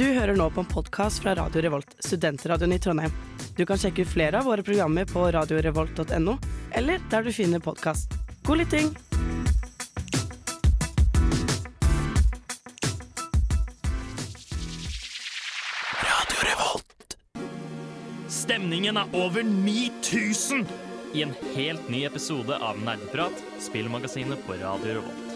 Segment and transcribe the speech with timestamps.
[0.00, 3.12] Du hører nå på en podkast fra Radio Revolt, studentradioen i Trondheim.
[3.56, 6.38] Du kan sjekke ut flere av våre programmer på radiorevolt.no,
[6.72, 8.16] eller der du finner podkast.
[8.48, 8.88] God lytting!
[18.40, 20.64] Stemningen er over 9000
[21.12, 25.29] i en helt ny episode av Nerdeprat, spillmagasinet på Radio Revolt.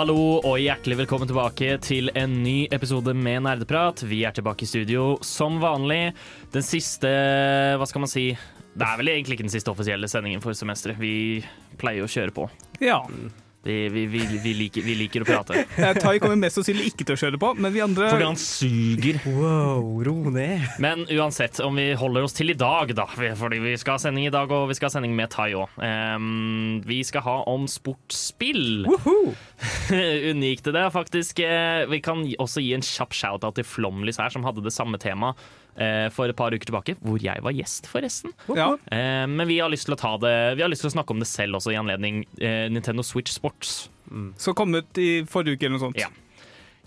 [0.00, 4.00] Hallo og hjertelig velkommen tilbake til en ny episode med Nerdeprat.
[4.08, 6.14] Vi er tilbake i studio som vanlig.
[6.54, 7.10] Den siste
[7.76, 8.30] Hva skal man si?
[8.32, 10.96] Det er vel egentlig ikke den siste offisielle sendingen for semesteret.
[10.96, 11.42] Vi
[11.76, 12.48] pleier å kjøre på.
[12.80, 13.02] Ja.
[13.62, 15.64] Vi, vi, vi, vi, liker, vi liker å prate.
[15.80, 18.38] Eh, Tai kommer mest sannsynlig ikke til å kjøre på, men vi andre Fordi han
[18.40, 19.18] suger.
[19.28, 20.64] Wow, ro ned.
[20.80, 23.04] Men uansett, om vi holder oss til i dag, da.
[23.10, 25.76] Fordi vi skal ha sending i dag, og vi skal ha sending med Tai òg.
[26.88, 28.86] vi skal ha om sportsspill.
[28.88, 29.34] Woohoo!
[30.32, 31.42] Unikt det, faktisk.
[31.44, 35.00] Eh, Vi kan også gi en kjapp shout-out til Flomlys her, som hadde det samme
[35.00, 35.36] temaet
[36.10, 36.96] for et par uker tilbake.
[37.00, 38.32] Hvor jeg var gjest, forresten.
[38.56, 38.72] ja.
[38.92, 41.10] Eh, Men vi har lyst til å ta det Vi har lyst til å snakke
[41.14, 43.88] om det selv også, i anledning eh, Nintendo Switch Sports.
[44.36, 46.00] Så kom ut i forrige uke eller noe sånt.
[46.00, 46.08] Ja.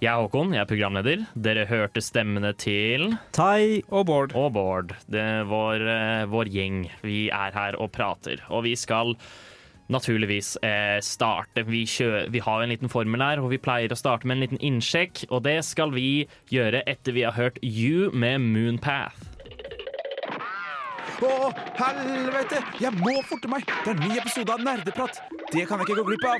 [0.04, 1.22] Jeg er Håkon, jeg er programleder.
[1.40, 3.82] Dere hørte stemmene til Tai.
[3.88, 4.34] Og Bård.
[4.36, 4.92] og Bård.
[5.08, 6.82] Det er eh, vår gjeng.
[7.06, 8.42] Vi er her og prater.
[8.52, 9.14] Og vi skal
[9.92, 11.66] naturligvis eh, starte.
[11.68, 14.46] Vi, kjører, vi har en liten formel her, og vi pleier å starte med en
[14.46, 15.26] liten innsjekk.
[15.30, 19.30] Og det skal vi gjøre etter vi har hørt You med Moonpath.
[21.24, 22.60] Å, helvete!
[22.84, 23.64] Jeg må forte meg!
[23.84, 25.22] Det er en ny episode av Nerdeprat.
[25.54, 26.40] Det kan jeg ikke gå glipp av.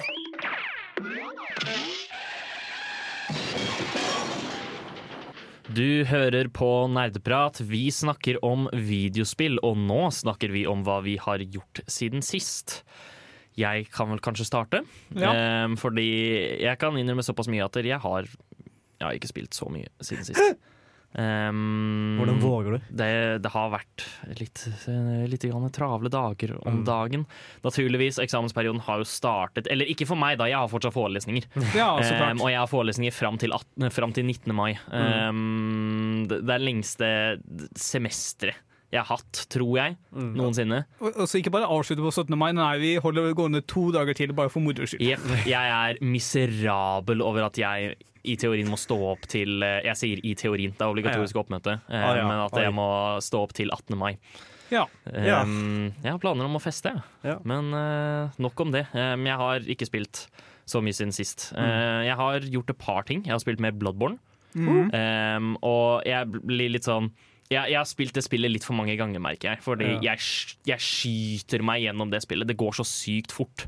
[5.74, 7.62] Du hører på Nerdeprat.
[7.66, 12.82] Vi snakker om videospill, og nå snakker vi om hva vi har gjort siden sist.
[13.60, 14.84] Jeg kan vel kanskje starte,
[15.14, 15.34] Ja.
[15.66, 16.08] Um, fordi
[16.64, 20.26] jeg kan innrømme såpass mye at jeg har, jeg har ikke spilt så mye siden
[20.26, 20.56] sist.
[21.14, 22.80] Um, Hvordan våger du?
[22.98, 23.10] det,
[23.44, 24.06] det har vært
[24.40, 24.64] litt,
[25.30, 26.86] litt grann travle dager om Mm.
[26.88, 27.26] dagen.
[27.62, 29.68] Naturligvis, eksamensperioden har jo startet.
[29.70, 30.48] Eller ikke for meg, da.
[30.50, 31.46] Jeg har fortsatt forelesninger.
[31.78, 31.92] Ja.
[32.02, 34.56] Um, og jeg har forelesninger fram til, 18, fram til 19.
[34.58, 34.74] mai.
[34.90, 37.12] Um, det, det er lengste
[37.78, 38.58] semesteret
[38.94, 40.84] jeg har hatt, tror jeg, noensinne.
[41.02, 42.36] Og, og så ikke bare avslutte på 17.
[42.38, 45.02] mai, nei, vi holder det gående to dager til bare for moro skyld.
[45.02, 45.48] Yep.
[45.50, 50.20] Jeg er miserabel over at jeg i teorien må stå opp til eh, Jeg sier
[50.24, 52.28] i teorien, det er obligatorisk oppmøte, eh, Ah, ja.
[52.30, 52.86] men at jeg må
[53.26, 53.98] stå opp til 18.
[54.00, 54.14] mai.
[54.72, 54.86] Ja.
[55.12, 55.42] Ja.
[55.44, 56.94] Um, jeg har planer om å feste.
[57.26, 57.36] Ja.
[57.44, 58.86] men eh, nok om det.
[58.96, 60.24] Um, jeg har ikke spilt
[60.70, 61.50] så mye siden sist.
[61.52, 61.66] Mm.
[61.68, 63.26] Uh, jeg har gjort et par ting.
[63.28, 64.18] Jeg har spilt mer Bloodborne.
[64.56, 64.88] mm.
[64.94, 67.12] Um, og jeg blir litt sånn
[67.54, 69.62] jeg, jeg har spilt det spillet litt for mange ganger, merker jeg.
[69.66, 70.14] Fordi Ja.
[70.14, 70.20] jeg,
[70.74, 72.48] jeg skyter meg gjennom det spillet.
[72.50, 73.68] Det går så sykt fort.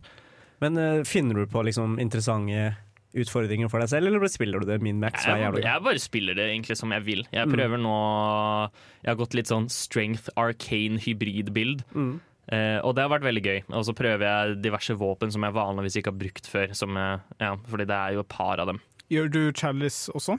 [0.63, 2.75] Men uh, finner du på liksom interessante
[3.15, 6.49] utfordringer for deg selv, eller spiller du det min max Jeg, jeg bare spiller det
[6.51, 7.21] egentlig som jeg vil.
[7.31, 7.81] Jeg Mm.
[7.83, 8.71] nå
[9.03, 11.83] Jeg har gått litt sånn strength arcane hybrid-bild.
[11.95, 12.19] Mm.
[12.51, 13.59] Uh, og det har vært veldig gøy.
[13.73, 16.75] Og så prøver jeg diverse våpen som jeg vanligvis ikke har brukt før.
[16.75, 18.81] Som, eh, ja, fordi det er jo et par av dem.
[19.09, 20.37] Gjør du Chalice også?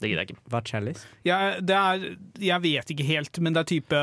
[0.00, 0.40] Det gidder jeg ikke.
[0.48, 1.06] Hva er chalice?
[1.28, 2.04] Ja, det er,
[2.40, 3.98] jeg vet ikke helt, men det er type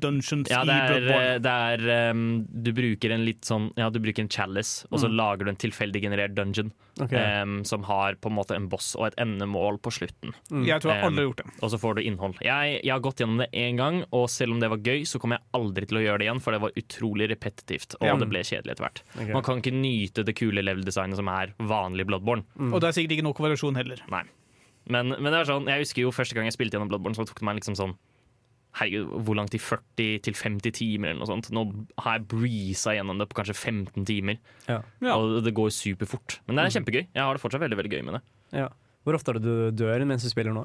[0.00, 1.42] dungeons Ja, det i er, Bloodborne.
[1.44, 1.54] det
[1.90, 2.22] er um,
[2.64, 5.16] Du bruker en litt sånn Ja, du bruker en chalice, og så Mm.
[5.20, 6.72] lager du en tilfeldig generert dungeon
[7.02, 7.42] Okay.
[7.42, 10.30] um, som har på en måte en boss og et endemål på slutten.
[10.50, 10.64] Mm.
[10.64, 11.46] Jeg tror jeg aldri har gjort det.
[11.66, 12.36] Og så får du innhold.
[12.40, 15.18] Jeg, jeg har gått gjennom det én gang, og selv om det var gøy, så
[15.18, 18.14] kommer jeg aldri til å gjøre det igjen, for det var utrolig repetitivt, og Ja.
[18.16, 19.02] det ble kjedelig etter hvert.
[19.16, 19.32] Okay.
[19.34, 22.44] Man kan ikke nyte det kule level-designet som er vanlig Bloodborne.
[22.56, 22.72] Mm.
[22.72, 23.98] Og det er sikkert ikke nok variasjon heller.
[24.86, 27.24] Men, men det er sånn, jeg husker jo første gang jeg spilte gjennom Bloodborne, så
[27.24, 27.94] tok det meg liksom sånn
[28.74, 31.46] Herregud, hvor langt i 40 til 50 timer eller noe sånt.
[31.54, 31.62] Nå
[32.02, 34.80] har jeg breeza gjennom det på kanskje 15 timer, Ja.
[35.00, 35.14] Ja.
[35.14, 36.40] og det går superfort.
[36.48, 37.04] Men det er kjempegøy.
[37.14, 38.22] Jeg har det fortsatt veldig veldig gøy med det.
[38.58, 38.66] Ja.
[39.06, 40.64] Hvor ofte er det du dør mens du spiller nå?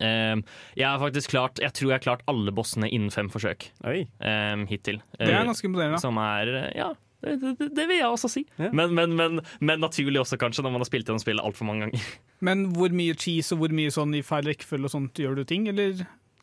[0.00, 0.40] Um,
[0.72, 4.06] jeg har faktisk klart Jeg tror jeg har klart alle bossene innen fem forsøk Oi.
[4.24, 5.02] um, hittil.
[5.20, 6.00] Det er ganske imponerende.
[6.00, 8.42] Som er Ja, det, det, det vil jeg også si.
[8.58, 8.70] Ja.
[8.74, 11.86] Men, men, men, men naturlig også, kanskje, når man har spilt gjennom spillet altfor mange
[11.86, 12.12] ganger.
[12.46, 15.44] Men hvor mye cheese og hvor mye sånn i feil rekkefølge og sånt gjør du
[15.46, 16.00] ting, eller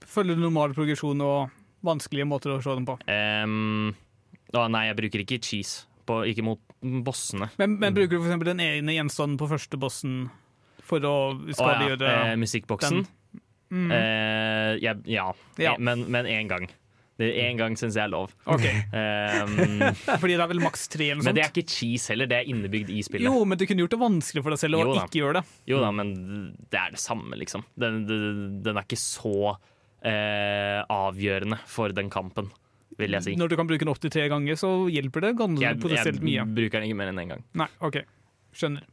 [0.07, 1.51] følger du normal progresjon og
[1.83, 2.95] vanskelige måter å se dem på?
[3.11, 3.89] Um,
[4.55, 5.83] å, nei, jeg bruker ikke cheese.
[6.07, 6.61] På, ikke mot
[7.05, 7.51] bossene.
[7.59, 10.23] Men, men bruker du eksempel den ene gjenstanden på første bossen
[10.89, 11.15] for å
[11.51, 13.03] skadegjøre ja, eh, musikkboksen.
[13.69, 13.91] Mm.
[13.93, 15.27] Eh, ja, ja,
[15.59, 15.75] Ja.
[15.75, 16.65] Eh, men, men én gang.
[17.19, 18.31] Én gang syns jeg er lov.
[18.47, 18.63] Ok,
[18.95, 19.81] Um,
[20.21, 22.37] Fordi det er vel maks tre eller noe men det er ikke cheese heller, det
[22.41, 23.27] er innebygd i spillet.
[23.27, 25.43] Jo, men du kunne gjort det vanskelig for deg selv å ikke gjøre det.
[25.71, 26.13] Jo da, men
[26.71, 27.65] det er det samme, liksom.
[27.79, 28.31] Den, den,
[28.65, 29.35] den er ikke så
[30.05, 32.49] eh, avgjørende for den kampen,
[32.99, 33.35] vil jeg si.
[33.39, 36.23] Når du kan bruke den opptil tre ganger, så hjelper det ganske Jeg, jeg potensielt
[36.25, 36.47] mye.
[36.59, 37.43] bruker den ikke mer enn én gang.
[37.59, 38.01] Nei, OK.
[38.55, 38.87] Skjønner.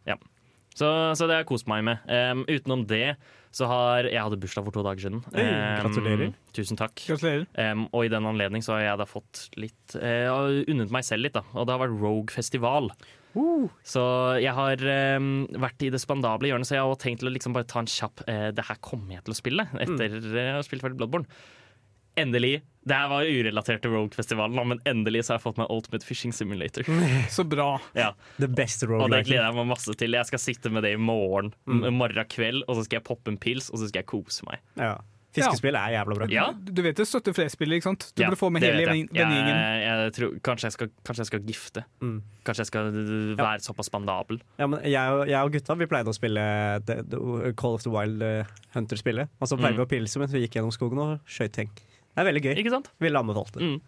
[0.76, 2.02] Så, så det har jeg kost meg med.
[2.06, 3.16] Um, utenom det
[3.56, 5.22] så har Jeg hadde bursdag for to dager siden.
[5.32, 5.44] Oi,
[5.80, 6.34] gratulerer.
[6.52, 7.00] tusen takk.
[7.08, 7.46] Gratulerer.
[7.56, 11.24] Um, og i den anledning så har jeg da fått litt har unnet meg selv
[11.24, 11.46] litt, da.
[11.56, 12.92] Og det har vært Rogue-festival.
[13.86, 14.02] Så
[14.40, 14.82] jeg har
[15.18, 17.82] um, vært i det spandable hjørnet, så jeg har tenkt til å liksom bare ta
[17.82, 20.84] en kjapp uh, Det her kommer jeg til å spille etter uh, å ha spilt
[20.84, 21.28] ferdig Bloodborne.
[22.16, 22.62] Endelig.
[22.86, 26.32] Det her var urelatert til Rogue-festivalen, men endelig så har jeg fått meg Ultimate Fishing
[26.32, 26.86] Simulator.
[27.34, 27.80] Så bra.
[27.98, 30.14] Ja, The best og det gleder jeg meg masse til.
[30.14, 33.38] Jeg skal sitte med det i morgen, morgen kveld, og så skal jeg poppe en
[33.42, 34.62] pils, og så skal jeg kose meg.
[34.78, 34.94] Ja.
[35.36, 36.26] Fiskespill er jævla bra.
[36.32, 38.06] Ja, Du vet det støtter flestspillet, ikke sant?
[38.16, 40.38] Du Ja, burde få med hele vennegjengen.
[40.46, 41.82] Kanskje, jeg skal, kanskje jeg skal gifte.
[42.00, 42.14] Mm.
[42.46, 42.88] Kanskje jeg skal
[43.36, 44.38] være såpass spandabel.
[44.62, 46.46] Ja, men jeg, og- jeg og gutta vi pleide å spille
[46.86, 48.44] the, the Call of the Wild uh,
[48.78, 49.28] Hunter-spillet.
[49.40, 49.82] Og så pleide Mm.
[49.82, 51.70] vi å pilse mens vi gikk gjennom skogen og skøyt ting.
[52.16, 52.52] Det er veldig gøy.
[52.62, 52.90] Ikke sant?
[53.04, 53.66] Ville anbefalt det.
[53.68, 53.78] Mm.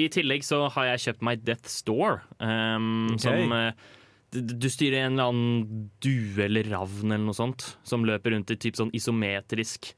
[0.00, 3.24] I tillegg så har jeg kjøpt meg Death Store, um, okay.
[3.24, 3.90] som uh,
[4.30, 8.58] du, styrer en eller annen due eller ravn eller noe sånt, som løper rundt i
[8.60, 9.90] typ sånn isometrisk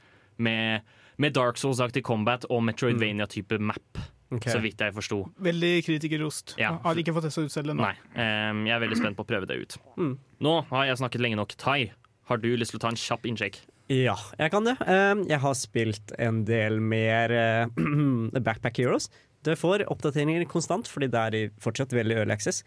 [0.43, 0.89] med,
[1.21, 4.49] med Dark Souls-aktig combat og Metroidvania-type map, Okay.
[4.49, 5.19] så vidt jeg forsto.
[5.45, 6.55] Veldig kritikerrost.
[6.57, 6.71] Ja.
[6.81, 7.85] Har ikke fått testa ut selv ennå.
[7.85, 9.77] Nei, um, jeg er veldig spent på å prøve det ut.
[10.01, 10.15] Mm.
[10.47, 11.53] Nå har jeg snakket lenge nok.
[11.61, 11.93] Tai,
[12.31, 13.61] har du lyst til å ta en kjapp innsjekk?
[13.93, 14.77] Ja, jeg kan det.
[14.87, 17.33] Um, jeg har spilt en del mer
[17.69, 19.11] uh, Backpack Heroes.
[19.45, 22.63] Du får oppdateringer konstant, fordi det er fortsatt veldig early access.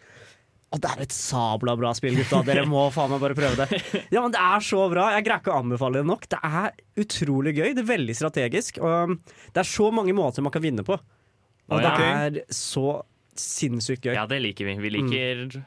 [0.74, 2.42] Og det er et sabla bra spill, gutta.
[2.44, 3.80] Dere må faen meg bare prøve det.
[4.12, 5.08] Ja, men Det er så bra.
[5.14, 6.26] Jeg greier ikke å anbefale det nok.
[6.34, 6.74] Det er
[7.04, 7.70] utrolig gøy.
[7.78, 8.80] Det er veldig strategisk.
[8.82, 9.16] Og um,
[9.54, 10.98] det er så mange måter man kan vinne på.
[11.72, 12.98] Og det er så
[13.40, 14.14] sinnssykt gøy.
[14.18, 14.76] Ja, det liker vi.
[14.84, 15.64] Vi liker Mm.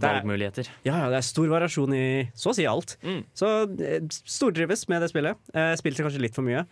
[0.00, 0.68] Er- valgmuligheter.
[0.86, 2.04] Ja, ja, det er stor variasjon i
[2.34, 2.96] så å si alt.
[3.02, 3.22] Mm.
[3.36, 3.50] Så
[3.80, 5.38] eh, stortrives med det spillet.
[5.54, 6.64] Eh, spilte kanskje litt for mye.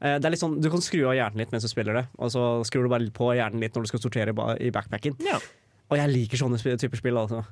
[0.00, 2.04] Eh, det er litt sånn, Du kan skru av hjernen litt mens du spiller det,
[2.18, 5.18] og så skrur du bare på hjernen litt når du skal sortere i backpacken.
[5.26, 5.40] Ja.
[5.90, 7.44] Og jeg liker sånne typer spill, altså.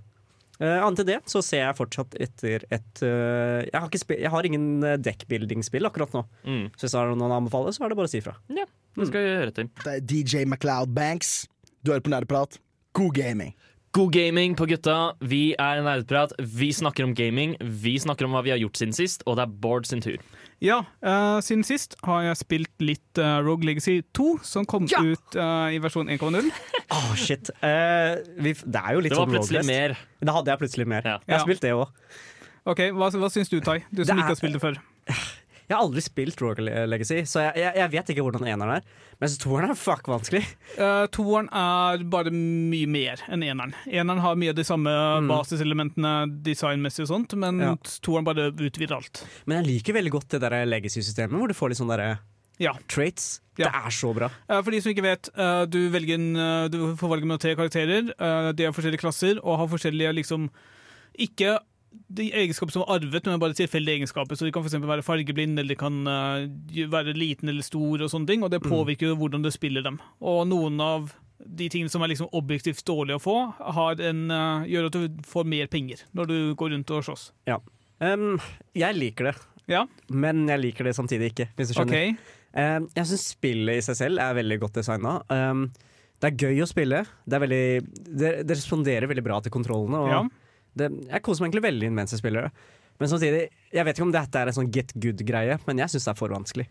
[0.56, 4.30] Uh, annet enn det så ser jeg fortsatt etter et uh, jeg, har ikke jeg
[4.32, 6.22] har ingen deckbuilding-spill akkurat nå.
[6.48, 6.62] Mm.
[6.72, 8.38] Så hvis det er noen å anbefale, så er det bare å si fra.
[8.48, 9.68] Det skal vi høre til.
[9.82, 11.42] Det er DJ MacLeod Banks.
[11.84, 12.56] Du hører på Nerdeprat.
[12.96, 13.52] God gaming.
[13.96, 15.14] God gaming på gutta.
[15.24, 16.34] Vi er Nerdprat.
[16.38, 17.54] Vi snakker om gaming.
[17.60, 20.18] Vi snakker om hva vi har gjort siden sist, og det er Bård sin tur.
[20.60, 25.00] Ja, uh, siden sist har jeg spilt litt uh, Rogue Legacy 2, som kom Ja!
[25.00, 26.50] ut uh, i versjon 1.0.
[26.96, 27.48] Åh, shit.
[27.64, 29.72] Eh, vi, det er jo litt Det var sånn plutselig Roguelist.
[29.72, 29.96] mer.
[30.28, 31.08] Da hadde jeg plutselig mer.
[31.14, 31.16] Ja.
[31.24, 31.46] Jeg har Ja.
[31.48, 31.88] spilt det òg.
[32.66, 33.78] Ok, Hva, hva syns du, Tai?
[33.92, 34.22] Du som er...
[34.26, 34.78] ikke har spilt det før.
[35.68, 38.84] Jeg har aldri spilt Rogue Legacy, så jeg, jeg, jeg vet ikke hvordan eneren er.
[39.20, 40.44] Mens toeren er fuck vanskelig.
[40.78, 43.72] Uh, toeren er bare mye mer enn eneren.
[43.90, 44.92] Eneren har mye av de samme
[45.26, 46.12] basiselementene
[46.46, 47.64] designmessig og sånt, men Mm.
[47.64, 47.74] Ja.
[48.04, 49.24] toeren bare utvider alt.
[49.46, 52.18] Men jeg liker veldig godt det der legacy-systemet, hvor du får litt sånn derre
[52.60, 52.72] Ja.
[52.88, 53.40] traits.
[53.58, 53.70] Ja.
[53.70, 54.28] Det er så bra.
[54.48, 55.78] Eh, For de som ikke vet, eh, du,
[56.14, 58.10] en, eh, du får valget mellom tre karakterer.
[58.18, 60.50] eh, De har forskjellige klasser og har forskjellige liksom
[61.18, 61.58] Ikke
[62.18, 64.38] de egenskaper som er arvet, men bare tilfeldige egenskaper.
[64.38, 68.10] Så De kan for være fargeblind, eller de kan uh, være liten eller stor, og
[68.12, 70.00] sånne ting, og det påvirker jo hvordan du spiller dem.
[70.20, 73.36] Og noen av de tingene som er liksom objektivt dårlige å få,
[73.76, 77.28] har en, uh, gjør at du får mer penger når du går rundt og slåss.
[78.00, 78.38] Um,
[78.76, 79.36] jeg liker det,
[79.72, 82.14] Ja, men jeg liker det samtidig ikke, hvis du skjønner.
[82.14, 82.16] Okay.
[82.56, 85.18] Um, jeg syns spillet i seg selv er veldig godt designa.
[85.28, 85.66] Um,
[86.22, 87.02] det er gøy å spille.
[87.28, 87.64] Det, veldig,
[88.08, 90.00] det, det responderer veldig bra til kontrollene.
[90.00, 90.24] Og Ja.
[90.76, 92.70] Det, jeg koser meg egentlig veldig mens jeg spiller det.
[93.00, 93.42] Men samtidig,
[93.76, 96.18] jeg vet ikke om dette er en sånn get good-greie, men jeg syns det er
[96.18, 96.66] for vanskelig.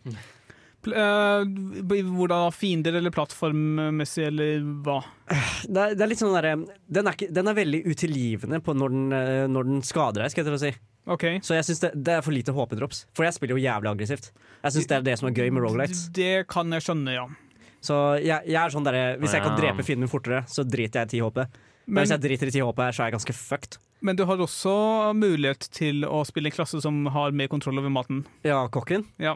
[0.85, 1.43] Eh,
[2.05, 5.00] Hvordan fiender eller plattformmessig, eller hva?
[5.65, 8.93] Det er, det er litt sånn derre den, er den er veldig utilgivende på når
[8.93, 10.74] den, eh, når den skader deg, skal jeg til å si.
[11.15, 11.39] Okay.
[11.45, 13.03] Så jeg synes det, det er for lite HP-drops.
[13.17, 14.31] For jeg spiller jo jævlig aggressivt.
[14.63, 16.07] Jeg syns det er det som er gøy med rogalights.
[16.13, 17.25] Det kan jeg skjønne, ja.
[17.85, 21.19] Så jeg, jeg er sånn derre Hvis jeg kan drepe fienden fortere, så driter jeg
[21.19, 21.43] i 10 HP.
[21.86, 23.77] Men, Men, hvis jeg driter i ti HP, så er jeg ganske fucked.
[24.06, 24.72] men du har også
[25.18, 28.24] mulighet til å spille en klasse som har mer kontroll over maten.
[28.46, 29.06] Ja, kokken.
[29.22, 29.36] Ja.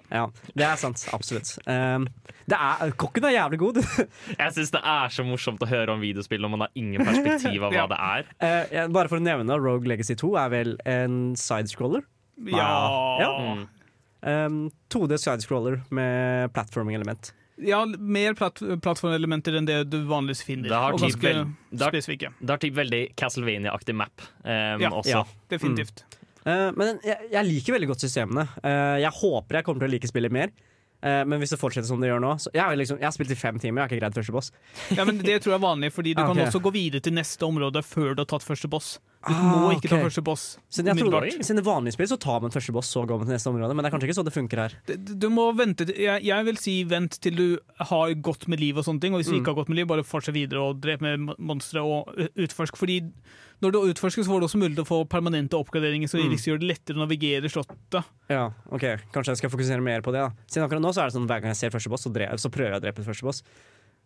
[0.53, 1.07] det er sant.
[1.13, 1.55] Absolutt.
[1.65, 2.07] Um,
[2.49, 3.79] det er, kokken er jævlig god.
[4.41, 7.63] Jeg syns det er så morsomt å høre om videospill når man har ingen perspektiv
[7.65, 7.87] av hva Ja.
[7.93, 8.29] det er.
[8.41, 12.05] Uh, ja, bare for å nevne, Rogue Legacy 2 er vel en sidescroller.
[12.49, 12.69] Ja.
[13.21, 13.31] Ja.
[13.45, 13.65] Mm.
[14.21, 17.31] Um, 2D sidescroller med platforming-element.
[17.65, 20.69] Ja, mer platt, plattformelementer enn det du vanligvis finner.
[20.71, 22.31] Det har og ganske vel- det har- spesifikke.
[22.39, 24.89] Det har typ veldig Castlevania-aktig map um, Ja.
[24.89, 25.09] også.
[25.09, 25.23] Ja.
[25.49, 26.03] Definitivt.
[26.45, 28.47] Eh, men jeg, jeg liker veldig godt systemene.
[28.63, 30.49] Uh, jeg håper jeg kommer til å like spillet mer.
[30.99, 33.13] Eh, men hvis det fortsetter som det gjør nå så, jeg, har liksom, jeg har
[33.15, 34.49] spilt i fem timer, jeg har ikke greid første boss.
[34.91, 36.33] Ja, men Det tror jeg er vanlig, fordi du okay.
[36.35, 38.97] kan også gå videre til neste område før du har tatt første boss.
[39.29, 40.57] Du Ah, må ikke ta første boss.
[40.73, 43.27] Siden, jeg tror at, siden vanlige spill så tar man første boss, så går man
[43.29, 43.75] til neste område.
[43.77, 44.73] Men det er kanskje ikke så det funker her.
[44.97, 48.83] Du- må vente jeg, jeg vil si vent til du har godt med liv og
[48.85, 49.13] sånne ting.
[49.13, 49.41] Og hvis du Mm.
[49.43, 52.75] ikke har godt med liv, bare fortsett videre og drep med mon- monstre og utforsk.
[52.75, 53.11] Fordi
[53.61, 56.31] når du utforsker, så får du også mulighet til å få permanente oppgraderinger som Mm.
[56.31, 58.03] liksom gjør det lettere å navigere slottet.
[58.29, 58.81] Ja, ok,
[59.13, 60.21] Kanskje jeg skal fokusere mer på det.
[60.25, 62.11] da Siden akkurat nå så er det sånn hver gang jeg ser første boss, så,
[62.11, 63.43] drev, så prøver jeg å drepe første boss.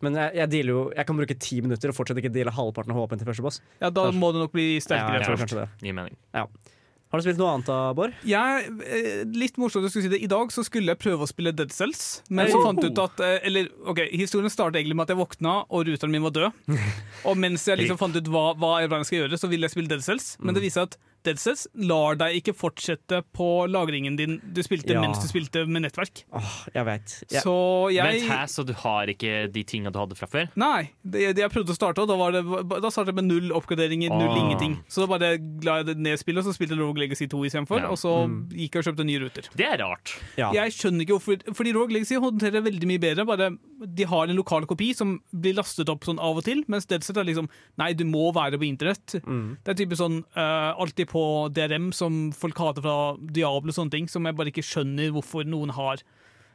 [0.02, 2.92] Men jeg, jeg, dealer jo, jeg kan bruke ti minutter og fortsatt ikke deale halvparten
[2.92, 3.60] av HP-en til første boss.
[3.80, 5.54] Ja, Da må du nok bli sterkere ja, først.
[5.56, 5.68] det.
[5.86, 6.18] Gir mening.
[6.34, 8.14] Har du spilt noe annet da, Bård?
[8.26, 10.18] Jeg, eh, litt morsomt skulle si det.
[10.26, 13.00] I dag så skulle jeg prøve å spille Dead Cells, men så fant jeg ut
[13.04, 16.34] at eh, Eller, ok, historien startet egentlig med at jeg våkna, og ruteren min var
[16.34, 16.80] død.
[17.30, 19.94] Og mens jeg liksom fant ut hva, hva jeg skal gjøre, så ville jeg spille
[19.94, 20.34] Dead Cells.
[20.42, 24.60] Men det viser viser at Dead Cells lar deg ikke fortsette på lagringen din du
[24.62, 25.00] spilte Ja.
[25.00, 26.24] mens du spilte med nettverk.
[26.32, 27.24] Åh, jeg vet.
[27.32, 27.54] Jeg, Så
[27.94, 30.48] jeg Vent her, så du har ikke de tinga du hadde fra før?
[30.60, 33.28] Nei, det, det jeg prøvde å starte, og da, var det, da startet jeg med
[33.30, 34.76] null oppgraderinger, null ingenting.
[34.88, 35.32] Så da bare
[35.64, 37.80] la jeg det ned spillet, og så spilte Rogue Legacy 2 istedenfor.
[37.80, 37.88] Ja.
[37.90, 38.48] Og så Mm.
[38.52, 39.48] gikk jeg og kjøpte nye ruter.
[39.56, 40.14] Det er rart.
[40.36, 40.52] ja.
[40.52, 43.24] Jeg skjønner ikke hvorfor Fordi Rogue Legacy håndterer veldig mye bedre.
[43.26, 43.50] Bare
[43.86, 47.18] De har en lokal kopi som blir lastet opp sånn av og til, mens Deadset
[47.20, 47.48] er liksom
[47.80, 49.16] Nei, du må være på internett.
[49.24, 49.56] Mm.
[49.64, 51.24] Det er typisk sånn uh, alltid på
[51.54, 55.46] DRM, som folk hater fra Diablo og sånne ting, som jeg bare ikke skjønner hvorfor
[55.48, 56.02] noen har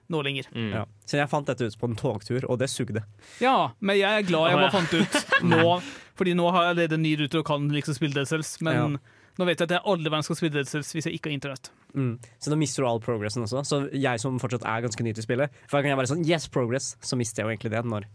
[0.10, 0.50] nå lenger.
[0.56, 0.72] Mm.
[0.74, 0.84] Ja.
[1.06, 3.04] Så jeg fant dette ut på en togtur, og det sugde.
[3.44, 5.78] Ja, men jeg er glad jeg bare fant det ut nå,
[6.18, 8.98] fordi nå har jeg allerede en ny ruter og kan liksom spille det selv, men
[8.98, 9.16] Ja.
[9.40, 11.70] Nå vet jeg at jeg aldri verden skal spille Dead hvis jeg ikke har internett.
[11.96, 12.16] Mm.
[12.44, 13.64] Så da mister du all progressen også.
[13.68, 16.50] Så jeg som fortsatt er ganske ny til spillet, hver gang jeg bare sånn Yes,
[16.52, 18.10] progress, så mister jeg jo egentlig det når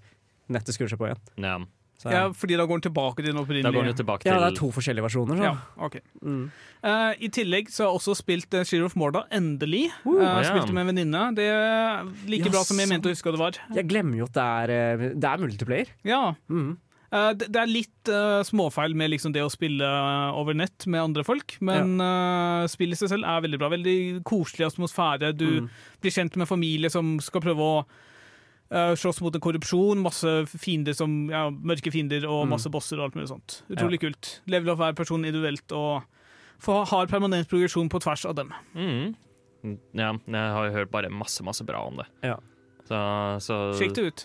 [0.52, 1.25] nettet skrur seg på igjen.
[1.40, 1.57] Ja.
[2.04, 4.19] Så, Ja, fordi da går den tilbake til den Da går den opprinnelige.
[4.21, 4.28] Til...
[4.28, 5.45] ja, det er to forskjellige versjoner, så.
[5.47, 5.97] Ja, ok.
[6.21, 6.43] Mm.
[6.85, 9.87] uh, I tillegg så har jeg også spilt uh, Sheer of Morda, endelig.
[10.04, 10.43] Uh, ja.
[10.45, 11.23] Spilte med en venninne.
[11.38, 12.52] Det er like yes.
[12.52, 13.61] bra som jeg mente å huske at det var.
[13.78, 15.95] Jeg glemmer jo at det er, eh, det er multiplayer.
[16.04, 16.25] Ja.
[16.52, 16.75] Mm.
[17.14, 20.87] Eh, det, det er litt eh, småfeil med liksom det å spille eh, over nett
[20.90, 23.68] med andre folk, men eh, spillet i seg selv er veldig bra.
[23.71, 25.30] Veldig koselig atmosfære.
[25.38, 25.68] Du Mm.
[26.02, 27.76] blir kjent med familie som skal prøve å
[28.75, 30.00] eh, slåss mot en korrupsjon.
[30.02, 32.50] Masse fiender som, ja, mørke fiender og Mm.
[32.56, 33.61] masse bosser og alt mulig sånt.
[33.71, 34.40] Utrolig kult.
[34.50, 36.02] Level opp hver person individuelt og
[36.59, 38.50] få- har permanent progresjon på tvers av dem.
[38.75, 39.14] mm.
[39.94, 42.06] Ja, jeg har hørt bare masse, masse bra om det.
[42.23, 42.37] Ja.
[42.88, 42.99] Så,
[43.40, 44.25] så Sjekk det ut.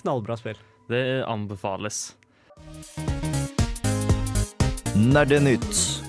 [0.00, 0.56] Knallbra spill.
[0.88, 2.16] det anbefales.
[4.94, 6.00] Nerdenytt.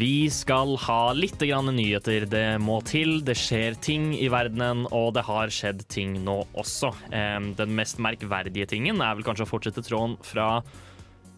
[0.00, 2.24] Vi skal ha litt nyheter.
[2.24, 3.20] Det må til.
[3.24, 6.94] Det skjer ting i verdenen, og det har skjedd ting nå også.
[7.10, 10.62] Den mest merkverdige tingen er vel kanskje å fortsette tråden fra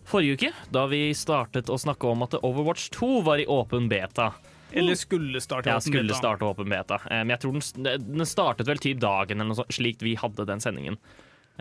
[0.06, 4.30] forrige uke, da vi startet å snakke om at Overwatch 2 var i åpen beta.
[4.79, 5.67] Eller skulle starte.
[5.71, 6.19] Ja, åpen skulle beta.
[6.21, 6.99] starte åpen beta.
[7.11, 7.52] Men Jeg tror
[7.83, 10.99] den, den startet vel typ dagen eller noe sånt, slik vi hadde den sendingen.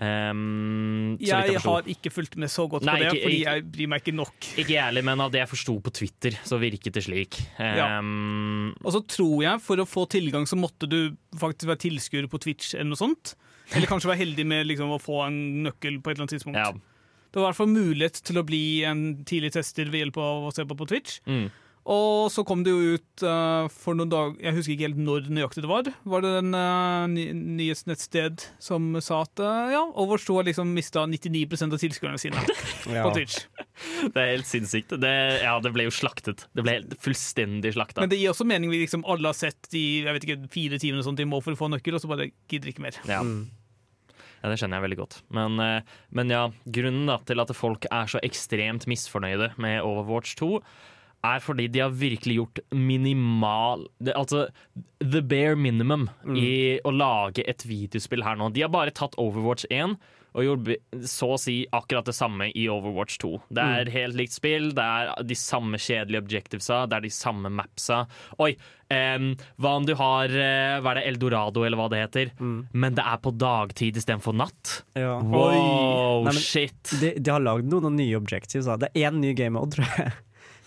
[0.01, 3.51] Um, vidt Jeg har ikke fulgt med så godt Nei, på det, ikke- fordi ikke-
[3.53, 4.35] jeg bryr meg ikke nok.
[4.57, 7.39] Ikke jeg men av det jeg forsto på Twitter, så virket det slik.
[7.59, 7.99] Ja.
[7.99, 12.39] Og så tror jeg for å få tilgang så måtte du faktisk være tilskuer på
[12.39, 13.35] Twitch eller noe sånt.
[13.73, 16.55] Eller kanskje være heldig med liksom, å få en nøkkel på et eller annet tidspunkt.
[16.55, 16.71] ja.
[17.31, 20.49] Det var i hvert fall mulighet til å bli en tidlig tester ved hjelp av
[20.49, 21.19] å se på på Twitch.
[21.25, 21.49] Mm.
[21.89, 25.29] Og så kom det jo ut uh, for noen dager Jeg husker ikke helt når
[25.33, 25.87] nøyaktig det var.
[26.13, 31.07] Var det en uh, nyhetsnettsted som sa at uh, ja, Overwatch 2 har liksom mista
[31.09, 32.43] 99% av tilskuerne sine
[32.91, 33.05] Ja.
[33.05, 33.45] på Twitch.
[34.13, 34.93] Det er helt sinnssykt.
[35.01, 36.45] Det, ja, det ble jo slaktet.
[36.53, 38.03] Det ble fullstendig slakta.
[38.03, 40.79] Men det gir også mening vi liksom alle har sett de jeg vet ikke, fire
[40.81, 42.97] timene sånt de må for å få nøkkel, og så bare gidder ikke mer.
[43.09, 43.21] Ja.
[43.25, 43.49] Mm.
[44.41, 45.19] ja, det skjønner jeg veldig godt.
[45.33, 45.57] Men,
[46.13, 46.45] men ja,
[46.77, 50.55] grunnen da, til at folk er så ekstremt misfornøyde med Overwatch 2,
[51.27, 54.47] er fordi de har virkelig gjort minimal det, Altså
[55.01, 58.51] the bare minimum i å lage et videospill her nå.
[58.53, 59.95] De har bare tatt Overwatch 1
[60.31, 60.69] og gjort
[61.11, 63.31] så å si akkurat det samme i Overwatch 2.
[63.51, 67.51] Det er helt likt spill, det er de samme kjedelige objectivesa, det er de samme
[67.51, 68.05] mapsa.
[68.39, 68.53] Oi,
[68.87, 72.31] um, hva om du har eh, Hva er det, Eldorado, eller hva det heter?
[72.39, 74.77] Men det er på dagtid istedenfor natt?
[74.95, 75.17] Ja.
[75.19, 76.79] Wow, Nei, men- shit!
[77.01, 78.71] De, de har lagd noen nye objectives.
[78.71, 78.79] Da.
[78.85, 80.15] Det er én ny game mode, tror jeg,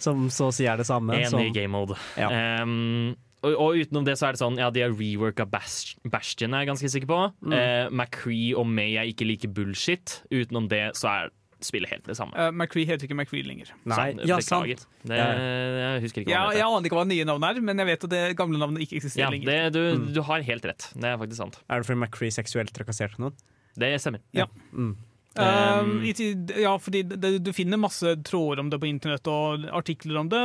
[0.04, 1.16] som så å si er det samme.
[1.18, 1.96] En som, ny game mode.
[2.20, 2.30] Ja.
[2.62, 6.54] Um, og, og utenom det så er det sånn Ja, de har reworka Bast Bastion,
[6.56, 7.18] er jeg ganske sikker på.
[7.44, 7.52] Mm.
[7.56, 10.20] Uh, McCree og May er ikke like bullshit.
[10.32, 11.32] Utenom det så er
[11.64, 12.36] spillet helt det samme.
[12.36, 13.70] Uh, McCree heter ikke McCree lenger.
[13.88, 14.80] Nei, Sånn, ja, beklager.
[14.82, 14.98] sant.
[15.08, 15.28] Det, Ja.
[15.94, 17.86] jeg husker ikke hva Ja, jeg aner ikke hva det nye navnet er, men jeg
[17.88, 19.48] vet at det gamle navnet ikke eksisterer Ja, lenger.
[19.48, 20.12] det, du, Mm.
[20.12, 20.90] du har helt rett.
[20.92, 21.56] Det er faktisk sant.
[21.70, 23.32] Er det fordi McCree seksuelt trakasserte noen?
[23.80, 24.20] Det stemmer.
[24.36, 24.44] Ja.
[24.72, 24.92] Mm.
[25.34, 26.12] Um, i
[26.62, 30.42] ja, fordi det, du finner masse tråder om det på internett og artikler om det,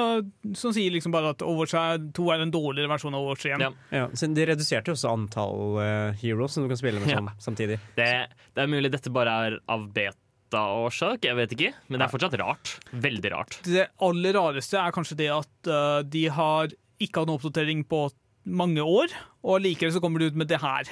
[0.57, 3.61] som sier liksom bare at Overwatch er- 2 er en dårligere versjon av Overwatch 1.
[3.61, 3.69] Ja.
[3.93, 7.19] Ja, de reduserte jo også antall uh, heroes som du kan spille med Ja.
[7.21, 7.77] sånn samtidig.
[7.99, 8.09] Det,
[8.57, 11.73] det er mulig dette bare er av beta-årsak, jeg vet ikke.
[11.87, 12.73] Men det er fortsatt rart.
[12.91, 13.59] Veldig rart.
[13.69, 18.07] Det aller rareste er kanskje det at uh, de har ikke hatt noen oppdatering på
[18.49, 19.11] mange år,
[19.45, 20.87] og likevel så kommer de ut med det her.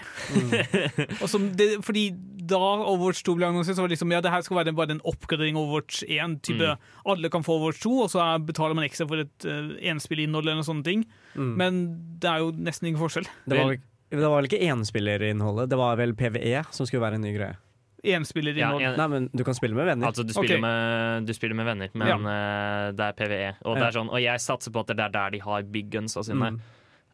[1.24, 2.12] og som det, fordi
[2.50, 4.96] da Overwatch 2 ble annonsert, så var det liksom ja, det her skal være bare
[4.96, 6.39] en oppgradering av Overwatch 1.
[6.48, 6.74] Type,
[7.08, 10.50] Alle kan få Overwatch 2, og så er, betaler man ekstra for et uh, enspillinnhold
[10.50, 11.06] eller sånne ting.
[11.36, 11.84] Men
[12.22, 13.30] det er jo nesten ingen forskjell.
[13.46, 13.84] Det var, vel-
[14.18, 17.58] det var vel ikke enspillerinnholdet, det var vel PVE som skulle være en ny greie.
[18.06, 18.84] Ja, Enspillerinnhold.
[18.86, 20.08] en, Nei, men du kan spille med venner.
[20.08, 20.63] altså, du spiller, okay.
[20.63, 23.51] med, du spiller med venner, men eh, det er PVE.
[23.66, 25.89] Og, det er sånn, og jeg satser på at det er der de har big
[25.92, 26.54] gunsa sine.
[26.56, 26.60] Mm.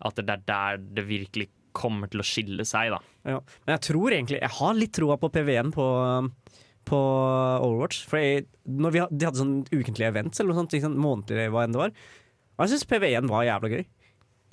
[0.04, 3.00] At det er der det virkelig kommer til å skille seg, da.
[3.27, 3.39] Ja.
[3.63, 5.88] Men jeg tror egentlig Jeg har litt troa på PVE-en på,
[6.89, 7.00] på
[7.63, 8.03] Overwatch.
[8.10, 11.65] For jeg, når vi, de hadde sånn ukentlige events eller noe sånt, ikke månedlig hva
[11.65, 11.94] enn det var.
[12.53, 13.86] Og jeg syns PVE-en var jævla gøy.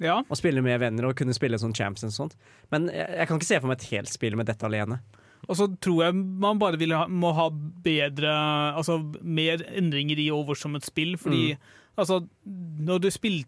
[0.00, 0.20] Ja.
[0.24, 2.36] Å spille med venner og kunne spille sånn champs og sånt.
[2.72, 5.02] Men jeg, jeg kan ikke se for meg et helt spill med dette alene.
[5.48, 8.32] Og så tror jeg man bare vil ha, må ha bedre
[8.76, 11.54] Altså mer endringer i Overwatch som et spill, fordi
[12.00, 12.22] altså
[12.80, 13.44] når du spiller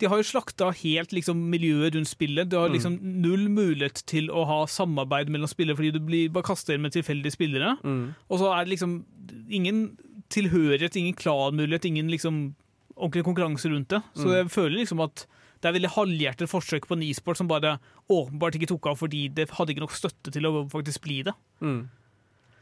[0.00, 2.48] De har jo slakta helt liksom miljøet rundt spillet.
[2.48, 6.46] Du har liksom null mulighet til å ha samarbeid mellom spillere, fordi du blir bare
[6.48, 7.74] kastet inn med tilfeldige spillere.
[8.30, 8.94] Og så er det liksom
[9.52, 9.82] ingen
[10.32, 12.54] tilhørighet, ingen klanmulighet, ingen liksom
[12.96, 14.00] ordentlig konkurranse rundt det.
[14.16, 15.26] Så jeg føler liksom at
[15.60, 17.74] det er veldig halvhjertet forsøk på en e-sport som bare
[18.08, 21.34] åpenbart ikke tok av fordi det hadde ikke nok støtte til å faktisk bli det.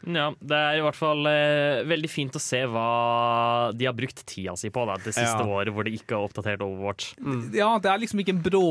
[0.07, 4.21] Ja, Det er i hvert fall eh, veldig fint å se hva de har brukt
[4.31, 5.47] tida si på da, det siste Ja.
[5.51, 7.09] året hvor de ikke har oppdatert Overwatch.
[7.53, 8.63] Ja, det er liksom ikke en brå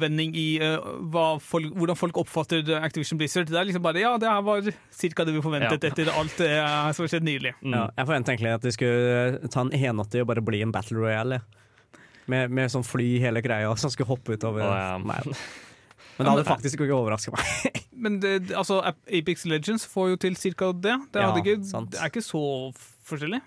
[0.00, 0.78] vending i eh,
[1.12, 3.50] hva folk, hvordan folk oppfatter Activision Blizzard.
[3.52, 5.24] Det er liksom bare ja, det her var ca.
[5.28, 5.90] det vi forventet Ja.
[5.92, 7.52] etter alt det eh, som skjedd nylig.
[7.60, 7.74] Mm.
[7.76, 10.98] Ja, jeg forventa egentlig at de skulle ta en 180 og bare bli en battle
[11.04, 11.42] royale.
[12.26, 14.64] Med, med sånn fly hele greia som skulle hoppe utover.
[14.66, 14.98] Å, ja.
[14.98, 15.20] Nei.
[16.16, 17.76] Men det hadde faktisk ikke overraska meg.
[18.06, 20.72] Men det, altså, Apex Legends får jo til ca.
[20.72, 20.96] det.
[21.12, 21.92] Det, Ja, hadde ikke, sant.
[21.92, 22.42] det er ikke så
[23.08, 23.40] forskjellig.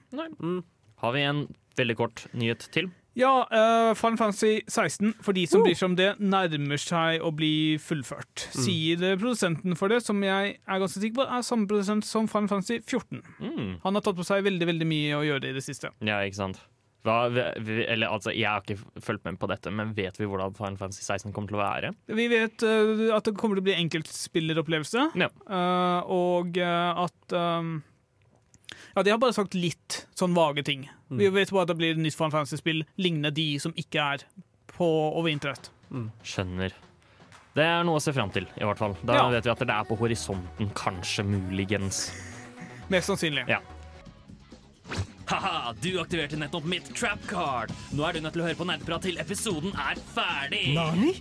[1.00, 1.46] Har vi en
[1.80, 2.90] veldig kort nyhet til?
[3.20, 7.32] Ja, uh, Final Fantasy 16, for de som bryr seg om det, nærmer seg å
[7.36, 8.46] bli fullført.
[8.54, 12.30] Sier eh, produsenten for det, som jeg er ganske sikker på er samme produsent som
[12.32, 13.24] Final Fantasy 14.
[13.42, 13.72] Mm.
[13.84, 15.92] Han har tatt på seg veldig veldig mye å gjøre i det siste.
[16.06, 16.62] Ja, ikke sant?
[17.08, 20.52] Hva, vi, eller, altså, jeg har ikke fulgt med på dette, men vet vi hvordan
[20.58, 21.92] Final Fantasy 16 kommer til å være?
[22.12, 25.30] Vi vet uh, at det kommer til å bli enkeltspilleropplevelse, Ja.
[25.48, 27.78] uh, og uh, at um,
[28.98, 30.90] Ja, de har bare sagt litt sånn vage ting.
[31.10, 34.28] Vi vet bare at det blir nytt Final Fantasy-spill lignende de som ikke er
[34.76, 34.86] på
[35.16, 35.72] over internett.
[36.26, 36.76] Skjønner.
[37.56, 38.94] Det er noe å se fram til, i hvert fall.
[39.08, 39.24] Da Ja.
[39.34, 42.10] vet vi at det er på horisonten, kanskje, muligens.
[42.92, 43.48] Mest sannsynlig.
[43.50, 43.60] Ja.
[45.30, 47.70] Haha, du aktiverte nettopp mitt trap card.
[47.94, 50.72] Nå er du nødt til å høre på nerdeprat til episoden er ferdig.
[50.74, 51.14] Nani?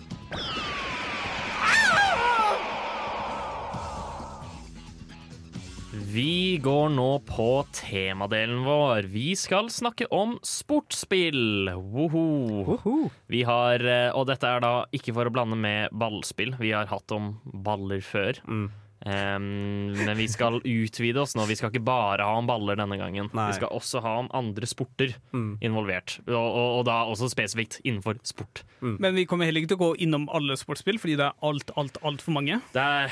[6.09, 9.11] Vi går nå på temadelen vår.
[9.13, 11.69] Vi skal snakke om sportsspill.
[11.77, 12.25] Woho.
[12.65, 12.97] Woho.
[13.29, 16.57] Vi har, eh, og dette er da ikke for å blande med ballspill.
[16.57, 18.41] Vi har hatt om baller før.
[18.49, 18.71] Mm.
[19.07, 21.45] Em, men vi skal utvide oss nå.
[21.47, 23.29] Vi skal ikke bare ha om baller denne gangen.
[23.37, 23.45] Nei.
[23.53, 25.59] Vi skal også ha om andre sporter Mm.
[25.63, 26.17] involvert.
[26.27, 28.65] Og, og, og da også spesifikt innenfor sport.
[28.81, 31.71] Men vi kommer heller ikke til å gå innom alle sportsspill, fordi det er alt,
[31.79, 32.59] alt, altfor mange.
[32.75, 33.09] Det er,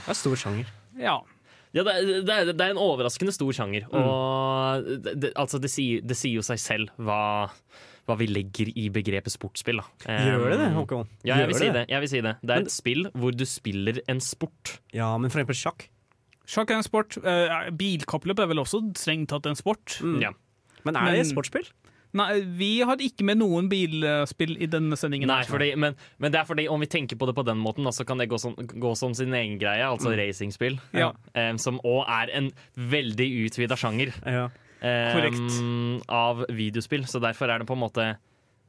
[0.00, 0.72] Det er stor sjanger.
[1.00, 1.18] Ja.
[1.76, 3.84] ja, det, er, det, er, det er en overraskende stor sjanger.
[3.92, 4.00] Mm.
[4.00, 7.50] Og det, det, altså det, sier, det sier jo seg selv hva,
[8.08, 9.80] hva vi legger i begrepet sportsspill.
[9.82, 10.18] Da.
[10.26, 11.08] Gjør det det, Em, Håkon?
[11.24, 11.84] Ja, jeg vil, si det.
[11.88, 12.36] jeg vil si det.
[12.42, 14.78] Det er et spill hvor du spiller en sport.
[14.96, 15.88] Ja, men for eksempel sjakk.
[16.50, 17.18] Sjakk er en sport.
[17.22, 20.00] Eh, bilkappløp er vel også strengt tatt en sport.
[20.22, 20.32] Ja.
[20.84, 21.68] Men er det et sportsspill?
[22.18, 25.30] Nei, vi har ikke med noen bilspill i denne sendingen.
[25.30, 27.86] Nei, fordi, men, men det er fordi om vi tenker på det på den måten,
[27.86, 30.80] da, så kan det gå som, gå som sin egen greie, altså racingspill.
[30.96, 31.12] Ja.
[31.38, 34.48] Um, som òg er en veldig utvida sjanger Ja.
[34.82, 37.04] Em, av videospill.
[37.06, 38.16] Så derfor er det på en måte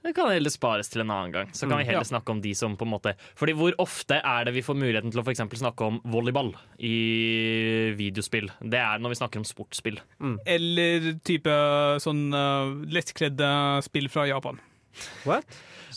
[0.03, 1.49] Det kan heller spares til en annen gang.
[1.53, 2.17] Så kan vi heller Ja.
[2.17, 5.11] snakke om de som på en måte Fordi hvor ofte er det vi får muligheten
[5.11, 8.49] til å for eksempel snakke om volleyball i videospill?
[8.63, 9.99] Det er når vi snakker om sportsspill.
[10.47, 11.53] Eller type
[12.01, 13.51] sånn uh, lettkledde
[13.85, 14.59] spill fra Japan.
[15.23, 15.45] What?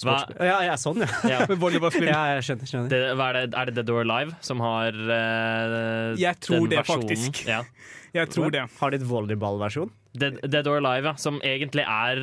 [0.03, 1.11] Ja, ja, sånn, ja.
[1.29, 1.41] Ja.
[1.63, 2.09] Volleyballfilm.
[2.11, 2.71] ja jeg skjønner.
[2.71, 2.93] skjønner.
[2.93, 6.81] Det, er, det, er det Dead or Alive som har uh, Jeg tror den det,
[6.83, 7.09] versjonen?
[7.11, 7.45] faktisk.
[7.49, 7.63] Ja.
[8.15, 8.61] Jeg tror det.
[8.79, 9.89] Har de et volleyballversjon?
[10.15, 12.21] Dead, Dead or Alive, ja, som egentlig er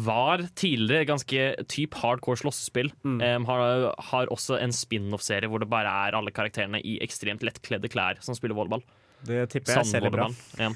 [0.00, 2.88] var tidligere ganske typ hardcore slåssespill.
[3.04, 7.92] em, har, har også en spin-off-serie hvor det bare er alle karakterene i ekstremt lettkledde
[7.92, 8.80] klær som spiller volleyball.
[9.28, 10.30] Det tipper jeg selger bra.
[10.56, 10.72] Ja.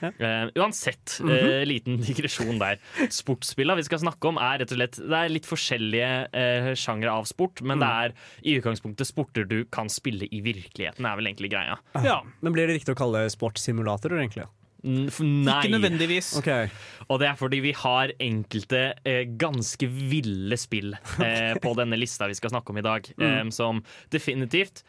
[0.00, 2.80] Eh, uansett, eh, liten digresjon der.
[3.12, 7.12] Sportsspillene vi skal snakke om, er rett og slett Det er litt forskjellige uh, sjangre
[7.12, 11.30] av sport, men det er i utgangspunktet sporter du kan spille i virkeligheten, er vel
[11.30, 11.78] egentlig greia.
[12.04, 14.46] Ja, Men blir det riktig å kalle det sportssimulatorer, egentlig?
[14.86, 15.56] Nei.
[15.64, 16.30] Ikke nødvendigvis.
[16.38, 16.68] Okay.
[17.08, 22.28] Og det er fordi vi har enkelte eh, ganske ville spill eh, på denne lista
[22.30, 23.82] vi skal snakke om i dag, eh, som
[24.14, 24.84] definitivt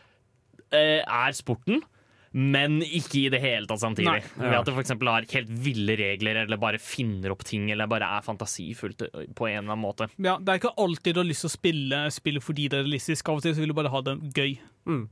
[0.71, 1.81] eh, er sporten.
[2.31, 4.11] Men ikke i det hele tatt samtidig.
[4.11, 4.47] Nei.
[4.49, 8.09] Ved at det eksempel har helt ville regler, eller bare finner opp ting, eller bare
[8.17, 10.09] er fantasifullt på en eller annen måte.
[10.17, 12.87] Ja, det er ikke alltid du har lyst til å spille spillet fordi det er
[12.87, 13.29] realistisk.
[13.29, 14.57] Av og til så vil du bare ha det gøy.
[14.87, 15.05] Mm.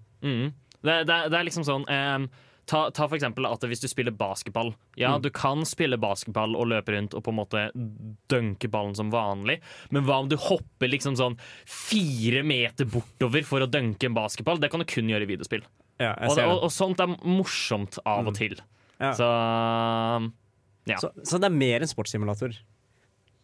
[0.86, 2.28] Det, det, det er liksom sånn um,
[2.70, 4.74] ta, ta for at hvis du spiller basketball.
[5.00, 7.66] Ja, du kan spille basketball og løpe rundt og på en måte
[8.32, 11.38] dunke ballen som vanlig, men hva om du hopper liksom sånn
[11.70, 14.62] fire meter bortover for å dunke en basketball?
[14.62, 15.66] Det kan du kun gjøre i videospill.
[16.00, 18.58] Ja, jeg Og, ser og, og sånt er morsomt av og til.
[19.00, 19.12] Ja.
[19.16, 19.28] Så
[20.86, 21.00] ja.
[21.02, 22.54] Så, så det er mer enn sportssimulator?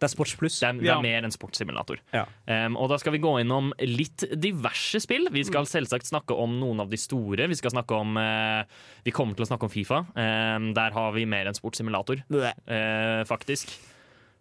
[0.02, 0.56] Det er sports pluss?
[0.62, 0.96] Det er, det Ja.
[0.98, 2.00] er mer enn sportssimulator.
[2.14, 2.24] Ja.
[2.50, 5.28] Um, og da skal vi gå innom litt diverse spill.
[5.34, 7.46] Vi skal selvsagt snakke om noen av de store.
[7.52, 8.64] Vi skal snakke om uh,
[9.06, 10.00] Vi kommer til å snakke om Fifa.
[10.18, 13.74] Um, der har vi mer enn sportssimulator, uh, faktisk.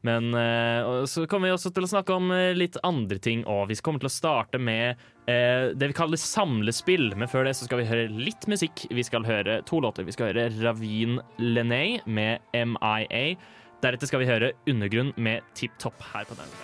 [0.00, 3.68] Men eh, så kommer vi også til å snakke om eh, litt andre ting òg.
[3.68, 4.96] Vi kommer til å starte med
[5.28, 7.12] eh, det vi kaller samlespill.
[7.20, 8.86] Men før det så skal vi høre litt musikk.
[8.88, 10.08] Vi skal høre to låter.
[10.08, 13.36] Vi skal høre Ravine Lenay med MIA.
[13.84, 16.58] Deretter skal vi høre Undergrunn med Tipp Topp her på den.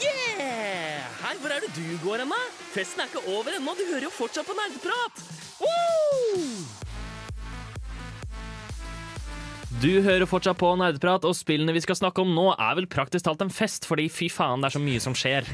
[0.00, 1.08] Yeah!
[1.22, 2.40] Hei, hvor er det du går hen, da?
[2.72, 5.20] Festen er ikke over ennå, du hører jo fortsatt på nerdeprat!
[9.80, 13.24] Du hører fortsatt på Nerdeprat, og spillene vi skal snakke om nå, er vel praktisk
[13.24, 15.46] talt en fest, fordi fy faen, det er så mye som skjer.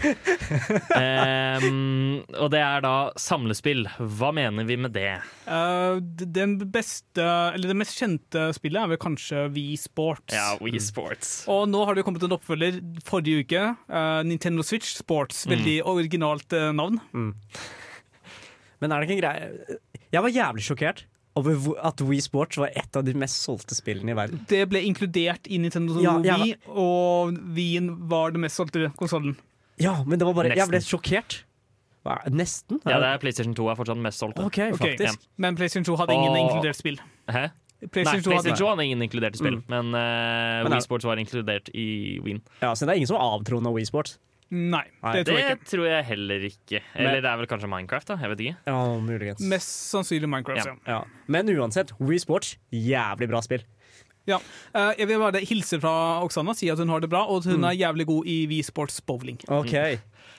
[1.63, 3.87] um, og det er da samlespill.
[4.19, 5.21] Hva mener vi med det?
[5.47, 10.35] Uh, den beste, eller det mest kjente spillet er vel kanskje Wii Sports.
[10.35, 11.35] Ja, Wii Sports.
[11.53, 13.67] Og nå har det jo kommet en oppfølger forrige uke.
[13.87, 15.45] Uh, Nintendo Switch Sports.
[15.49, 16.99] Veldig originalt uh, navn.
[18.83, 19.79] Men er det ikke en greie
[20.15, 21.07] Jeg var jævlig sjokkert
[21.39, 24.41] over at Wii Sports var et av de mest solgte spillene i verden.
[24.51, 29.37] Det ble inkludert i Nintendo Ja, jeg Wii, og Wien var den mest solgte konsollen.
[29.79, 31.45] Ja, men det var bare Jeg ble sjokkert.
[32.07, 32.79] Hva, nesten?
[32.87, 34.45] Ja, det er PlayStation 2 er fortsatt den mest solgte.
[34.47, 35.19] Okay, faktisk.
[35.37, 36.99] Men PlayStation 2 hadde ingen Og- inkludert spill.
[37.29, 37.49] Hæ?
[37.81, 39.65] Nei, PlayStation 2 hadde PlayStation 2 hadde ingen inkludert i spill, Mm.
[39.69, 42.41] men, uh, Men Wii Sports var inkludert i Wien.
[42.63, 44.19] Ja, Så det er ingen som avtroner Wii Sports?
[44.51, 46.81] Nei, Nei, det tror jeg Det tror jeg heller ikke.
[46.97, 48.17] Eller det er vel kanskje Minecraft, da.
[48.23, 48.57] Jeg vet ikke.
[48.71, 49.41] Ja, muligens.
[49.45, 50.65] Mest sannsynlig Minecraft.
[50.67, 50.77] Ja.
[50.87, 50.93] Ja.
[50.95, 51.25] Ja.
[51.29, 53.65] Men uansett, Wii Sports, jævlig bra spill.
[54.29, 54.39] Ja.
[54.75, 55.93] Eh, jeg vil bare hilse fra
[56.25, 58.63] Oksana, si at hun har det bra, og at hun er jævlig god i Wii
[58.65, 59.39] Sports bowling.
[59.49, 59.73] OK.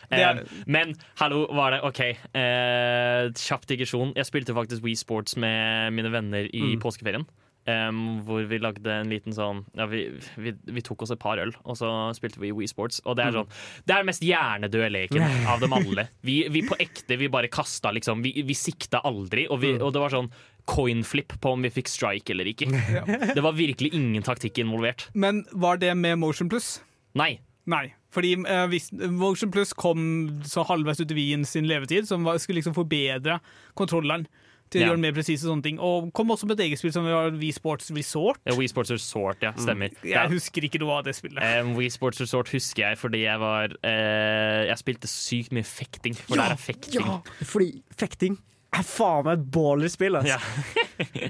[0.09, 1.99] Det er- Eh, men hallo, var det OK?
[2.33, 4.13] Eh, kjapp digresjon.
[4.17, 6.79] Jeg spilte faktisk Wii Sports med mine venner i Mm.
[6.81, 7.27] påskeferien.
[7.69, 10.03] Em, hvor vi lagde en liten sånn ja, vi,
[10.41, 13.01] vi, vi tok oss et par øl, og så spilte vi Wii Sports.
[13.05, 13.29] Og det Mm.
[13.29, 13.49] er sånn
[13.85, 16.07] Det er den mest hjernedøde leken av dem alle.
[16.25, 19.61] Vi, vi på ekte, vi bare kasta liksom Vi, vi sikta aldri, og, Mm.
[19.61, 20.31] vi, og det var sånn
[20.69, 22.67] coinflip på om vi fikk strike eller ikke.
[23.35, 25.07] Det var virkelig ingen taktikk involvert.
[25.13, 26.79] Men var det med Motion Plus?
[27.17, 27.39] Nei.
[27.69, 27.87] Nei.
[28.13, 32.37] Fordi uh, hvis Motion Plus kom så halvveis ut i Wien sin levetid, som var,
[32.41, 33.39] skulle liksom forbedre
[33.77, 34.27] kontrolleren
[34.69, 34.89] til å Ja.
[34.91, 35.79] gjøre mer presise sånne ting.
[35.79, 38.39] Og kom også med et eget spill som var Wii Sports Resort.
[38.45, 39.51] Ja, Wii Sports Resort, ja.
[39.57, 39.89] Stemmer.
[40.03, 41.41] Jeg husker ikke noe av det spillet.
[41.61, 46.15] Um, Wii Sports Resort husker jeg fordi jeg var uh, Jeg spilte sykt mye fekting.
[46.15, 47.01] For det er fekting.
[47.01, 48.37] Ja, fordi fekting
[48.69, 50.19] er faen meg et baller-spill.
[50.19, 50.37] Altså.
[50.37, 51.29] Ja.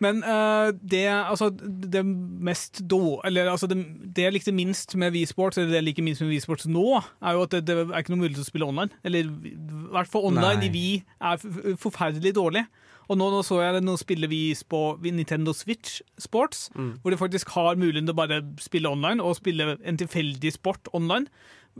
[0.00, 1.50] Men uh, det, altså,
[1.92, 3.76] det mest då, eller, altså, det,
[4.16, 6.66] det jeg likte minst med Wii Sports, eller det jeg liker minst med Wii Sports
[6.66, 6.86] nå,
[7.20, 8.96] er jo at det, det er ikke noe mulighet til å spille online.
[9.04, 9.52] Eller i
[9.92, 10.70] hvert fall online Nei.
[10.70, 12.64] i Wii er forferdelig dårlig.
[13.10, 16.68] Og nå, nå så jeg det, nå spiller vi på Nintendo Switch Sports,
[17.02, 20.86] hvor de faktisk har muligheten til å bare spille online, og spille en tilfeldig sport
[20.94, 21.26] online.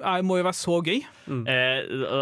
[0.01, 1.01] Det må jo være så gøy.
[1.51, 1.81] Eh,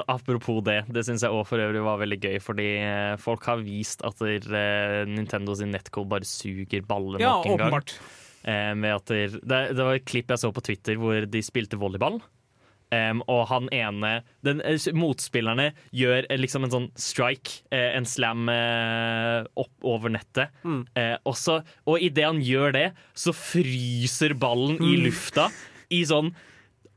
[0.09, 3.61] apropos det, det syns jeg òg for øvrig var veldig gøy, fordi eh, folk har
[3.64, 7.68] vist at der, eh, Nintendo sin nettcode bare suger ballen Ja, nok en gang.
[7.68, 7.94] åpenbart.
[8.49, 11.44] Eh, med at der, det, det var et klipp jeg så på Twitter hvor de
[11.44, 12.21] spilte volleyball.
[12.94, 18.09] Em, og han ene den, eh, Motspillerne gjør eh, liksom en sånn strike, eh, en
[18.09, 20.55] slam opp over nettet.
[20.64, 20.87] Mm.
[20.96, 25.48] og også, og idet han gjør det, så fryser ballen i lufta
[25.94, 26.33] i sånn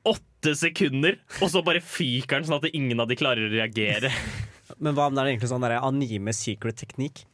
[0.08, 4.12] åtte sekunder, og så bare fyker den sånn at ingen av de klarer å reagere.
[4.82, 7.26] Men hva om det er egentlig sånn anime secret teknikk?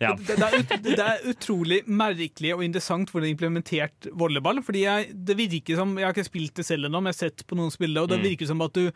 [0.00, 0.12] Ja.
[0.14, 4.60] Det, det, er ut, det er utrolig merkelig og interessant hvordan implementert volleyball.
[4.62, 7.22] Fordi jeg, det virker som, jeg har ikke spilt det selv ennå, men jeg har
[7.32, 8.28] sett på noen spille, og det Mm.
[8.30, 8.92] virker som at du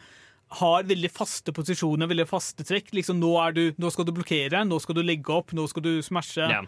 [0.60, 2.92] har veldig faste posisjoner, veldig faste trekk.
[2.92, 5.82] Liksom, nå, er du, nå skal du blokkere, nå skal du legge opp, nå skal
[5.86, 6.44] du smashe.
[6.44, 6.62] Ja.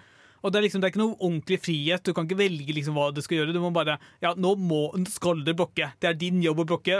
[0.44, 2.02] Og det er, liksom, det er ikke noe ordentlig frihet.
[2.04, 3.54] Du kan ikke velge liksom, hva du skal gjøre.
[3.56, 5.88] Du må bare Ja, nå må, skal du blokke.
[6.02, 6.98] Det er din jobb å blokke.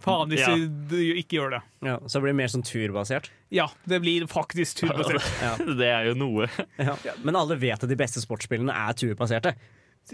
[0.00, 0.54] Faen hvis Ja.
[0.56, 1.62] du, du ikke gjør det.
[1.84, 3.28] Ja, så blir det mer sånn turbasert.
[3.52, 5.20] Ja, det blir faktisk turbasert.
[5.80, 6.48] Det er jo noe.
[6.80, 6.96] Ja.
[7.22, 9.52] Men alle vet at de beste sportsspillene er turbaserte.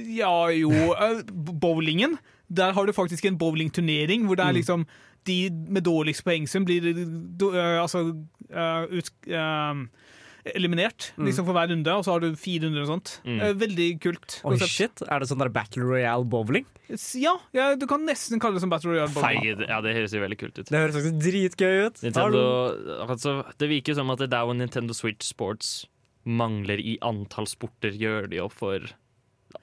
[0.02, 2.18] Ja, jo eh, Bowlingen.
[2.52, 4.86] Der har du faktisk en bowlingturnering hvor det er liksom
[5.28, 5.36] de
[5.70, 6.82] med dårligst poengsum blir
[7.38, 8.00] do, eh, altså
[8.50, 9.10] eh, ut,
[10.44, 13.14] eh, eliminert liksom for hver runde, og så har du fire runder og sånt.
[13.24, 13.42] Mm.
[13.62, 14.38] veldig kult.
[14.48, 16.66] Oi, shit, Er det sånn der Battle Royale bowling?
[17.16, 19.40] Ja, ja, du kan nesten kalle det som Battle Royale bowling.
[19.42, 19.64] Feid.
[19.70, 20.66] Ja, det høres jo veldig kult ut.
[20.68, 22.02] Det høres faktisk dritgøy ut.
[22.04, 22.42] Nintendo,
[23.06, 25.86] altså, det virker som at det der hvor Nintendo Switch Sports
[26.28, 28.92] mangler i antall sporter, gjør de opp for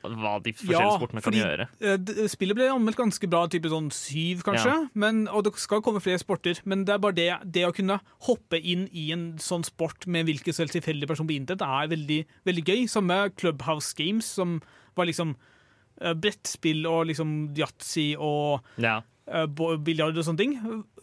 [0.03, 1.67] hva de forskjellige sportene kan gjøre.
[1.83, 4.87] Uh, Spillet ble anmeldt ganske bra, type sånn syv kanskje, Ja.
[4.93, 6.61] men, og det skal komme flere sporter.
[6.65, 10.25] Men det er bare det, det å kunne hoppe inn i en sånn sport med
[10.29, 12.87] hvilken som helst tilfeldig person på internett, er veldig, veldig gøy.
[12.89, 14.61] Samme Clubhouse Games, som
[14.95, 15.35] var liksom
[16.01, 19.01] uh, brettspill og liksom yatzy og Ja.
[19.29, 20.55] Uh, biljard og sånne ting.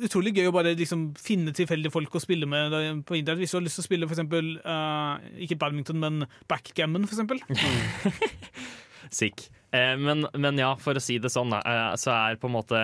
[0.02, 2.74] Utrolig gøy å bare liksom finne tilfeldige folk å spille med
[3.06, 3.42] på internett.
[3.42, 7.42] Hvis du har lyst til å spille for eksempel, eh, ikke badminton, men backgammon, eksempel.
[9.18, 9.48] Sick.
[9.74, 12.82] Eh, men, men ja, for å si det sånn, eh, så er på en måte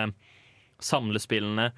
[0.83, 1.71] samlespillene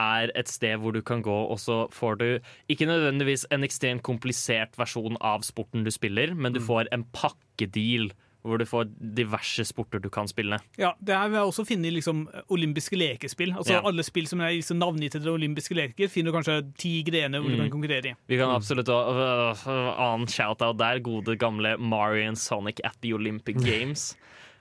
[0.00, 2.28] er et sted hvor du kan gå, og så får du
[2.72, 8.10] ikke nødvendigvis en ekstremt komplisert versjon av sporten du spiller, men du får en pakkedeal
[8.42, 10.56] hvor du får diverse sporter du kan spille.
[10.80, 13.52] Ja, det er, Vi jeg også finne i liksom, olympiske lekespill.
[13.52, 13.82] Altså Ja.
[13.84, 17.50] Alle spill som er liksom, navngitt etter olympiske leker, finner du kanskje ti grener hvor
[17.50, 17.62] du Mm.
[17.66, 18.14] kan konkurrere i.
[18.28, 20.98] Vi kan absolutt ha øh, annen shout-out der.
[21.00, 24.16] Gode, gamle Mario and Sonic at the Olympic Games.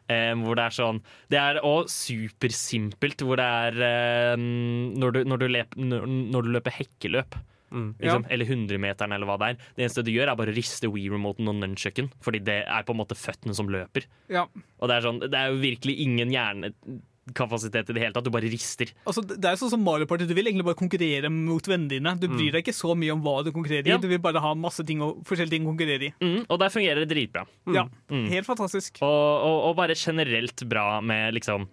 [0.09, 5.19] Um, hvor det er sånn Det er òg supersimpelt, hvor det er um, når, du,
[5.29, 7.37] når, du lep, når, når du løper hekkeløp.
[7.71, 9.57] Liksom, Eller 100-meteren, eller hva det er.
[9.75, 12.95] Det eneste du gjør, er bare å riste Wii-remoten og nunchucken, fordi det er på
[12.95, 14.05] en måte føttene som løper.
[14.29, 14.47] Ja,
[14.79, 18.25] Og det er sånn Det er jo virkelig ingen hjernekapasitet i det hele tatt.
[18.25, 18.89] Du bare rister.
[19.05, 22.15] altså Det er sånn som Mario Party, du vil egentlig bare konkurrere mot vennene dine.
[22.19, 23.97] Du bryr deg ikke så mye om hva du konkurrerer i, Ja.
[23.97, 26.13] du vil bare ha masse ting og, forskjellige ting å konkurrere i.
[26.21, 27.45] Mm, og der fungerer det dritbra.
[27.73, 28.97] Ja, Helt fantastisk.
[29.01, 31.67] Og, og, og bare generelt bra med liksom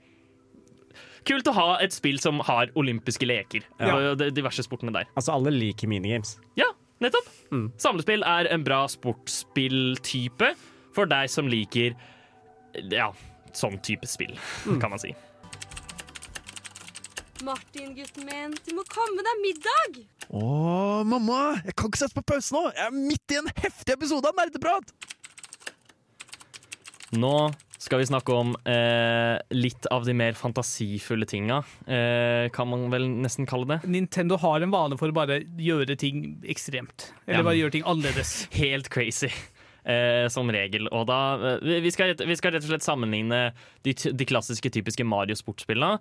[1.26, 3.64] Kult å ha et spill som har olympiske leker.
[3.82, 3.94] Ja.
[3.96, 5.08] Og de diverse sportene der.
[5.18, 6.36] Altså, alle liker minigames.
[6.58, 6.68] Ja,
[7.02, 7.30] nettopp.
[7.82, 10.52] Samlespill er en bra sportsspilltype
[10.96, 11.96] for deg som liker
[12.92, 13.10] ja,
[13.56, 14.36] sånn type spill,
[14.80, 15.14] kan man si.
[17.44, 19.98] Martin, gutten min, du må komme deg middag!
[20.32, 20.46] Å,
[21.04, 21.58] mamma!
[21.66, 22.62] Jeg kan ikke sette på pause nå!
[22.72, 24.94] Jeg er midt i en heftig episode av Nerdeprat!
[27.16, 27.34] Nå
[27.78, 33.08] skal vi snakke om eh, litt av de mer fantasifulle tinga, eh, kan man vel
[33.22, 33.80] nesten kalle det.
[33.90, 37.10] Nintendo har en vane for å bare gjøre ting ekstremt.
[37.26, 37.46] Eller Ja.
[37.50, 38.48] bare gjøre ting annerledes.
[38.56, 39.30] Helt crazy.
[39.86, 40.88] Eh, som regel.
[40.90, 41.18] Og da,
[41.60, 43.52] eh, vi, skal, vi skal rett og slett sammenligne
[43.86, 46.00] de, de klassiske, typiske Mario-sportsspillene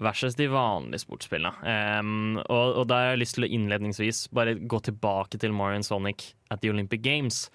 [0.00, 1.52] versus de vanlige sportsspillene.
[1.68, 5.76] Em, og, og da har jeg lyst til å innledningsvis bare gå tilbake til Mario
[5.82, 7.50] and Sonic at the Olympic Games.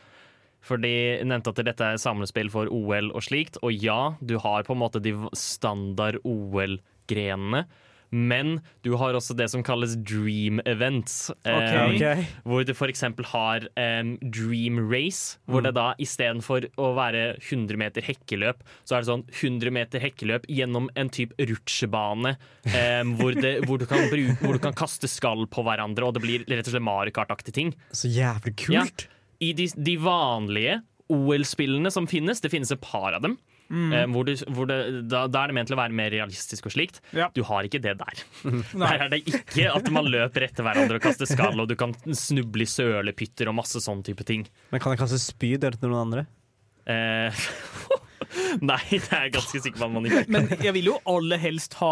[0.66, 0.94] For de
[1.26, 3.60] nevnte at dette er samlespill for OL og slikt.
[3.66, 7.66] Og ja, du har på en måte de standard OL-grenene.
[8.12, 11.32] Men du har også det som kalles dream events.
[11.48, 12.26] em, okay.
[12.44, 13.06] hvor du f.eks.
[13.32, 19.06] har um, Dream Race, hvor det da istedenfor å være 100 meter hekkeløp, så er
[19.06, 23.34] det sånn 100 meter hekkeløp gjennom en type rutsjebane Um, hvor,
[23.66, 26.68] hvor, du kan bruke, hvor du kan kaste skall på hverandre, og det blir rett
[26.68, 27.72] og slett Mario Kart-aktige ting.
[27.96, 28.84] Så jævlig Ja.
[29.42, 30.80] I de, de vanlige
[31.12, 33.40] OL-spillene som finnes, det finnes et par av dem.
[33.72, 34.12] Mm.
[34.12, 34.78] hvor du, hvor det,
[35.08, 37.00] da, da er det ment til å være mer realistisk og slikt.
[37.16, 37.30] Ja.
[37.32, 38.24] Du har ikke det der.
[38.52, 38.58] Nei.
[38.82, 41.96] Der er det ikke at man løper etter hverandre og kaster skall, og du kan
[42.12, 44.44] snuble i sølepytter og masse sånn type ting.
[44.76, 46.26] Men kan jeg kaste spyd etter noen andre?
[46.92, 47.32] Eh,
[48.72, 51.40] nei, det er jeg ganske sikker på at man ikke Men jeg vil jo aller
[51.42, 51.92] helst ha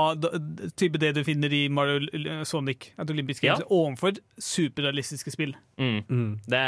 [0.80, 3.58] type det du finner i Mario Sonic, et olympisk Ja.
[3.70, 5.56] overfor superrealistiske spill.
[5.80, 6.40] mm.
[6.48, 6.64] det,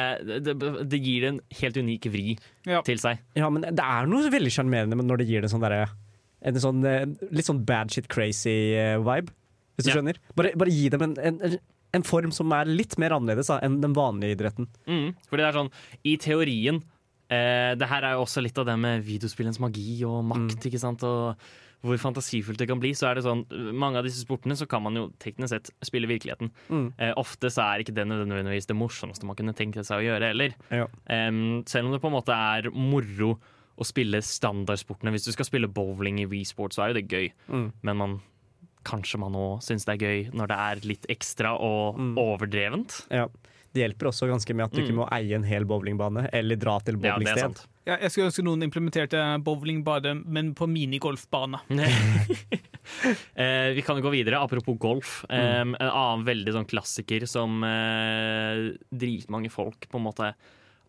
[0.46, 0.56] det,
[0.92, 2.82] det gir en helt unik vri Ja.
[2.86, 3.20] til seg.
[3.36, 5.88] Ja, men det er noe veldig sjarmerende når det gir det sånn derre
[6.42, 9.30] en sånn eh, litt sånn bad shit crazy-vibe,
[9.78, 9.96] hvis du Ja.
[10.00, 10.18] skjønner.
[10.36, 11.60] Bare, bare gi dem en, en,
[11.94, 14.68] en form som er litt mer annerledes da, enn den vanlige idretten.
[14.88, 15.12] Mm.
[15.30, 15.70] Fordi det er sånn,
[16.04, 16.82] i teorien
[17.32, 20.80] eh, Det her er jo også litt av det med videospillens magi og makt, ikke
[20.82, 21.04] sant?
[21.08, 21.36] Og
[21.82, 22.92] hvor fantasifullt det kan bli.
[22.94, 23.40] Så er det sånn,
[23.74, 26.52] Mange av disse sportene så kan man jo teknisk sett spille virkeligheten.
[26.70, 26.92] Mm.
[27.02, 30.30] Eh, ofte så er ikke det nødvendigvis det morsomste man kunne tenkt seg å gjøre
[30.30, 30.54] heller.
[30.70, 30.86] Ja.
[31.10, 33.40] Em, selv om det på en måte er moro
[33.82, 35.10] å spille standardsportene.
[35.16, 37.32] Hvis du skal spille bowling i Wii Sport, så er jo det gøy.
[37.50, 37.72] Mm.
[37.82, 38.20] Men man
[38.86, 42.14] kanskje man òg syns det er gøy når det er litt ekstra og Mm.
[42.18, 43.08] overdrevent.
[43.10, 43.26] Ja.
[43.72, 46.74] Det hjelper også ganske med at du ikke må eie en hel bowlingbane eller dra
[46.84, 47.06] til Mm.
[47.06, 47.62] Ja, er bowlingsted.
[47.88, 51.62] Ja, jeg skulle ønske noen implementerte bowling bare, men på minigolfbane.
[53.38, 54.40] Eh, vi kan jo gå videre.
[54.42, 55.22] Apropos golf.
[55.30, 55.36] Mm.
[55.38, 60.32] Eh, en annen veldig sånn klassiker som eh, dritmange folk på en måte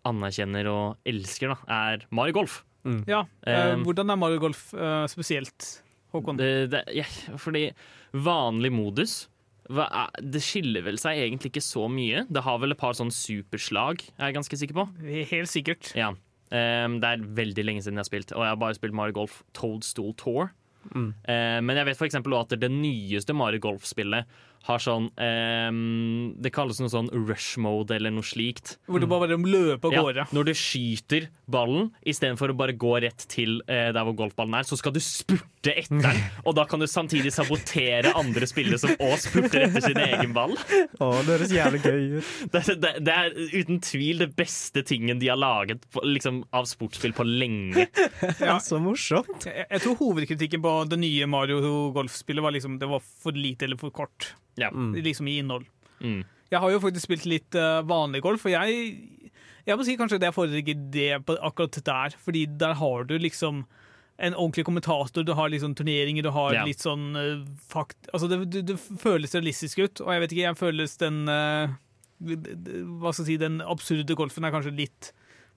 [0.09, 1.59] anerkjenner og elsker, da,
[1.93, 2.63] er Mario Golf.
[3.07, 5.69] Ja, eh, Hvordan er Mario Golf eh, spesielt,
[6.17, 6.41] Håkon?
[6.41, 7.05] Det, det, ja,
[7.39, 7.69] fordi
[8.13, 9.29] vanlig modus
[9.73, 12.25] Det skiller vel seg egentlig ikke så mye.
[12.29, 14.87] Det har vel et par sånn superslag, er jeg ganske sikker på.
[15.33, 15.93] Helt sikkert.
[15.99, 16.13] Ja.
[16.53, 19.17] Um, det er veldig lenge siden jeg har spilt, og jeg har bare spilt Mario
[19.23, 20.51] Golf Toadstool Tour.
[20.91, 21.13] Mm.
[21.25, 24.29] Uh, men jeg vet for eksempel også at det nyeste Mario Golf-spillet
[24.67, 28.77] har sånn ehm, Det kalles noe sånn rush mode eller noe slikt.
[28.87, 33.27] Hvor du bare løper av Ja, når du skyter ballen, istedenfor å bare gå rett
[33.33, 36.21] til eh, der hvor golfballen er, så skal du spurte etter den.
[36.47, 40.55] Og da kan du samtidig sabotere andre spillere som òg spurter etter sin egen ball.
[40.55, 42.31] Å, det høres jævlig gøy ut.
[42.53, 46.67] Det, det, det er uten tvil det beste tingen de har laget på, liksom, av
[46.69, 47.87] sportsspill på lenge.
[48.43, 48.59] Ja.
[48.67, 49.47] Så morsomt.
[49.49, 51.61] Jeg, jeg tror hovedkritikken på det nye Mario
[51.97, 54.33] Golf-spillet var liksom det var for lite eller for kort.
[54.61, 54.71] Ja.
[54.73, 55.65] Liksom i innhold.
[56.01, 56.23] Mm.
[56.53, 59.31] Jeg har jo faktisk spilt litt eh, vanlig golf, og jeg,
[59.65, 62.17] jeg må si kanskje det jeg foretrekker det på akkurat der.
[62.21, 63.63] Fordi der har du liksom
[64.23, 66.65] en ordentlig kommentator, du har liksom turneringer, du har Ja.
[66.69, 67.41] litt sånn uh,
[67.73, 67.97] fakt...
[68.13, 71.23] Altså, det, det, det føles realistisk ut, og jeg vet ikke, jeg føles den
[72.21, 75.09] d- Hva skal jeg si, den absurde golfen er kanskje litt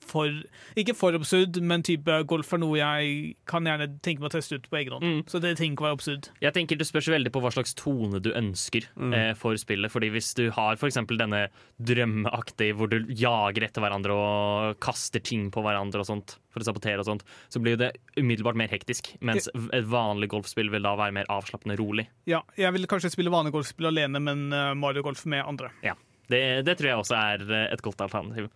[0.06, 0.30] for
[0.78, 4.60] Ikke for absurd, men type golf er noe jeg kan gjerne tenke meg å teste
[4.60, 5.06] ut på egen hånd.
[5.06, 5.22] Mm.
[5.32, 6.30] Så det trenger ikke være absurd.
[6.44, 9.92] Jeg tenker Det spørs veldig på hva slags tone du ønsker eh, for spillet.
[9.92, 11.48] Fordi Hvis du har eksempel denne
[11.82, 16.68] drømmeaktige hvor du jager etter hverandre og kaster ting på hverandre og sånt for å
[16.70, 19.12] sabotere, og sånt, så blir det umiddelbart mer hektisk.
[19.26, 22.08] Mens et vanlig golfspill vil da være mer avslappende rolig.
[22.30, 25.74] Ja, jeg vil kanskje spille vanlig golfspill alene, men eh, Mario Golf med andre.
[25.84, 25.98] Ja,
[26.32, 28.48] det, det tror jeg også er eh, et godt alternativ.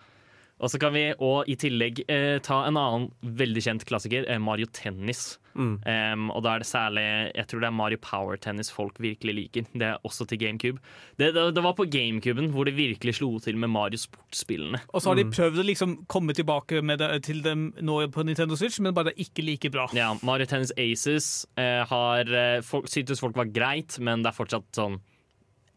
[0.60, 4.42] Og så kan vi også i tillegg eh, ta en annen veldig kjent klassiker, eh,
[4.44, 5.38] Mario Tennis.
[5.60, 7.04] Em, og da er det særlig
[7.36, 9.66] Jeg tror det er Mario Power Tennis folk virkelig liker.
[9.74, 10.80] Det er også til GameCube.
[11.20, 14.80] Det, det, det var på GameCuben hvor det virkelig slo til med Mario Sportsspillene.
[14.94, 18.24] Og så har de prøvd å liksom komme tilbake med det til dem nå på
[18.28, 19.90] Nintendo Switch, men bare ikke like bra.
[19.98, 24.40] Ja, Mario Tennis Aces eh, har eh, folk, syntes folk var greit, men det er
[24.40, 25.00] fortsatt sånn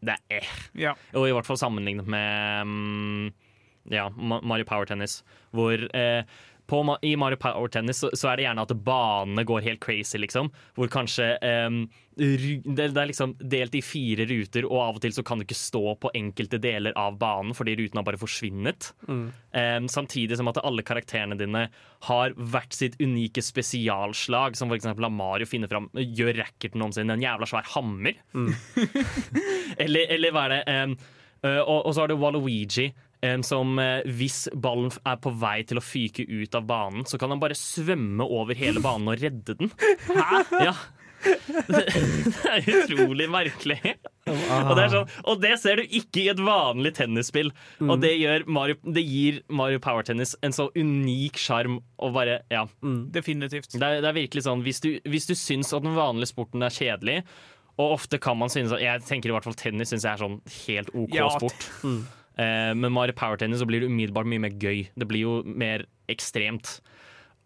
[0.02, 0.52] Det er eh.
[0.78, 0.94] Ja.
[1.18, 3.32] Og i hvert fall sammenlignet med mm,
[3.90, 6.22] ja, Mario Power Tennis, hvor eh,
[6.66, 10.16] på, I Mario Power Tennis så, så er det gjerne at banene går helt crazy,
[10.20, 10.48] liksom.
[10.78, 11.82] Hvor kanskje um,
[12.16, 15.46] det, det er liksom delt i fire ruter, og av og til så kan du
[15.46, 18.92] ikke stå på enkelte deler av banen fordi ruten har bare forsvinnet.
[19.04, 21.66] Um, samtidig som at alle karakterene dine
[22.08, 24.88] har hvert sitt unike spesialslag, som f.eks.
[24.94, 28.16] at Mario finner fram Gjør racketen om sin en jævla svær hammer.
[29.82, 30.64] eller, eller hva er det?
[30.72, 30.96] um,
[31.42, 32.92] og, og så har du Waluigi,
[33.24, 37.20] em, som eh, hvis ballen er på vei til å fyke ut av banen, så
[37.20, 39.72] kan han bare svømme over hele banen og redde den.
[40.10, 40.42] Hæ?
[40.68, 40.74] Ja.
[41.22, 41.82] Det,
[42.26, 43.76] det er utrolig merkelig.
[44.26, 47.52] Og det, er sånn, og det ser du ikke i et vanlig tennisspill.
[47.84, 51.80] Og det, gjør Mario, det gir Mario Power Tennis en så unik sjarm.
[52.50, 52.64] Ja
[53.14, 53.76] Definitivt.
[53.78, 56.64] det er, det er virkelig sånn Hvis du, hvis du syns at den vanlige sporten
[56.66, 57.20] er kjedelig,
[57.78, 60.20] og ofte kan man synes at Jeg tenker i hvert fall tennis synes jeg er
[60.20, 61.68] sånn helt OK Ja, sport.
[61.86, 62.02] Eh,
[62.36, 64.86] men Mario Power Tennis så blir det umiddelbart mye mer gøy.
[64.96, 66.78] Det blir jo mer ekstremt.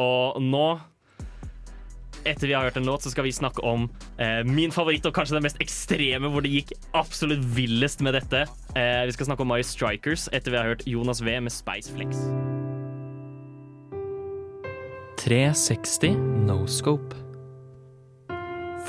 [0.02, 0.66] Og nå
[2.26, 5.14] etter vi har hørt en låt, så skal vi snakke om eh, min favoritt og
[5.14, 8.44] kanskje den mest ekstreme, hvor det gikk absolutt villest med dette.
[8.74, 12.26] Eh, vi skal snakke om Mario Strikers etter vi har hørt Jonas V med Spiceflex.
[15.22, 17.16] 360 No Scope.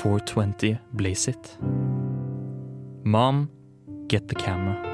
[0.02, 1.58] 420 Blaze It.
[3.04, 3.48] Mom,
[4.08, 4.87] get the camera.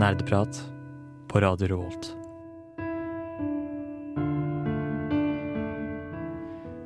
[0.00, 0.62] Nerdeprat
[1.28, 2.16] på Radio Revolt.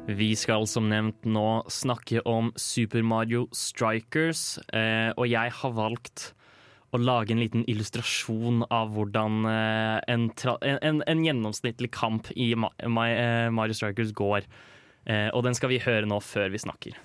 [0.07, 6.31] Vi skal som nevnt nå snakke om Super Mario Strikers, eh, og jeg har valgt
[6.94, 10.29] å lage en liten illustrasjon av hvordan eh, en,
[10.61, 14.46] en, en, en gjennomsnittlig kamp i eh, Mario Strikers går.
[15.05, 16.96] Og den skal vi høre nå før vi snakker.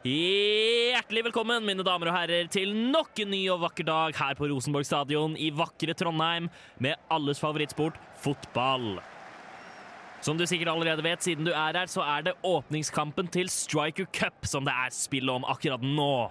[0.00, 4.46] Hjertelig velkommen, mine damer og herrer, til nok en ny og vakker dag her på
[4.48, 6.46] Rosenborg stadion i vakre Trondheim
[6.80, 8.94] med alles favorittsport fotball.
[10.24, 14.08] Som du sikkert allerede vet, siden du er her, så er det åpningskampen til Striker
[14.08, 16.30] Cup som det er spill om akkurat nå.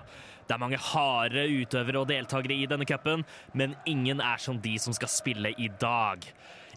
[0.50, 3.22] Det er mange harde utøvere og deltakere i denne cupen,
[3.54, 6.26] men ingen er som de som skal spille i dag.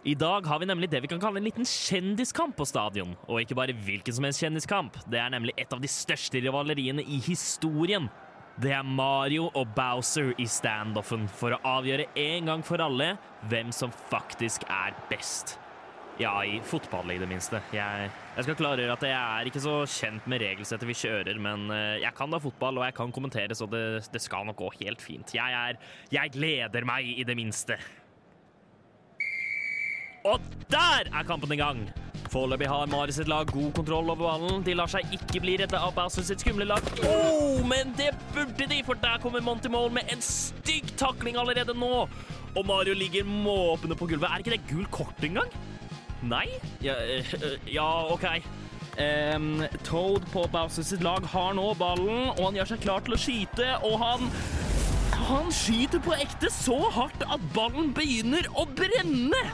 [0.03, 3.13] I dag har vi nemlig det vi kan kalle en liten kjendiskamp på stadion.
[3.31, 4.99] Og ikke bare hvilken som helst kjendiskamp.
[5.07, 8.09] Det er nemlig et av de største rivaleriene i historien.
[8.59, 13.13] Det er Mario og Bowser i standoffen for å avgjøre en gang for alle
[13.47, 15.55] hvem som faktisk er best.
[16.19, 17.63] Ja, i fotball i det minste.
[17.73, 21.71] Jeg, jeg skal klargjøre at jeg er ikke så kjent med regelsettet vi kjører, men
[21.73, 24.75] eh, jeg kan da fotball, og jeg kan kommentere, så det, det skal nok gå
[24.83, 25.33] helt fint.
[25.39, 25.79] Jeg er
[26.13, 27.79] Jeg gleder meg, i det minste.
[30.25, 31.83] Og der er kampen i gang!
[32.33, 34.63] Foreløpig har Mari sitt lag god kontroll over ballen.
[34.65, 36.87] De lar seg ikke bli redda av Bowser sitt skumle lag.
[37.05, 41.75] Oh, men det burde de, for der kommer Monty Mole med en stygg takling allerede
[41.77, 42.07] nå.
[42.57, 44.31] Og Mario ligger måpende på gulvet.
[44.31, 45.53] Er ikke det gul kort engang?
[46.23, 46.47] Nei?
[46.85, 47.35] Ja, øh,
[47.75, 48.25] ja OK.
[48.93, 53.17] Um, Toad på Bowser sitt lag har nå ballen, og han gjør seg klar til
[53.17, 54.31] å skyte, og han
[55.23, 59.45] Han skyter på ekte så hardt at ballen begynner å brenne!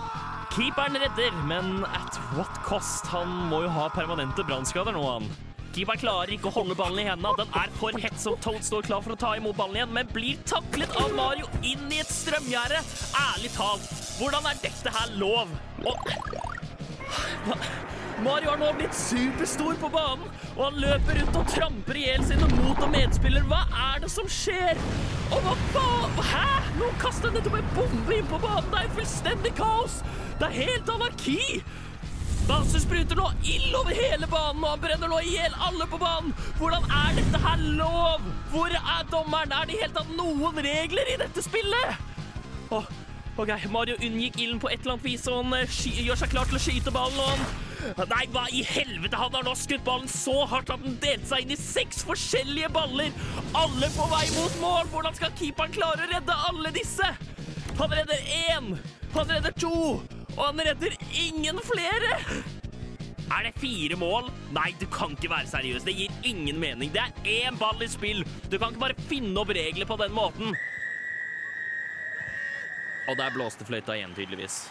[0.58, 3.06] Keeperen redder, men at what cost?
[3.12, 5.28] Han må jo ha permanente brannskader nå, han.
[5.70, 7.30] Keeperen klarer ikke å holde ballen i hendene.
[7.38, 10.10] Den er for hett som Toad står klar for å ta imot ballen igjen, men
[10.10, 12.82] blir taklet av Mario inn i et strømgjerde.
[13.22, 13.86] Ærlig talt,
[14.18, 15.54] hvordan er dette her lov?
[15.86, 15.96] Og
[18.26, 22.26] Mario har nå blitt superstor på banen, og han løper rundt og tramper i hjel
[22.26, 23.46] sine mot- og medspillere.
[23.46, 24.74] Hva er det som skjer?
[25.30, 26.22] Og hva faen?
[26.34, 26.46] Hæ?
[26.80, 28.72] Nå kaster han nettopp en bombe inn på banen.
[28.72, 30.02] Det er jo fullstendig kaos.
[30.38, 31.38] Det er helt anarki.
[32.48, 35.98] Bowser spruter nå ild over hele banen, og han brenner nå i hjel alle på
[36.00, 36.30] banen.
[36.60, 38.24] Hvordan er dette her lov?
[38.52, 39.52] Hvor er dommeren?
[39.52, 41.98] Er det i hele tatt noen regler i dette spillet?
[42.72, 42.86] Åh,
[43.36, 46.48] ok, Mario unngikk ilden på et eller annet vis, og han eh, gjør seg klar
[46.48, 47.18] til å skyte ballen.
[47.18, 47.66] og han...
[48.10, 49.18] Nei, hva i helvete?
[49.18, 52.70] Han har nå skutt ballen så hardt at den delte seg inn i seks forskjellige
[52.74, 53.10] baller.
[53.58, 54.88] Alle på vei mot mål.
[54.94, 57.10] Hvordan skal keeperen klare å redde alle disse?
[57.78, 58.72] Han redder én,
[59.14, 60.00] han redder to,
[60.38, 62.14] og han redder ingen flere.
[63.28, 64.30] Er det fire mål?
[64.56, 65.84] Nei, du kan ikke være seriøs.
[65.84, 66.92] Det gir ingen mening.
[66.94, 68.22] Det er én ball i spill.
[68.48, 70.56] Du kan ikke bare finne opp regler på den måten.
[73.08, 74.66] Og der blåste fløyta igjen, tydeligvis.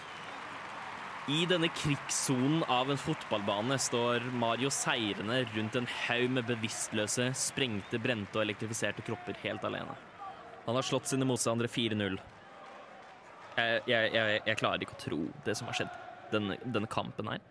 [1.27, 7.99] I denne krigssonen av en fotballbane står Mario seirende rundt en haug med bevisstløse, sprengte,
[7.99, 9.97] brente og elektrifiserte kropper helt alene.
[10.65, 12.15] Han har slått sine motstandere 4-0.
[13.57, 15.93] Jeg, jeg, jeg, jeg klarer ikke å tro det som har skjedd
[16.33, 17.41] denne, denne kampen her.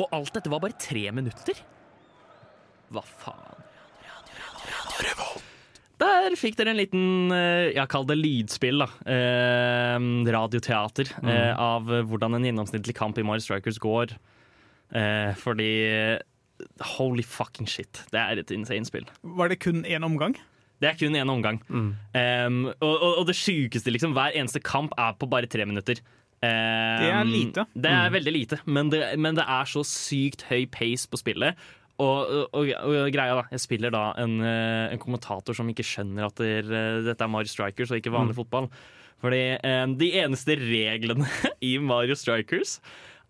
[0.00, 1.58] Og alt dette var bare tre minutter?
[2.92, 3.68] Hva faen?
[6.02, 8.88] Der fikk dere en liten Jeg kaller det lydspill, da.
[9.06, 14.16] Eh, radioteater eh, av hvordan en gjennomsnittlig kamp i Mario Strikers går.
[14.98, 15.70] Eh, fordi
[16.96, 18.02] Holy fucking shit.
[18.10, 19.06] Det er et insane spill.
[19.22, 20.36] Var det kun én omgang?
[20.82, 21.60] Det er kun én omgang.
[21.70, 24.16] Um, og, og, og det sjukeste, liksom.
[24.16, 26.02] Hver eneste kamp er på bare tre minutter.
[26.42, 26.48] Um,
[26.98, 27.66] Det er lite.
[27.74, 31.60] Det er veldig lite, men det, men det er så sykt høy pace på spillet.
[32.02, 32.70] Og, og,
[33.12, 37.02] greia da, Jeg spiller da en, eh, en kommentator som ikke skjønner at det eh,
[37.04, 38.70] dette er Mario Strikers og ikke vanlig fotball.
[39.22, 41.28] Fordi um, de eneste reglene
[41.70, 42.80] i Mario Strikers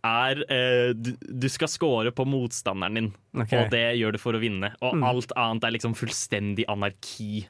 [0.07, 3.63] er eh, du, du skal score på motstanderen din, okay.
[3.65, 4.73] og det gjør du for å vinne.
[4.83, 7.45] Og alt annet er liksom fullstendig anarki.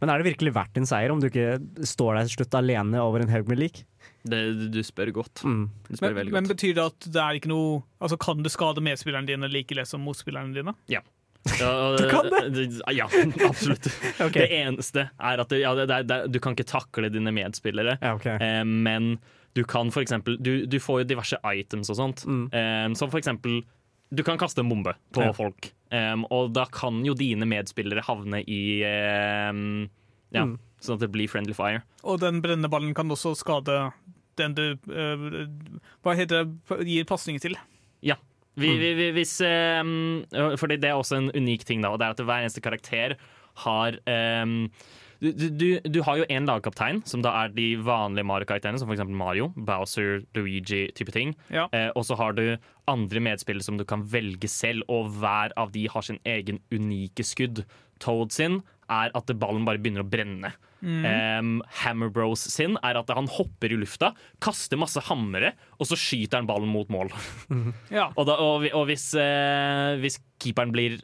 [0.00, 3.02] Men er det virkelig verdt en seier om du ikke står der til slutt alene
[3.02, 3.82] over en haug med lik?
[4.22, 5.42] Det, du, du spør godt.
[5.44, 5.64] Mm.
[5.88, 6.34] Du spør Men, godt.
[6.38, 9.76] men betyr det at det er ikke noe Altså Kan du skade medspillerne dine like
[9.76, 10.74] lett som motspillerne dine?
[10.92, 11.00] Ja,
[11.64, 12.64] og- Du kan det?
[12.98, 13.08] Ja,
[13.48, 13.88] absolutt.
[14.26, 14.44] okay.
[14.44, 17.96] Det eneste er at det, ja, det, det, det, du kan ikke takle dine medspillere,
[18.00, 18.36] Ja, okay.
[18.40, 19.14] eh, men
[19.54, 22.24] du kan for eksempel du, du får jo diverse items og sånt,
[22.54, 23.62] eh, som for eksempel
[24.12, 25.32] du kan kaste en bombe på Ja.
[25.32, 28.78] folk, Um, og da kan jo dine medspillere havne i
[29.50, 29.88] um,
[30.30, 30.52] Ja, Mm.
[30.80, 31.80] sånn at det blir friendly fire.
[32.04, 33.92] Og den brennende ballen kan også skade
[34.38, 35.48] den du uh,
[36.04, 37.56] Hva heter det gir pasning til?
[38.06, 38.14] Ja.
[38.54, 39.34] Vi, vi, vi, hvis,
[39.82, 40.22] um,
[40.56, 43.16] fordi det er også en unik ting, da, og det er at hver eneste karakter
[43.64, 44.70] har ehm,
[45.20, 49.04] du, du, har jo én lagkaptein, som da er de vanlige Mario-karakterene, som f.eks.
[49.04, 51.34] Mario, Bowser, Luigi-type ting.
[51.52, 51.68] Ja.
[51.76, 52.44] Eh, og så har du
[52.90, 57.26] andre medspillere som du kan velge selv, og hver av de har sin egen unike
[57.26, 57.64] skudd.
[58.00, 60.54] Toad sin er at ballen bare begynner å brenne.
[60.80, 65.98] Em, Hammer Bros sin er at han hopper i lufta, kaster masse hammere, og så
[65.98, 67.12] skyter han ballen mot mål.
[67.90, 68.08] Ja.
[68.14, 70.98] Og, da, og, og hvis, eh, hvis keeperen blir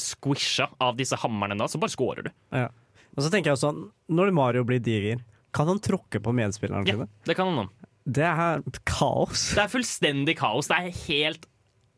[0.00, 2.30] squisha av disse hammerne, da, så bare scorer du.
[2.54, 2.68] Ja.
[3.16, 3.72] Og så tenker jeg også,
[4.12, 5.22] når Mario blir diger,
[5.54, 7.70] kan han tråkke på medspillerne Ja, det kan han om.
[8.10, 9.50] Det er kaos.
[9.56, 10.70] Det er fullstendig kaos.
[10.70, 11.46] Det er helt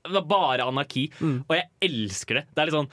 [0.08, 1.06] Det er bare anarki.
[1.20, 2.46] Og jeg elsker det.
[2.52, 2.92] Det er litt sånn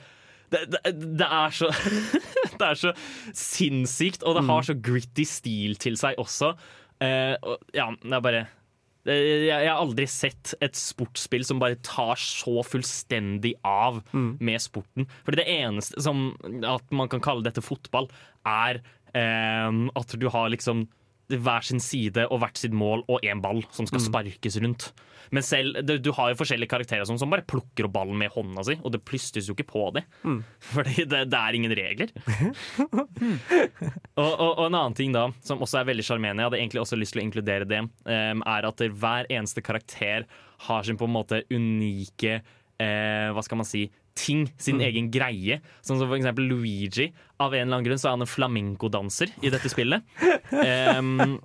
[0.49, 1.67] det, det, det er så
[2.59, 2.91] Det er så
[3.37, 6.55] sinnssykt, og det har så gritty stil til seg også.
[6.99, 8.41] Uh, og, ja, det er bare
[9.09, 15.07] Jeg har aldri sett et sportsspill som bare tar så fullstendig av med sporten.
[15.25, 16.29] Fordi det eneste som
[16.67, 18.09] at man kan kalle dette fotball,
[18.47, 18.81] er
[19.17, 20.87] eh, at du har liksom
[21.29, 24.89] hver sin side og hvert sitt mål og én ball som skal sparkes rundt.
[25.35, 28.63] Men selv, du, har jo forskjellige karakterer som, som bare plukker opp ballen med hånda
[28.65, 30.07] si, og det plystres jo ikke på dem.
[30.71, 32.13] Fordi det, det er ingen regler.
[34.21, 36.83] og, og, og en annen ting da, som også er veldig sjarmerende, jeg hadde egentlig
[36.83, 40.25] også lyst til å inkludere det, um, er at hver eneste karakter
[40.65, 43.85] har sin på en måte unike eh, Hva skal man si
[44.19, 45.59] ting, sin egen greie.
[45.85, 47.09] Sånn som for eksempel Luigi.
[47.39, 50.05] Av en eller annen grunn så er han en flamenco-danser i dette spillet.
[50.59, 51.37] Um,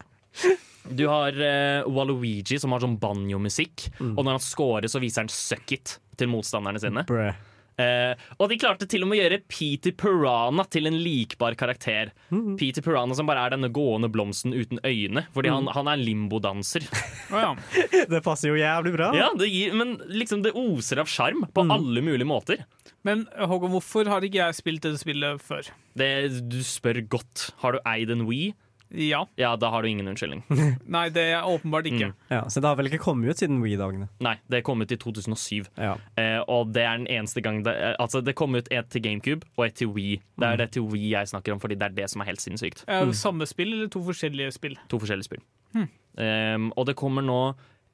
[0.91, 5.31] du har uh, Waluigi som har sånn banjomusikk, og når han scorer, så viser han
[5.31, 7.05] 'suck it' til motstanderne sine.
[7.09, 7.37] Bruh.
[7.81, 12.13] Eh, og de klarte til og med å gjøre Peter Piranha til en likbar karakter.
[12.61, 16.87] Peter Piranha som bare er denne gående blomsten uten øyne, fordi han, han er limbodanser.
[17.35, 17.53] oh, ja.
[18.15, 19.11] Det passer jo jævlig bra.
[19.17, 22.65] ja, det gir, men liksom det oser av sjarm på alle mulige måter.
[23.05, 25.67] Men Håkon, hvorfor har ikke jeg spilt dette spillet før?
[25.99, 26.11] Det,
[26.49, 27.51] du spør godt.
[27.61, 28.55] Har du eid en Wii?
[28.95, 29.25] Ja.
[29.41, 30.45] Ja, da har du ingen unnskyldning.
[30.97, 32.13] Nei, det er åpenbart ikke.
[32.13, 32.29] Mm.
[32.31, 34.09] Ja, så det har vel ikke kommet ut siden Wii-dagene.
[34.25, 35.67] Nei, det kom ut i 2007.
[35.77, 35.97] Ja.
[36.21, 39.05] Eh, og det er den eneste gang det, eh, Altså, det kom ut et til
[39.05, 40.21] GameCube og et til Wii.
[40.41, 42.43] Det er det til Wii jeg snakker om, fordi det er det som er helt
[42.43, 42.85] sinnssykt.
[42.87, 44.79] Det Samme spill eller to forskjellige spill?
[44.93, 45.45] To forskjellige spill.
[45.75, 47.39] Um, og det kommer nå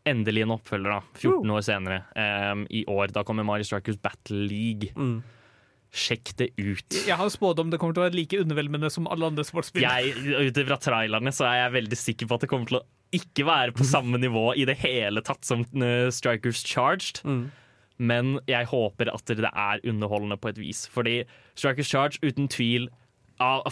[0.09, 1.01] endelig en oppfølger, da.
[1.21, 2.01] 14 år senere.
[2.17, 3.13] Um, I år.
[3.15, 4.93] Da kommer Mario Strikers Battle League.
[4.97, 5.21] Mm.
[5.91, 6.95] Sjekk det ut.
[6.95, 9.83] Jeg har spådd om det kommer til å være like undervelmende som alle andre sportsspill.
[9.83, 12.87] Jeg, ut ifra trailerne så er jeg veldig sikker på at det kommer til å
[13.17, 17.25] ikke være på samme nivå i det hele tatt som uh, Strikers Charged.
[17.27, 17.49] Mm.
[18.01, 20.87] Men jeg håper at det er underholdende på et vis.
[20.89, 21.25] Fordi
[21.59, 22.89] Strikers Charge uten tvil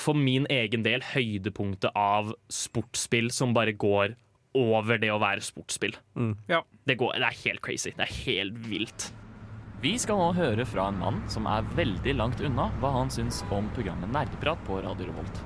[0.00, 4.16] for min egen del høydepunktet av sportsspill som bare går
[4.58, 5.96] over det å være sportsspill.
[6.48, 6.62] Ja.
[6.88, 7.92] Det, går, det er helt crazy.
[7.96, 9.10] Det er helt vilt.
[9.79, 13.45] Vi skal nå høre fra en mann som er veldig langt unna hva han syns
[13.55, 15.39] om programmet Nerdeprat på Radio Revolt.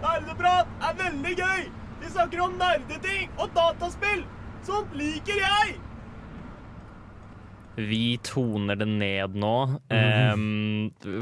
[0.00, 1.66] Nerdeprat er veldig gøy!
[2.00, 4.24] Vi snakker om nerdeting og dataspill!
[4.64, 5.76] Sånt liker jeg!
[7.76, 9.56] Vi toner det ned nå.
[9.92, 10.46] em,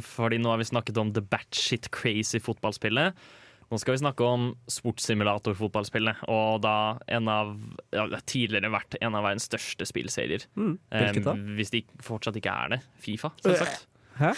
[0.06, 3.18] fordi nå har vi snakket om the batshit crazy fotballspillet.
[3.74, 6.20] Nå skal vi snakke om sportssimulator-fotballspillet.
[6.30, 6.74] Og da
[7.10, 7.48] en av
[7.94, 10.44] ja, tidligere vært en av verdens største spillserier.
[10.54, 10.76] Mm.
[10.94, 11.34] Hvilket da?
[11.34, 12.80] Eh, hvis de fortsatt ikke er det.
[13.02, 13.86] Fifa, selvsagt.
[14.20, 14.30] Hæ?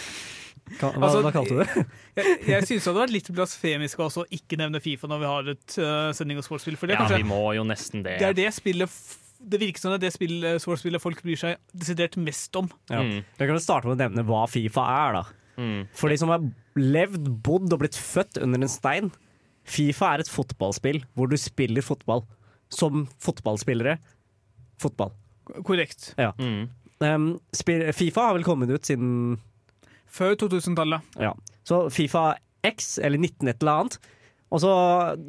[0.81, 1.85] Ka- Hva, Altså, hva kalte du det?
[2.17, 5.51] Jeg, jeg syns det hadde vært litt blasfemisk å ikke nevne Fifa når vi har
[5.53, 6.75] et uh, sending og sportsspill.
[6.81, 8.17] For det Ja, kanskje, vi må jo nesten det.
[8.19, 8.97] det er det spillet
[9.37, 12.67] Det virker som det er det spill, sportsspillet folk bryr seg desidert mest om.
[12.89, 13.03] Ja.
[13.05, 13.21] Mm.
[13.37, 15.23] Jeg kan starte med å nevne hva Fifa er, da.
[15.61, 15.79] Mm.
[15.97, 16.43] For de som har
[16.77, 19.07] levd, bodd og blitt født under en stein.
[19.67, 22.23] Fifa er et fotballspill hvor du spiller fotball.
[22.73, 23.97] Som fotballspillere.
[24.81, 25.13] Fotball.
[25.63, 26.13] Korrekt.
[26.39, 26.67] Mm.
[26.99, 27.27] Um,
[27.95, 29.37] Fifa har vel kommet ut siden
[30.11, 31.03] Før 2000-tallet.
[31.21, 31.33] Ja.
[31.67, 32.33] Så Fifa
[32.65, 33.99] X, eller 19 et eller annet.
[34.51, 34.71] Og så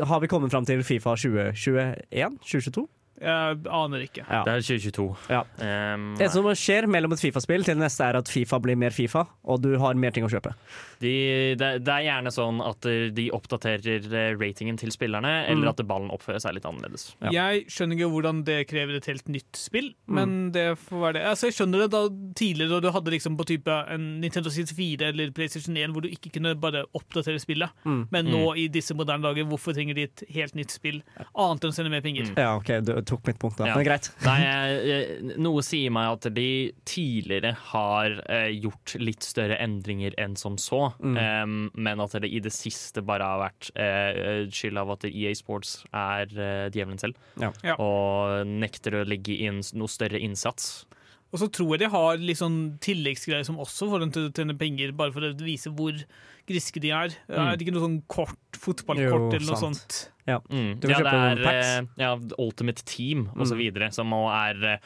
[0.07, 2.39] har vi kommet fram til Fifa 2021?
[2.47, 2.87] 2022?
[3.19, 4.23] Jeg aner ikke.
[4.31, 4.45] Ja.
[4.47, 5.07] Det er 2022.
[5.35, 5.41] Ja.
[5.95, 8.95] Um, Det som skjer mellom et Fifa-spill til det neste, er at Fifa blir mer
[8.95, 10.55] Fifa, og du har mer ting å kjøpe.
[11.01, 11.13] De,
[11.59, 15.73] det, det er gjerne sånn at de oppdaterer eh, ratingen til spillerne, eller Mm.
[15.75, 17.09] at ballen oppfører seg litt annerledes.
[17.23, 17.31] Ja.
[17.51, 21.23] Jeg skjønner ikke hvordan det krever et helt nytt spill, men det får være det.
[21.31, 22.03] Altså, jeg skjønner det da
[22.39, 26.09] tidligere da du hadde liksom på type en Nintendo 64 eller PlayStation 1 hvor du
[26.11, 27.71] ikke kunne bare oppdatere spillet.
[27.85, 28.01] Mm.
[28.15, 31.03] Men nå i disse moderne dager, hvorfor trenger de et helt nytt spill
[31.35, 32.33] annet enn å sende mer penger?
[32.39, 33.71] Ja, OK, du tok mitt punkt, da.
[33.71, 33.77] Ja.
[33.79, 34.11] Men greit.
[34.27, 36.49] Nei, jeg- noe sier meg at de
[36.89, 41.17] tidligere har eh, gjort litt større endringer enn som så, Mm.
[41.19, 45.35] Um, men at det i det siste bare har vært uh, skyld av at EA
[45.39, 47.53] Sports er uh, djevelen selv, Ja.
[47.65, 47.77] Ja.
[47.79, 50.87] og nekter å legge inn noe større innsats.
[51.29, 54.33] Og så tror jeg de har litt sånn tilleggsgreier som også får dem til å
[54.33, 55.93] tjene penger, bare for å vise hvor
[56.49, 57.13] griske de er.
[57.29, 59.83] Er det ikke noe sånn kort, fotballkort Jo, eller noe sant.
[59.85, 59.99] sånt?
[60.49, 60.71] Mm.
[60.89, 63.93] Ja, det er eh, ja, Ultimate Team og så Mm.
[63.93, 64.81] som også er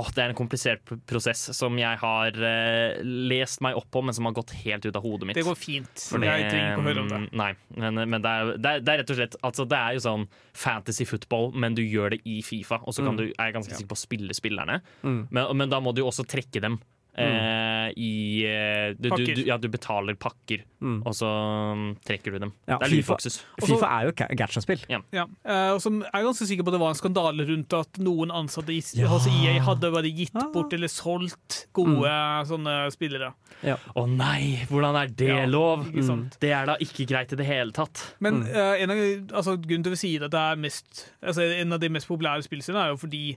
[0.00, 4.00] eh, Åh, det er en komplisert prosess som jeg har uh, lest meg opp på,
[4.04, 5.36] men som har gått helt ut av hodet mitt.
[5.36, 6.06] Det går fint.
[6.10, 7.20] Fordi, jeg trenger ikke å høre om det.
[7.26, 9.78] mm, Nei, men, men det, er, det, er, det er rett og slett altså Det
[9.78, 10.24] er jo sånn
[10.56, 12.80] fantasy football, men du gjør det i Fifa.
[12.86, 13.20] Og så kan Mm.
[13.20, 14.80] du, er jeg ganske sikker på å spille spillerne.
[15.02, 15.20] Mm.
[15.34, 16.80] Men, men da må du jo også trekke dem
[17.18, 21.02] eh, i eh, du, du, du, Ja, du betaler pakker, Mm.
[21.04, 21.28] og så
[21.76, 22.52] mm, trekker du dem.
[22.66, 23.34] Ja, det er FIFA- lootboxes.
[23.60, 24.80] Fifa er jo ga- gacha-spill.
[24.88, 25.00] Ja,
[25.44, 28.30] Uh, og som er ganske sikker på at det var en skandale rundt at noen
[28.32, 29.08] ansatte i, Ja.
[29.08, 30.48] hos EA hadde bare gitt Ah.
[30.52, 32.08] bort eller solgt gode
[32.48, 33.34] sånne spillere.
[33.64, 35.86] Å nei, hvordan er det Ja, lov?
[35.92, 36.30] ikke?
[36.40, 38.14] Det er da ikke greit i det hele tatt.
[38.20, 38.48] Men Mm.
[38.48, 38.96] eh, en av,
[39.36, 42.08] altså, grunnen til at vi sier at det er mest, altså, en av de mest
[42.08, 43.36] populære spillene er jo fordi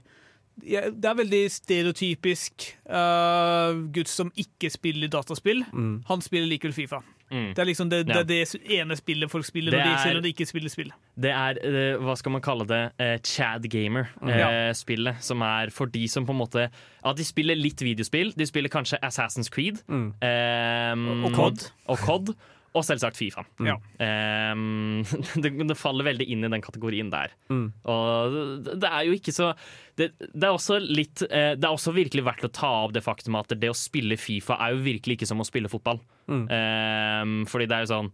[0.62, 5.64] det er veldig stereotypisk uh, gutt som ikke spiller dataspill.
[5.72, 6.02] Mm.
[6.08, 7.00] Han spiller likevel Fifa.
[7.34, 7.48] Mm.
[7.56, 8.22] Det er liksom det, det, ja.
[8.28, 10.92] det ene spillet folk spiller Det når de, er- selv om de ikke spiller spill.
[11.24, 15.22] Det er, eh, hva skal man kalle det, uh, Chad Gamer-spillet.
[15.24, 16.68] som er for de som på en måte
[17.04, 18.32] Ja, de spiller litt videospill.
[18.36, 19.82] De spiller kanskje Assassin's Creed.
[19.88, 20.12] Mm.
[20.22, 21.66] eh, Og COD.
[21.88, 22.34] Og COD.
[22.74, 23.44] Og selvsagt Fifa.
[23.62, 23.76] Ja.
[24.02, 25.04] Um,
[25.42, 27.34] det, det faller veldig inn i den kategorien der.
[27.52, 27.68] Mm.
[27.90, 29.52] Og det, det er jo ikke så
[29.94, 33.04] det, det er også litt eh, Det er også virkelig verdt å ta opp det
[33.06, 36.02] faktum at det å spille Fifa er jo virkelig ikke som å spille fotball.
[36.26, 36.46] Mm.
[36.50, 38.10] Um, fordi det er jo sånn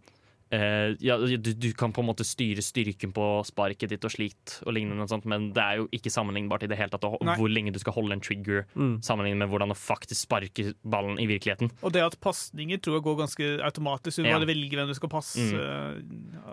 [0.51, 4.57] eh, ja, du, du kan på en måte styre styrken på sparket ditt og slikt,
[4.67, 7.17] og lignende og sånt, men det er jo ikke sammenlignbart i det hele tatt å-
[7.37, 8.99] hvor lenge du skal holde en trigger, Mm.
[9.01, 11.71] sammenlignet med hvordan å faktisk sparke ballen i virkeligheten.
[11.83, 14.17] Og det at pasninger tror jeg går ganske automatisk.
[14.23, 14.37] Du Ja.
[14.39, 15.37] bare velger hvem du skal passe.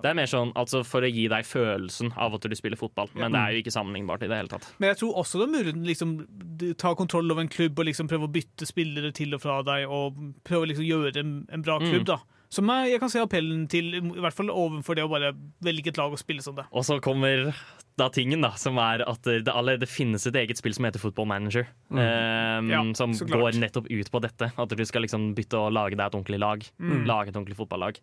[0.03, 3.09] Det er mer sånn altså for å gi deg følelsen av at du spiller fotball,
[3.14, 4.66] men det er jo ikke sammenlignbart i det hele tatt.
[4.78, 8.09] Men jeg tror også det er mulig å ta kontroll over en klubb og liksom
[8.09, 11.62] prøve å bytte spillere til og fra deg, og prøve å liksom gjøre en, en
[11.62, 12.03] bra klubb.
[12.03, 12.05] Mm.
[12.05, 12.18] da.
[12.51, 15.34] Som jeg, jeg kan se appellen til, i hvert fall overfor det å bare
[15.64, 16.64] velge et lag og spille som det.
[16.72, 17.51] Og så kommer
[17.99, 21.26] da tingen, da, som er at det allerede finnes et eget spill som heter Football
[21.28, 21.66] Manager.
[21.92, 24.53] eh, Ja, som går nettopp ut på dette.
[24.57, 26.64] At du skal liksom bytte og lage deg et ordentlig lag.
[26.80, 27.05] Mm.
[27.11, 28.01] Lage et ordentlig fotballag.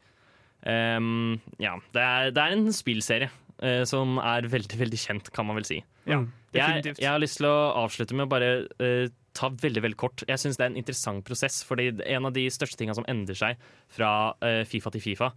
[0.66, 3.28] Um, ja, det er, det er en spillserie
[3.62, 5.82] uh, som er veldig, veldig kjent, kan man vel si.
[6.10, 6.22] Ja,
[6.54, 7.02] Jeg, definitivt.
[7.04, 8.50] jeg har lyst til å avslutte med å bare
[8.82, 10.24] eh, ta veldig veldig kort.
[10.30, 13.38] Jeg syns det er en interessant prosess, fordi en av de største tingene som endrer
[13.38, 14.10] seg fra
[14.46, 15.34] eh, Fifa til Fifa,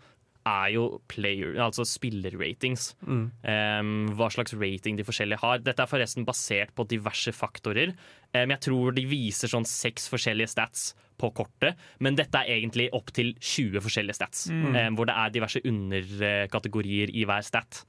[0.48, 2.92] er jo player, altså spillerratings.
[3.04, 3.24] Mm.
[3.42, 5.60] Um, hva slags rating de forskjellige har.
[5.64, 7.92] Dette er forresten basert på diverse faktorer.
[8.32, 12.88] Um, jeg tror de viser sånn seks forskjellige stats på kortet, men dette er egentlig
[12.94, 14.46] opp til 20 forskjellige stats.
[14.78, 17.82] em, hvor det er diverse underkategorier i hver stat.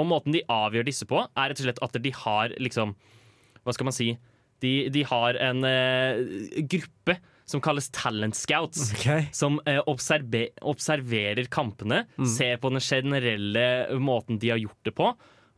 [0.00, 2.94] Og måten de avgjør disse på, er rett og slett at de har liksom
[3.60, 4.06] Hva skal man si?
[4.62, 9.26] De, de har en eh, gruppe som kalles talent scouts Okay.
[9.36, 12.04] som eh, observer, observerer kampene,
[12.36, 15.10] ser på den generelle måten de har gjort det på,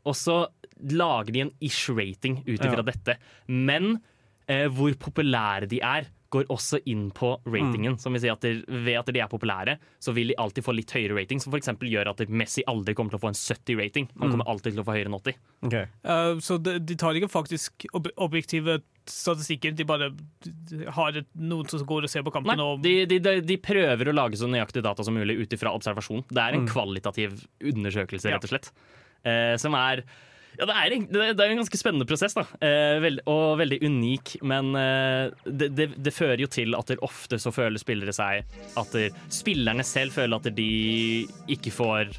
[0.06, 0.46] og så
[0.90, 2.88] lager de en ish-rating ut ifra Ja.
[2.90, 3.16] dette.
[3.48, 4.00] Men
[4.48, 7.96] eh, hvor populære de er, går også inn på ratingen.
[8.02, 10.74] Som vil si at de, Ved at de er populære, så vil de alltid få
[10.76, 11.72] litt høyere rating, som f.eks.
[11.80, 14.10] gjør at Messi aldri kommer til å få en 70-rating.
[14.20, 15.40] Han kommer alltid til å få høyere enn 80.
[15.70, 15.88] Okay.
[16.06, 20.08] Uh, så de, de tar ikke faktisk ob objektive statistikker, de bare
[20.96, 22.58] har et, noen som går og ser på Nei, kampen.
[22.58, 25.70] Nei, de, de, de, de prøver å lage så nøyaktig data som mulig ut ifra
[25.78, 26.24] observasjon.
[26.30, 26.70] Det er en Mm.
[26.72, 28.72] kvalitativ undersøkelse, rett og slett.
[29.22, 30.02] Uh, som er
[30.58, 32.44] ja, det er, en, det er- en ganske spennende prosess, da.
[32.60, 34.36] Eh, og veldig unik.
[34.42, 38.44] Men eh, det, det, det fører jo til at det ofte så føler spillere seg
[38.76, 38.94] At
[39.32, 40.70] spillerne selv føler at de
[41.52, 42.14] ikke får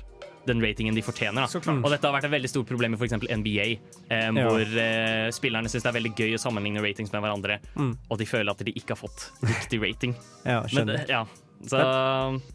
[0.48, 1.44] den ratingen de fortjener.
[1.44, 3.18] Og dette har vært et veldig stort problem i f.eks.
[3.20, 3.66] NBA,
[4.08, 4.32] eh, Ja.
[4.48, 7.98] hvor eh, spillerne syns det er veldig gøy å sammenligne ratings med hverandre, Mm.
[8.10, 10.16] og de føler at de ikke har fått riktig rating.
[10.46, 11.02] Ja, skjønner.
[11.04, 11.26] Men, ja.
[11.66, 11.80] Så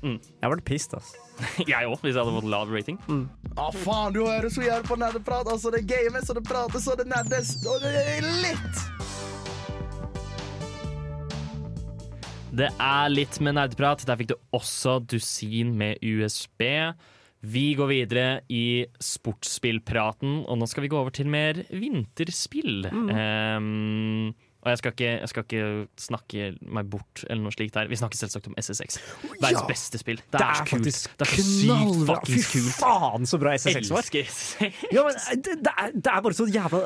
[0.02, 1.18] mm, Jeg ble pissed, altså.
[1.72, 2.98] jeg òg, hvis jeg hadde fått lav rating.
[3.08, 5.48] Ja, faen, du hører så jævlig på nerdeprat.
[5.50, 8.84] Altså, det games, og det prates, og det nerdes, og det er litt.
[12.52, 14.04] Det er litt med nerdeprat.
[14.06, 16.62] Der fikk du også dusin med USB.
[17.42, 22.86] Vi går videre i sportsspillpraten, og nå skal vi gå over til mer vinterspill.
[22.92, 24.30] Um,
[24.62, 25.62] og jeg skal, ikke, jeg skal ikke
[25.98, 26.44] snakke
[26.78, 27.88] meg bort eller noe slikt her.
[27.90, 28.98] Vi snakker selvsagt om SSX.
[29.40, 29.64] Verdens Ja!
[29.66, 30.20] beste spill.
[30.30, 30.86] Det er, så kult.
[30.86, 31.98] faktisk Det er sykt.
[31.98, 32.76] Fy fuckings kult.
[32.78, 34.06] faen, så bra SSX var.
[34.94, 36.82] Ja, men det, det, er, det er bare så jævla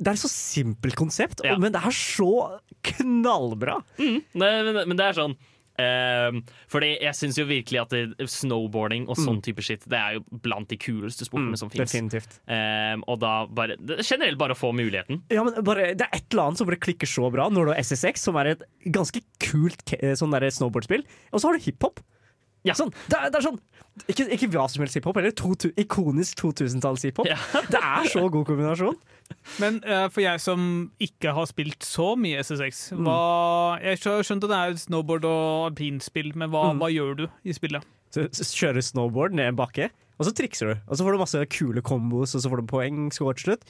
[0.00, 1.58] Det er et så simpelt konsept, Ja.
[1.60, 2.30] men det er så
[2.88, 3.78] knallbra.
[4.00, 4.22] Nei,
[4.64, 5.36] men, men det er sånn
[5.80, 10.18] ehm, fordi jeg syns jo virkelig at det, snowboarding og sånn type shit Det er
[10.18, 11.90] jo blant de kuleste sportene som fins.
[11.90, 12.38] Definitivt.
[13.06, 15.22] og da bare er Generelt bare å få muligheten.
[15.32, 17.72] Ja, men bare, Det er et eller annet som bare klikker så bra når du
[17.74, 22.00] har SSX, som er et ganske kult sånn snowboardspill, og så har du hiphop.
[22.64, 22.74] Ja.
[22.76, 23.60] Sånn, det, er, det er sånn
[24.08, 25.50] ikke, ikke hva som helst hiphop, eller to,
[25.80, 27.26] ikonisk 2000-talls-hiphop.
[27.28, 27.36] Ja.
[27.72, 28.96] Det er så god kombinasjon.
[29.62, 30.62] Men uh, for jeg som
[31.02, 33.04] ikke har spilt så mye SSX Mm.
[33.06, 36.80] hva, Jeg skjø- skjønte det er snowboard og alpinspill, men hva, Mm.
[36.82, 37.84] hva gjør du i spillet?
[38.10, 39.90] Så, så kjører snowboard ned en bakke,
[40.20, 42.66] Og så trikser du, og så får du masse kule kombos, og så får du
[42.68, 43.62] poeng score til slutt.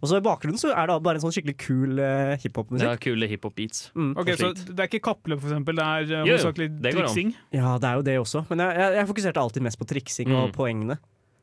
[0.00, 2.86] Og så i bakgrunnen så er det bare en sånn skikkelig kul uh, hiphop-musikk.
[2.86, 3.88] Ja, kule hiphop-beats.
[3.98, 4.12] Mm.
[4.20, 5.74] Ok, Så det er ikke kappløp, for eksempel.
[5.80, 7.32] Det er uh, hovedsakelig triksing.
[7.56, 8.44] Ja, det er jo det også.
[8.52, 10.54] Men jeg, jeg, jeg fokuserte alltid mest på triksing og Mm.
[10.54, 10.98] poengene.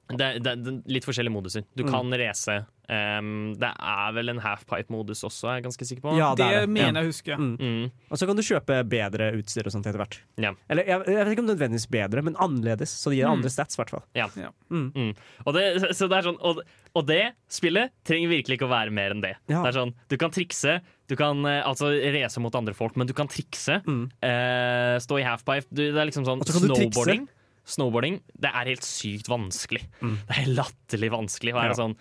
[0.07, 1.63] Det, det, det litt forskjellige moduser.
[1.75, 1.91] Du Mm.
[1.91, 2.55] kan race.
[2.85, 6.11] Um, det er vel en halfpipe-modus også, er jeg ganske sikker på.
[6.19, 6.69] Ja, Det, det er det.
[6.69, 7.37] mener jeg å huske.
[7.39, 7.55] Mm.
[7.57, 7.91] Mm.
[8.11, 10.19] Og så kan du kjøpe bedre utstyr og sånt etter hvert.
[10.37, 10.51] Ja.
[10.69, 12.93] Eller jeg, jeg vet ikke om nødvendigvis bedre, men annerledes.
[12.93, 13.39] Så det gir Mm.
[13.39, 14.03] andre stats, i hvert fall.
[14.13, 14.27] Ja.
[14.37, 14.51] Ja.
[14.69, 14.91] Mm.
[14.93, 15.15] Mm.
[15.47, 16.61] Og, det, så det sånn, og,
[16.93, 19.33] og det spillet trenger virkelig ikke å være mer enn det.
[19.49, 19.63] Ja.
[19.65, 23.07] Det er sånn, Du kan trikse, du kan eh, altså race mot andre folk, men
[23.09, 23.81] du kan trikse.
[23.89, 24.11] Mm.
[24.21, 25.65] Eh, stå i halfpipe.
[25.73, 27.25] Du, det er liksom sånn du trikse.
[27.65, 28.19] Snowboarding.
[28.37, 29.83] Det er helt sykt vanskelig.
[30.01, 30.17] Mm.
[30.21, 31.53] Det er helt latterlig vanskelig.
[31.55, 31.79] være Ja.
[31.81, 31.95] sånn,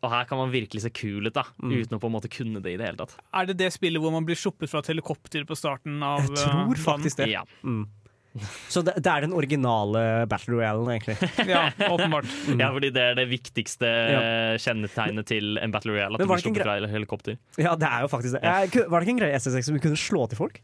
[0.00, 1.72] og her kan man virkelig se kul ut, da Mm.
[1.76, 3.16] uten å på en måte kunne det i det hele tatt.
[3.34, 6.36] Er det det spillet hvor man blir sluppet fra et helikopter på starten av Jeg
[6.36, 7.28] tror uh, faktisk det.
[7.30, 7.44] Ja.
[7.62, 7.86] Mm.
[8.70, 11.16] Så det, det er den originale Battle Royalen, egentlig.
[11.50, 12.28] Ja, åpenbart.
[12.54, 14.20] ja, fordi det er det viktigste ja.
[14.62, 16.14] kjennetegnet til en Battle Royale.
[16.14, 17.38] At Men du var blir det ikke fra helikopter.
[17.58, 18.44] Ja, det er jo faktisk det.
[18.44, 18.86] Ja.
[18.88, 20.60] var det ikke en greie i SSX som du kunne slå til folk?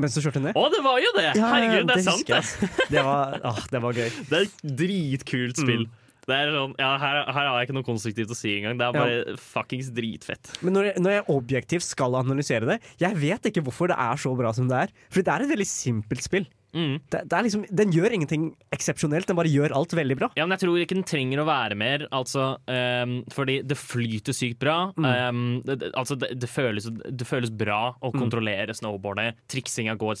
[0.00, 0.56] Mens du kjørte ned?
[0.56, 1.30] Å, det var jo det!
[1.36, 2.68] Herregud, det er sant, det!
[2.94, 4.08] Det var, åh, det var gøy.
[4.30, 5.86] Det er et dritkult spill.
[5.86, 5.96] Mm.
[6.30, 8.76] Det er sånn, ja, her, her har jeg ikke noe konstruktivt å si engang.
[8.78, 10.52] Det er bare fuckings dritfett.
[10.62, 14.20] Men når jeg, når jeg objektivt skal analysere det, jeg vet ikke hvorfor det er
[14.20, 14.92] så bra som det er.
[15.10, 16.46] For det er et veldig simpelt spill.
[16.74, 17.00] Mm.
[17.10, 20.28] Det, det er liksom, den gjør ingenting eksepsjonelt, den bare gjør alt veldig bra.
[20.36, 24.32] Ja, men jeg tror ikke den trenger å være mer, altså, um, fordi det flyter
[24.36, 24.92] sykt bra.
[24.96, 25.04] Mm.
[25.10, 28.18] Um, det, altså, det, det, føles, det føles bra å Mm.
[28.20, 29.34] kontrollere snowboardet.
[29.48, 30.16] Triksinga går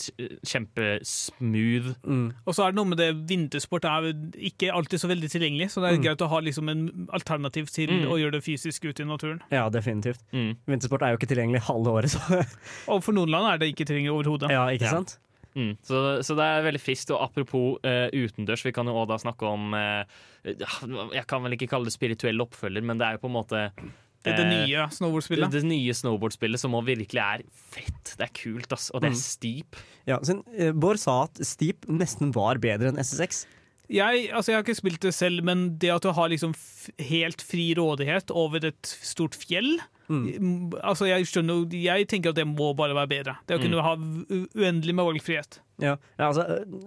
[0.46, 1.94] kjempesmooth.
[2.04, 2.32] Mm.
[2.46, 4.10] Og så er det noe med det vintersport er
[4.50, 6.04] ikke alltid så veldig tilgjengelig, så det er Mm.
[6.04, 8.06] greit å ha liksom en alternativ til Mm.
[8.10, 9.40] å gjøre det fysisk ute i naturen.
[9.50, 10.20] Ja, definitivt.
[10.32, 10.56] Mm.
[10.66, 12.46] Vintersport er jo ikke tilgjengelig halve året, så
[12.88, 14.50] Og for noen land er det ikke tilgjengelig overhodet.
[14.50, 15.02] ja, ikke Ja.
[15.56, 15.72] Mm.
[15.82, 17.10] Så, så det er veldig friskt.
[17.14, 20.04] Og apropos uh, utendørs, vi kan jo også da snakke om uh,
[20.46, 23.64] Jeg kan vel ikke kalle det spirituell oppfølger, men det er jo på en måte
[24.24, 25.50] Det det eh, nye snowboardspillet.
[25.52, 28.14] Det, det nye snowboardspillet som virkelig er fett.
[28.18, 28.90] Det er kult, ass.
[28.94, 29.22] Og det er Mm.
[29.22, 29.80] steep.
[30.06, 30.38] Ja, så,
[30.74, 33.46] Bård sa at Steep nesten var bedre enn SSX.
[33.90, 36.90] Jeg, altså jeg har ikke spilt det selv, men det at du har liksom f
[37.10, 39.78] helt fri rådighet over et stort fjell
[40.10, 40.24] Mm.
[40.42, 43.36] mm, Altså Jeg skjønner Jeg tenker at det må bare være bedre.
[43.46, 43.62] Det å Mm.
[43.62, 45.60] kunne ha u- uendelig med valgfrihet.
[45.78, 45.92] Ja.
[46.18, 46.42] ja, altså,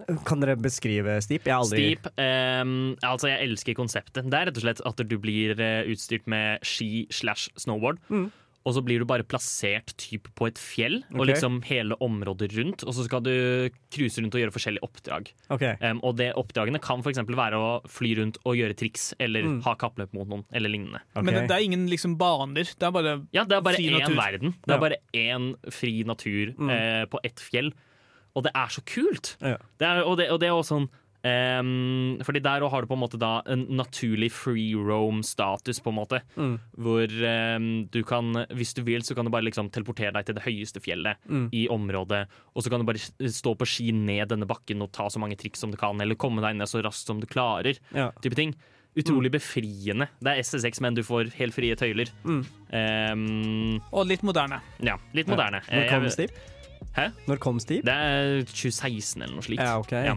[0.10, 1.46] eh, kan dere beskrive Steep?
[1.46, 4.28] Jeg aldri Steep um, Altså, jeg elsker konseptet.
[4.30, 7.98] Det er rett og slett at du blir eh, utstyrt med ski slash snowboard.
[8.10, 8.30] Mm.
[8.66, 12.86] Og så blir du bare plassert typ på et fjell, og liksom hele området rundt.
[12.88, 15.32] Og så skal du cruise rundt og gjøre forskjellige oppdrag.
[15.52, 15.76] Okay.
[15.84, 17.20] Um, og det Oppdragene kan f.eks.
[17.28, 19.62] være å fly rundt og gjøre triks, eller Mm.
[19.66, 21.02] ha kappløp mot noen, eller lignende.
[21.12, 21.24] Okay.
[21.28, 22.64] Men det, det er ingen liksom baner.
[22.64, 24.16] Det er bare Ja, det er bare Fri én natur.
[24.16, 24.56] verden.
[24.64, 24.76] Det Ja.
[24.76, 26.70] er bare én fri natur Mm.
[26.70, 27.74] eh, på ett fjell.
[28.36, 29.36] Og det er så kult!
[29.42, 29.58] Ja.
[29.78, 30.90] Det er, og, det, og det er også sånn
[31.24, 35.98] ehm, fordi der har du på en måte da en naturlig free roam-status, på en
[35.98, 36.22] måte.
[36.36, 36.60] Mm.
[36.78, 37.16] Hvor
[37.58, 40.44] um, du kan, hvis du vil, så kan du bare liksom teleportere deg til det
[40.48, 41.50] høyeste fjellet Mm.
[41.54, 42.28] i området.
[42.56, 43.00] Og så kan du bare
[43.30, 46.16] stå på ski ned denne bakken og ta så mange triks som du kan, eller
[46.16, 47.80] komme deg ned så raskt som du klarer.
[47.94, 48.12] Ja.
[48.22, 48.54] type ting.
[48.96, 50.06] Utrolig befriende.
[50.22, 52.12] Det er SSX, men du får helt frie tøyler.
[52.24, 52.44] Mm.
[52.72, 54.60] Ehm, Og litt moderne.
[54.80, 55.62] ja, litt moderne.
[55.72, 56.30] Når Eh, kom Steve?
[56.96, 57.08] Hæ?
[57.28, 57.82] Når kom Steve?
[57.82, 59.64] Det er 2016 eller noe slikt.
[59.64, 59.92] Ja, ok.
[59.92, 60.16] Ja.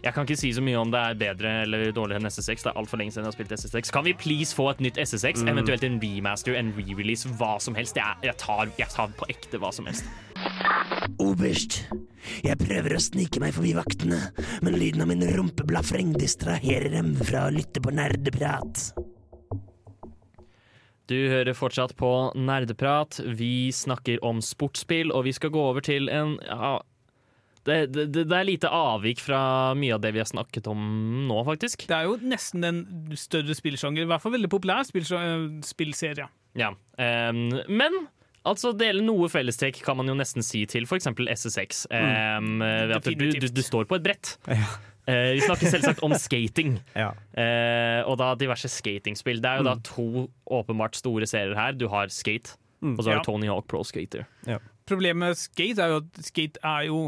[0.00, 2.64] Jeg kan ikke si så mye om det er bedre eller dårligere enn SSX.
[2.64, 3.92] Det er altfor lenge siden jeg har spilt SSX.
[3.92, 5.44] Kan vi please få et nytt SSX?
[5.44, 5.52] Mm.
[5.54, 8.00] Eventuelt en remaster, en re-release, hva som helst.
[8.00, 10.08] Jeg, jeg, tar, jeg tar på ekte hva som helst.
[11.20, 11.82] Oberst,
[12.46, 14.22] jeg prøver å snike meg forbi vaktene,
[14.64, 18.90] men lyden av min rumpeblafreng distraherer dem fra å lytte på nerdeprat.
[21.10, 23.16] Du hører fortsatt på Nerdeprat.
[23.34, 26.76] Vi snakker om sportsspill, og vi skal gå over til en ja,
[27.70, 29.40] det, det, det er lite avvik fra
[29.78, 30.80] mye av det vi har snakket om
[31.30, 31.86] nå, faktisk.
[31.90, 32.80] Det er jo nesten en
[33.18, 34.04] større spillsjanger.
[34.04, 36.26] I hvert fall veldig populær spillserie.
[36.58, 36.72] Ja.
[36.98, 37.96] Um, men
[38.48, 41.10] altså dele noe fellestrekk kan man jo nesten si til f.eks.
[41.36, 41.84] SSX.
[41.92, 44.36] Um, du, du, du står på et brett.
[44.60, 44.70] Ja.
[45.08, 46.74] Uh, vi snakker selvsagt om skating.
[47.02, 47.08] Ja.
[47.34, 49.40] uh, og da diverse skatingspill.
[49.42, 49.82] Det er jo da Mm.
[49.88, 50.04] to
[50.60, 51.72] åpenbart store serier her.
[51.74, 52.52] Du har Skate,
[52.82, 52.94] Mm.
[52.98, 53.22] og så har Ja.
[53.24, 54.26] du Tony Hawk Pro Skater.
[54.88, 57.00] Problemet med skate er jo at skate er jo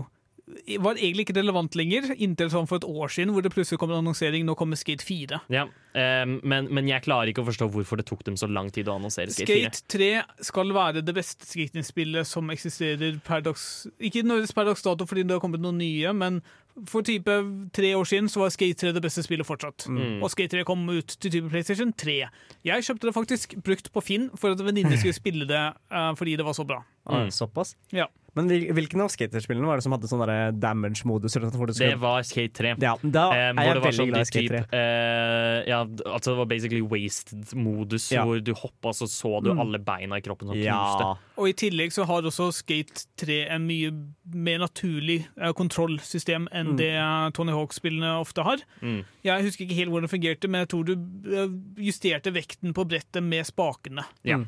[0.82, 3.92] var egentlig ikke relevant lenger, inntil sånn for et år siden, hvor det plutselig kom
[3.92, 4.42] en annonsering.
[4.46, 5.38] Nå kommer Skate 4.
[5.54, 5.68] Ja,
[5.98, 8.90] ehm, men, men jeg klarer ikke å forstå hvorfor det tok dem så lang tid
[8.90, 9.70] å annonsere Skate 4.
[9.70, 14.82] Skate 3 skal være det beste skatingspillet som eksisterer per dags Ikke nødvendigvis per dags
[14.84, 16.42] dato fordi det har kommet noen nye, men
[16.88, 17.34] for type
[17.76, 19.86] tre år siden så var Skate 3 det beste spillet fortsatt.
[19.92, 20.22] Mm.
[20.24, 22.18] Og Skate 3 kom ut til type PlayStation 3.
[22.66, 25.62] Jeg kjøpte det faktisk brukt på Finn for at en venninne skulle spille det
[25.92, 26.82] uh, fordi det var så bra.
[27.06, 27.30] Ah, Mm.
[27.30, 27.74] Såpass?
[27.90, 28.06] Ja.
[28.34, 31.32] Men hvilken av skaterspillene var det som hadde sånn damage-modus?
[31.32, 32.76] skulle- Det var Skate 3.
[32.80, 34.58] Ja, da Eh, er jeg veldig sånn glad i Skate 3.
[34.62, 38.24] typ, eh, ja, altså det var basically wasted-modus, Ja.
[38.24, 39.60] hvor du hoppa, så så du Mm.
[39.60, 40.72] alle beina i kroppen som Ja.
[40.72, 41.18] knuste.
[41.36, 43.90] Og i tillegg så har også Skate 3 en mye
[44.32, 46.76] mer naturlig eh, kontrollsystem enn Mm.
[46.76, 48.58] det eh, Tony Hawk-spillene ofte har.
[48.82, 49.04] Mm.
[49.24, 51.48] Jeg husker ikke helt hvordan det fungerte, men jeg tror du eh,
[51.84, 54.04] justerte vekten på brettet med spakene.
[54.24, 54.36] Ja.
[54.38, 54.46] Mm.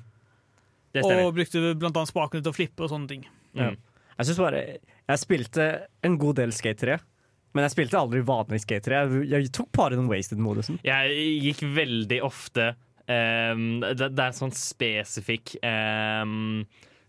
[1.03, 3.25] Og brukte annet spakene til å flippe og sånne ting.
[3.55, 3.71] Ja.
[3.73, 3.77] Mm.
[4.15, 4.61] Jeg synes bare
[5.09, 5.65] Jeg spilte
[6.07, 6.99] en god del Skate 3,
[7.55, 9.03] men jeg spilte aldri vanlig Skate 3.
[9.03, 10.79] Jeg, jeg tok bare den wasted-modusen.
[10.87, 12.71] Jeg gikk veldig ofte
[13.09, 16.63] um, det, det er en sånn spesifikk um,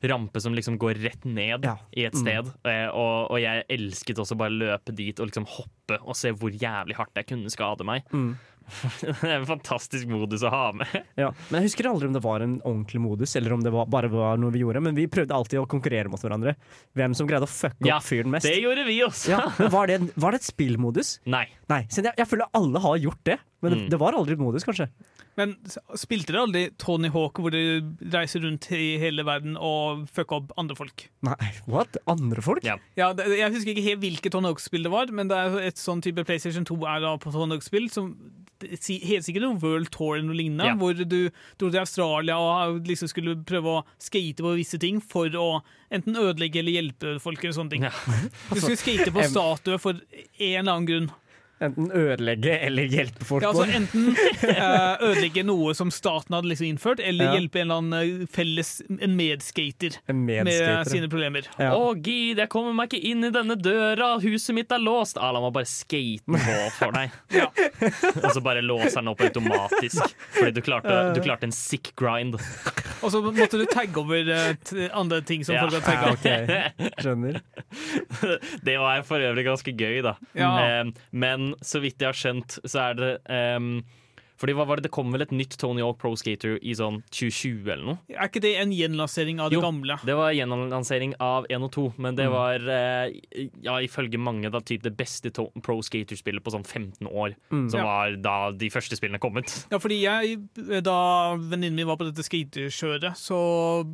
[0.06, 1.78] rampe som liksom går rett ned Ja.
[1.98, 2.22] i et Mm.
[2.22, 2.52] sted.
[2.66, 2.90] Mm.
[2.94, 6.96] og, og jeg elsket også bare løpe dit og liksom hoppe og se hvor jævlig
[6.96, 8.04] hardt jeg kunne skade meg.
[8.14, 8.36] Mm.
[9.02, 10.92] det er en fantastisk modus å ha med.
[11.20, 11.30] Ja.
[11.50, 14.10] Men jeg husker aldri om det var en ordentlig modus, eller om det var, bare
[14.12, 14.82] var noe vi gjorde.
[14.86, 16.56] Men vi prøvde alltid å konkurrere mot hverandre.
[16.98, 18.48] Hvem som greide å fucke Ja, opp fyren mest.
[18.50, 19.34] Det gjorde vi også!
[19.36, 21.18] Ja, men var, det, var det et spillmodus?
[21.30, 21.46] Nei.
[21.72, 21.84] Nei.
[21.90, 23.90] jeg, jeg føler alle har gjort det, men det, Mm.
[23.90, 24.86] det var aldri et modus, kanskje.
[25.36, 25.56] Men
[26.00, 27.82] spilte dere aldri Tony Hawk, hvor dere
[28.14, 31.08] reiser rundt i hele verden og fucker opp andre folk?
[31.28, 31.98] Nei, what?
[32.08, 32.64] Andre folk?
[32.64, 32.78] Ja.
[32.96, 35.82] Ja, det, Jeg husker ikke helt hvilket Tony Hawk-spill det var, men det er et
[35.82, 39.90] sånn type PlayStation 2 er da på Tony Hawk-spill som det Helt sikkert noe World
[39.92, 40.76] Tour eller noe lignende, Ja.
[40.80, 41.30] hvor du
[41.60, 46.16] dro til Australia og liksom skulle prøve å skate på visse ting for å enten
[46.16, 47.84] ødelegge eller hjelpe folk eller sånne ting.
[47.84, 47.92] Ja.
[48.54, 51.12] Du skulle skate på statuer statue for en eller annen grunn.
[51.64, 53.64] Enten ødelegge eller hjelpe folk Ja, altså.
[53.78, 54.10] Enten
[54.44, 57.36] eh, ødelegge noe som staten hadde liksom innført, eller Ja.
[57.38, 60.50] hjelpe en eller annen eh, felles en medskater En med
[60.92, 61.48] sine problemer.
[61.58, 61.72] Ja.
[61.80, 65.16] Å, gid, jeg kommer meg ikke inn i denne døra, huset mitt er låst.
[65.18, 67.16] Ah, la meg bare skate på for deg.
[67.32, 67.48] Ja.
[68.26, 70.04] Og så bare låser den opp automatisk,
[70.36, 72.36] fordi du klarte, du klarte en sick grind.
[73.00, 75.64] Og så måtte du tagge over eh, t- andre ting som Ja.
[75.70, 76.12] folk har tagga.
[76.20, 77.00] Ja, ok.
[77.00, 77.40] Skjønner.
[78.66, 80.16] Det var for øvrig ganske gøy, da.
[80.36, 80.52] Ja.
[81.46, 83.84] Men så vidt jeg har skjønt, så er det um,
[84.36, 87.00] fordi hva var Det det kom vel et nytt Tony Hawk Pro Skater i sånn
[87.08, 87.98] 2020 eller noe?
[88.14, 89.64] Er ikke det en gjenlansering av det Jo.
[89.64, 89.98] gamle?
[90.06, 93.16] Det var gjenlansering av 1 og 2, men det var eh,
[93.64, 97.36] ja, ifølge mange da, typ det beste to Pro Skater-spillet på sånn 15 år.
[97.50, 97.70] Mm.
[97.72, 97.86] Som Ja.
[97.86, 99.56] var da de første spillene kom ut.
[99.72, 100.40] Ja, fordi jeg,
[100.84, 103.88] Da venninnen min var på dette skateskjøret, så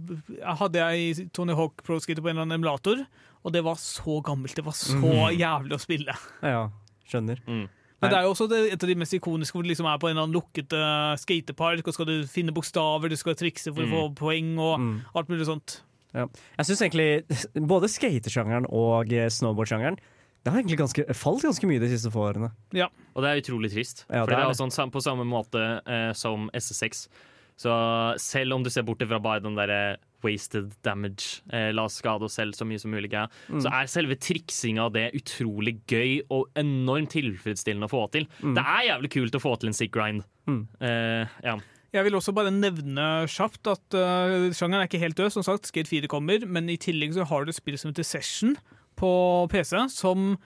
[0.44, 3.06] hadde jeg Tony Hawk Pro Skater på en eller annen emulator,
[3.46, 4.56] og det var så gammelt.
[4.56, 5.38] Det var så mm.
[5.38, 6.18] jævlig å spille.
[6.42, 6.70] Ja,
[7.12, 7.44] skjønner.
[8.02, 10.00] Men det er jo også det, et av de mest ikoniske hvor du liksom er
[10.02, 13.70] på en eller annen lukket uh, skatepark, og skal du finne bokstaver, du skal trikse
[13.70, 13.92] for Mm.
[13.94, 14.96] å få poeng og Mm.
[15.14, 15.82] alt mulig sånt.
[16.16, 16.26] Ja.
[16.58, 17.24] Jeg syns egentlig
[17.74, 20.00] både skatesjangeren og eh, snowboardsjangeren
[20.44, 22.50] Det har egentlig ganske, falt ganske mye de siste få årene.
[22.74, 22.88] Ja.
[23.16, 24.06] Og det er utrolig trist.
[24.10, 24.58] Ja, for det er er det.
[24.58, 27.08] er sånn, på samme måte eh, som SS6.
[27.62, 27.70] Så
[28.18, 32.24] selv om du ser bort fra bare den derre wasted damage, eh, la oss skade
[32.24, 33.62] oss selv så mye som mulig, ja, Mm.
[33.62, 38.28] så er selve triksinga av det utrolig gøy og enormt tilfredsstillende å få til.
[38.42, 38.56] Mm.
[38.56, 40.24] Det er jævlig kult å få til en sick grind.
[40.48, 40.68] Mm.
[40.82, 41.58] Eh, ja.
[41.94, 45.30] Jeg vil også bare nevne kjapt at uh, sjangeren er ikke helt død.
[45.34, 48.06] Som sagt, Skate 4 kommer, men i tillegg så har du et spill som heter
[48.08, 48.56] Session
[48.96, 50.38] på PC, som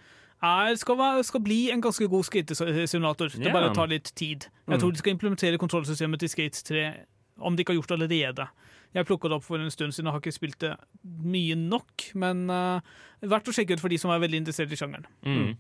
[0.42, 3.30] er, skal, være, skal bli en ganske god skatesimulator.
[3.30, 3.54] Det Ja.
[3.54, 4.48] bare tar litt tid.
[4.68, 4.80] Jeg Mm.
[4.82, 6.94] tror de skal implementere kontrollsystemet til Skate 3,
[7.40, 8.48] om de ikke har gjort det allerede.
[8.96, 10.74] Jeg plukka det opp for en stund siden og har ikke spilt det
[11.04, 12.80] mye nok, men uh,
[13.28, 15.08] verdt å sjekke ut for de som er veldig interessert i sjangeren.
[15.28, 15.56] Mm.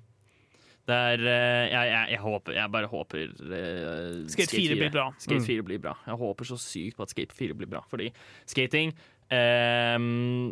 [0.85, 5.07] Det er eh, jeg, jeg, jeg håper Jeg bare håper uh, Skate 4 blir bra.
[5.17, 5.47] Skate Mm.
[5.47, 5.95] 4 blir bra.
[6.05, 7.81] Jeg håper så sykt på at Skate 4 blir bra.
[7.89, 8.11] Fordi
[8.45, 8.93] skating
[9.33, 9.97] eh,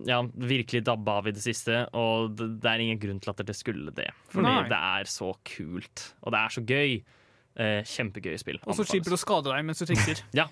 [0.09, 3.43] Ja, virkelig dabba av i det siste, og det, det er ingen grunn til at
[3.45, 4.09] det skulle det.
[4.33, 4.63] Fordi Nei.
[4.73, 6.97] det er så kult, og det er så gøy.
[7.53, 8.57] Uh, kjempegøy spill.
[8.65, 10.23] Og så slipper du å skade deg mens du trikser.
[10.39, 10.47] Ja,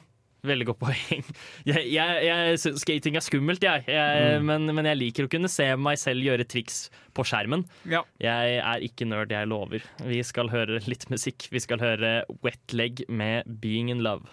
[0.47, 1.25] veldig godt poeng.
[1.69, 3.83] Jeg, jeg, jeg Skating er skummelt, jeg.
[3.87, 4.47] jeg Mm.
[4.47, 7.65] men, men jeg liker å kunne se meg selv gjøre triks på skjermen.
[7.89, 8.01] Ja.
[8.23, 9.85] Jeg er ikke nerd, jeg lover.
[10.07, 11.47] Vi skal høre litt musikk.
[11.51, 14.29] Vi skal høre Wet Leg med 'Being in Love'.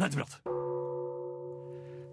[0.00, 0.38] Nerdeprat.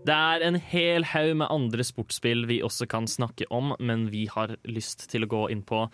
[0.04, 4.26] Det er en hel haug med andre sportsspill vi også kan snakke om, men vi
[4.32, 5.86] har lyst til å gå inn på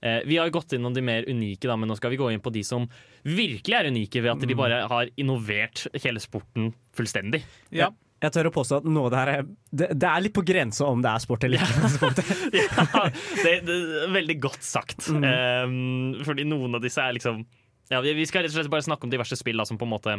[0.00, 2.44] eh, Vi har gått innom de mer unike, da, men nå skal vi gå inn
[2.44, 2.88] på de som
[3.28, 7.42] virkelig er unike, ved at de bare har innovert hele sporten fullstendig.
[7.76, 7.92] Ja.
[8.18, 10.42] Jeg tør å påstå at noe av det her er det, det er litt på
[10.42, 12.08] grensa om det er sport eller ikke.
[12.58, 13.04] ja,
[13.44, 15.06] det, det er veldig godt sagt.
[15.12, 17.44] Um, fordi noen av disse er liksom
[17.88, 19.86] ja, Vi vi skal rett og slett bare snakke om diverse spill da, som på
[19.86, 20.16] en måte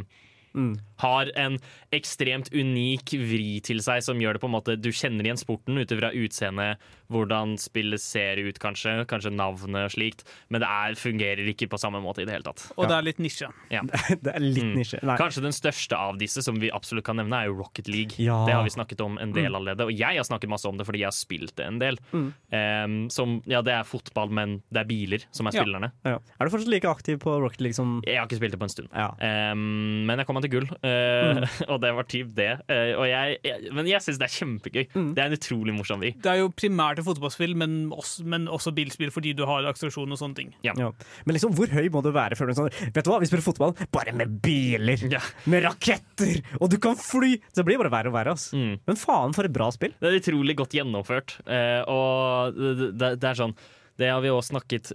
[0.56, 0.80] Mm.
[1.00, 1.58] Har en
[1.96, 5.78] ekstremt unik vri til seg som gjør det på en måte Du kjenner igjen sporten
[5.80, 6.80] ut ifra utseendet,
[7.10, 11.80] hvordan spillet ser ut, kanskje, kanskje navnet og slikt, men det er, fungerer ikke på
[11.82, 12.68] samme måte i det hele tatt.
[12.78, 13.50] Og det er litt nisje.
[13.74, 13.82] Ja.
[14.24, 14.74] Det er litt Mm.
[14.76, 15.00] nisje.
[15.08, 15.16] Nei.
[15.18, 18.18] Kanskje den største av disse som vi absolutt kan nevne, er jo Rocket League.
[18.22, 18.42] Ja.
[18.46, 19.56] Det har vi snakket om en del Mm.
[19.62, 21.98] allerede, og jeg har snakket masse om det fordi jeg har spilt det en del.
[22.14, 22.28] Mm.
[22.52, 25.92] Um, som, ja, det er fotball, men det er biler som er spillerne.
[26.06, 26.18] Ja.
[26.40, 28.68] Er du fortsatt like aktiv på Rocket League som Jeg har ikke spilt det på
[28.68, 28.90] en stund.
[28.94, 29.10] Ja.
[29.24, 30.88] Em, men jeg kom meg til gull, uh,
[31.20, 31.44] Mm.
[31.72, 32.50] og det var typ det.
[32.70, 34.86] Uh, og jeg, jeg, men jeg syns det er kjempegøy.
[34.96, 35.10] Mm.
[35.18, 36.12] Det er en utrolig morsom vri.
[36.24, 40.16] Det er jo primært et fotballspill, men også, men også bilspill fordi du har akselerasjon
[40.16, 40.54] og sånne ting.
[40.66, 40.74] Ja.
[40.80, 40.90] Ja.
[41.28, 43.46] Men liksom, hvor høy må du være før du sånn Vet du hva, vi spiller
[43.46, 45.04] fotball bare med biler!
[45.50, 46.40] Med raketter!
[46.60, 47.36] Og du kan fly!
[47.52, 48.36] Så det blir bare verre og verre.
[48.38, 48.58] Altså.
[48.58, 48.78] Mm.
[48.88, 49.94] Men faen, for et bra spill.
[50.00, 51.38] Det er utrolig godt gjennomført.
[51.50, 53.56] uh, og det, det, det er sånn
[54.00, 54.94] det har vi også snakket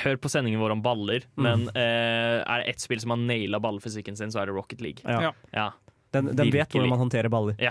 [0.00, 1.44] Hør på sendingen vår om baller, Mm.
[1.44, 4.80] men eh, er det ett spill som har naila ballfysikken sin, så er det Rocket
[4.80, 5.04] League.
[5.04, 5.32] Ja.
[5.52, 5.68] Ja.
[6.10, 7.54] Den, den vet hvordan man håndterer baller.
[7.60, 7.70] ja.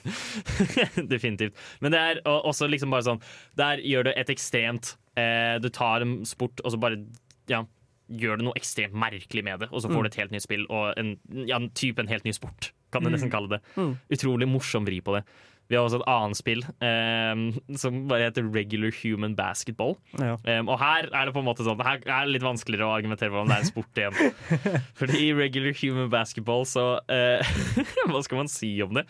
[1.10, 1.56] Definitivt.
[1.80, 3.18] Men det er også liksom bare sånn
[3.58, 7.02] Der gjør du et ekstremt eh, Du tar en sport, og så bare
[7.50, 7.64] ja,
[8.08, 10.02] gjør du noe ekstremt merkelig med det, og så får Mm.
[10.02, 11.16] du et helt nytt spill og en,
[11.48, 13.14] ja, en type en helt ny sport, kan du Mm.
[13.16, 13.60] nesten kalle det.
[13.76, 13.98] Mm.
[14.10, 15.24] Utrolig morsom vri på det.
[15.70, 17.44] Vi har også et annet spill um,
[17.78, 19.94] som bare heter Regular Human Basketball.
[20.18, 20.34] Ja.
[20.42, 22.96] Um, og her er det på en måte sånn Her er det litt vanskeligere å
[22.96, 24.32] argumentere for om det er en sport igjen.
[24.98, 27.52] Fordi i Regular Human Basketball så uh,
[28.10, 29.06] Hva skal man si om det?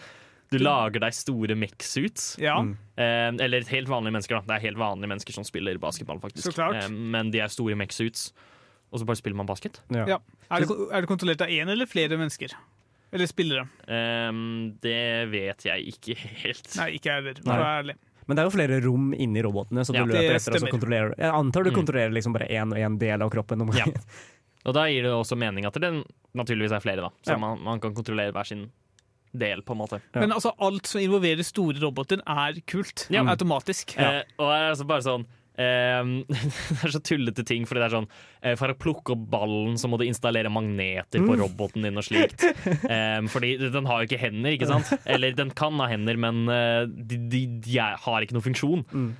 [0.50, 2.32] Du lager deg store mech-suits.
[2.42, 2.56] Ja.
[2.98, 4.48] Eh, eller helt vanlige mennesker, da.
[4.48, 6.48] Det er helt vanlige mennesker som spiller basketball, faktisk.
[6.48, 6.74] Så klart.
[6.80, 8.32] Eh, men de er store mech-suits.
[8.90, 9.78] Og så bare spiller man basket.
[9.94, 10.08] Ja.
[10.16, 10.18] Ja.
[10.50, 12.56] Er, det, er det kontrollert av én eller flere mennesker?
[13.12, 13.64] Eller spillere?
[13.88, 16.68] Um, det vet jeg ikke helt.
[16.78, 17.64] Nei, ikke jeg heller.
[17.66, 17.96] Ærlig.
[18.28, 20.68] Men det er jo flere rom inni robotene, så du Ja, løper etter og så
[20.70, 21.76] kontrollerer Jeg antar du Mm.
[21.80, 23.64] kontrollerer liksom bare én og én del av kroppen.
[23.74, 23.86] Ja.
[24.66, 25.90] Og da gir det også mening at det
[26.36, 27.08] naturligvis er flere, da.
[27.26, 27.38] Så Ja.
[27.38, 28.70] man, man kan kontrollere hver sin
[29.34, 30.00] del, på en måte.
[30.14, 30.20] Ja.
[30.20, 33.06] Men altså, alt som involverer store roboter, er kult.
[33.10, 33.22] Ja.
[33.24, 33.96] Automatisk.
[33.98, 35.26] Eh, og det er altså bare sånn
[35.58, 38.06] Det er så tullete ting, fordi det er sånn
[38.42, 41.40] eh, For å plukke opp ballen så må du installere magneter på Mm.
[41.42, 42.44] roboten din og slikt.
[42.88, 44.92] Um, fordi den har jo ikke hender, ikke sant?
[45.10, 48.86] Eller den kan ha hender, men eh, de, de, de har ikke noen funksjon.
[48.92, 49.10] Mm.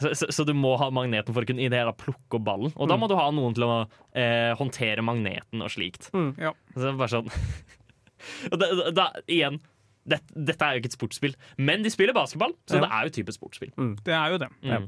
[0.00, 2.46] Så, så, så du må ha magneten for å kunne i det hele plukke opp
[2.46, 2.72] ballen.
[2.80, 3.02] Og da Mm.
[3.04, 3.74] må du ha noen til å
[4.16, 6.08] eh, håndtere magneten og slikt.
[6.16, 6.30] Mm.
[6.40, 6.54] Ja.
[6.72, 7.28] Så det er bare sånn
[8.52, 9.60] Og da, da, da igjen
[10.08, 12.86] det, Dette er jo ikke et sportsspill, men de spiller basketball, så Ja.
[12.86, 13.70] det er jo type sportsspill.
[14.04, 14.48] Det er jo det.
[14.64, 14.70] Mm.
[14.72, 14.80] Ja.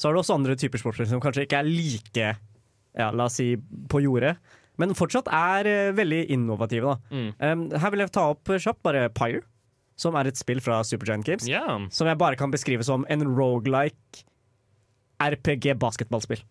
[0.00, 2.30] Så har du også andre typer sportsspill som kanskje ikke er like
[2.96, 3.52] ja, la oss si
[3.90, 4.34] på jordet,
[4.80, 6.94] men fortsatt er eh, veldig innovative.
[6.94, 7.16] Da.
[7.16, 7.28] Mm.
[7.38, 9.44] Um, her vil jeg ta opp eh, kjapt bare Pyre,
[10.00, 11.46] som er et spill fra Supergiant Games.
[11.48, 11.84] Yeah.
[11.92, 14.24] Som jeg bare kan beskrive som en rogelike
[15.20, 16.42] RPG-basketballspill.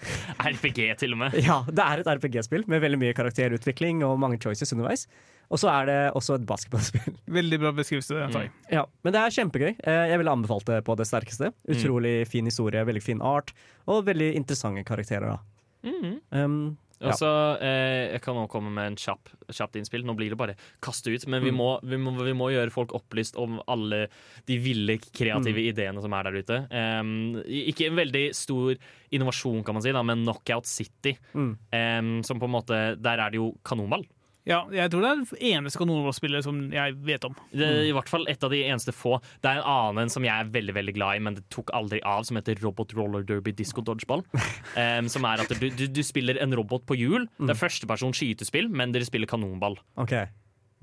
[0.54, 1.36] RPG, til og med.
[1.42, 5.08] Ja, det er et RPG-spill med veldig mye karakterutvikling og mange choices underveis.
[5.50, 7.16] Og så er det også et basketballspill.
[7.40, 8.20] Veldig bra beskrivelse.
[8.30, 8.50] Mm.
[8.70, 9.72] Ja, Men det er kjempegøy.
[9.82, 11.50] Eh, Jeg ville anbefalt det på det sterkeste.
[11.74, 13.50] Utrolig fin historie, veldig fin art,
[13.90, 15.34] og veldig interessante karakterer.
[15.34, 15.90] da.
[15.90, 16.14] mm.
[16.30, 17.14] Um, ja.
[17.14, 17.28] Også,
[17.64, 20.02] eh, Jeg kan nå komme med en kjapp, kjapt innspill.
[20.04, 21.56] Nå blir det bare kaste ut, men vi, Mm.
[21.56, 24.02] må, vi, må, vi må gjøre folk opplyst om alle
[24.46, 25.70] de ville, kreative Mm.
[25.72, 26.58] ideene som er der ute.
[26.70, 28.76] Um, ikke en veldig stor
[29.10, 31.16] innovasjon, kan man si, da, men Knockout City.
[31.34, 31.56] Mm.
[31.72, 34.04] Um, som på en måte, Der er det jo kanonball.
[34.50, 37.36] Ja, jeg tror det er den eneste kanonballspillet som jeg vet om.
[37.54, 39.18] Det er I hvert fall et av de eneste få.
[39.44, 42.00] Det er en annen som jeg er veldig veldig glad i, men det tok aldri
[42.02, 44.26] av, som heter Robot Roller Derby Disco Dodgeball.
[44.80, 47.24] Um, som er at du, du, du spiller en robot på hjul.
[47.40, 49.76] Det er førsteperson skytespill, men dere spiller kanonball.
[50.00, 50.14] OK.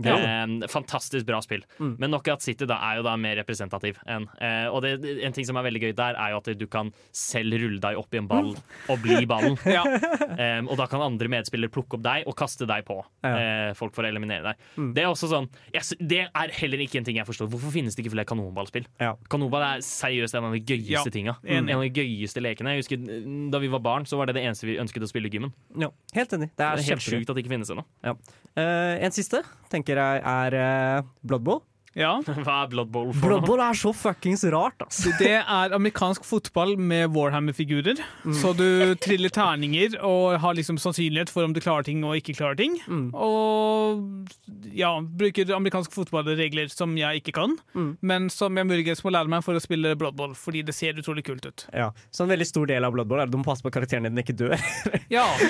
[0.05, 1.63] Em, fantastisk bra spill.
[1.79, 1.95] Mm.
[1.97, 4.91] Men Knockout City da er jo da mer representativ enn eh, Og det,
[5.25, 7.97] en ting som er veldig gøy der, er jo at du kan selv rulle deg
[7.97, 8.51] opp i en ball
[8.93, 9.57] og bli ballen.
[9.77, 9.81] Ja.
[10.37, 13.31] eh, og da kan andre medspillere plukke opp deg og kaste deg på Ja.
[13.33, 14.61] eh, folk for å eliminere deg.
[14.77, 14.91] Mm.
[14.93, 17.49] Det er også sånn yes, Det er heller ikke en ting jeg forstår.
[17.49, 18.85] Hvorfor finnes det ikke flere kanonballspill?
[19.01, 19.15] Ja.
[19.33, 21.37] Kanonball er seriøst en av de gøyeste tinga.
[21.43, 21.71] enig.
[21.73, 22.75] En av de gøyeste lekene.
[22.77, 25.09] Jeg husker mm, Da vi var barn, så var det det eneste vi ønsket å
[25.09, 25.53] spille i gymmen.
[25.77, 26.51] Ja, helt enig.
[26.53, 27.83] Det Det er, er helt sjukt at det ikke finnes ennå.
[28.57, 30.59] Eh, en siste tenker jeg er
[31.01, 31.63] uh, Blood Bowl.
[31.97, 32.11] Ja.
[32.45, 33.45] Hva er Blood Bowl for Blood?
[33.47, 34.99] Bowl er så fuckings rart, ass.
[35.17, 37.97] Det er amerikansk fotball med Warhammer-figurer.
[38.37, 42.35] Så du triller terninger og har liksom sannsynlighet for om du klarer ting og ikke
[42.37, 42.75] klarer ting.
[42.85, 43.07] Mm.
[43.17, 44.29] Og
[44.77, 47.89] ja, bruker amerikanske fotballregler som jeg ikke kan, Mm.
[48.05, 51.01] men som jeg muligens må lære meg for å spille Blood Bowl, fordi det ser
[51.01, 51.65] utrolig kult ut.
[51.73, 53.73] Ja, Så en veldig stor del av Blood Bowl er at du må passe på
[53.73, 54.53] at karakteren din ikke dør.
[55.09, 55.25] Ja.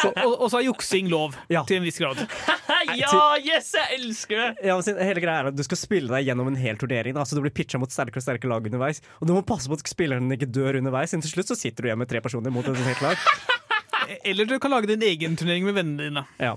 [0.00, 1.62] Så, og, og så er juksing lov, Ja.
[1.68, 2.20] til en viss grad.
[3.00, 3.12] ja,
[3.44, 4.48] yes, jeg elsker det!
[4.70, 7.26] Ja, men hele greia er at Du skal spille deg gjennom en hel turnering, da,
[7.28, 9.02] så du blir pitcha mot sterkere og sterkere lag underveis.
[9.20, 11.12] Og du må passe på at spilleren ikke dør underveis.
[11.16, 13.16] Inntil til slutt så sitter du igjen med tre personer mot et helt lag.
[14.26, 16.24] Eller du kan lage din egen turnering med vennene dine.
[16.40, 16.56] Ja.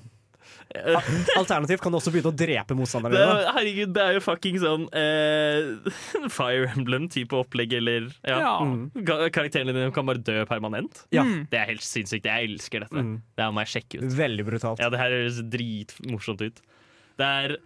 [1.38, 3.54] Alternativt kan du også begynne å drepe motstanderne Det, dine.
[3.58, 5.92] herregud, det er jo fucking sånn eh,
[6.38, 8.40] Fire Emblem-type opplegg, eller ja.
[8.42, 8.54] Ja.
[8.66, 8.88] Mm.
[9.36, 11.04] Karakterene dine kan bare dø permanent.
[11.14, 11.26] Ja.
[11.52, 12.26] Det er helt sinnssykt.
[12.30, 13.04] Jeg elsker dette.
[13.06, 13.16] Mm.
[13.38, 14.10] Det her må jeg sjekke ut.
[14.18, 14.82] Veldig brutalt.
[14.84, 16.64] Ja, det her høres dritmorsomt ut.
[17.22, 17.58] Det er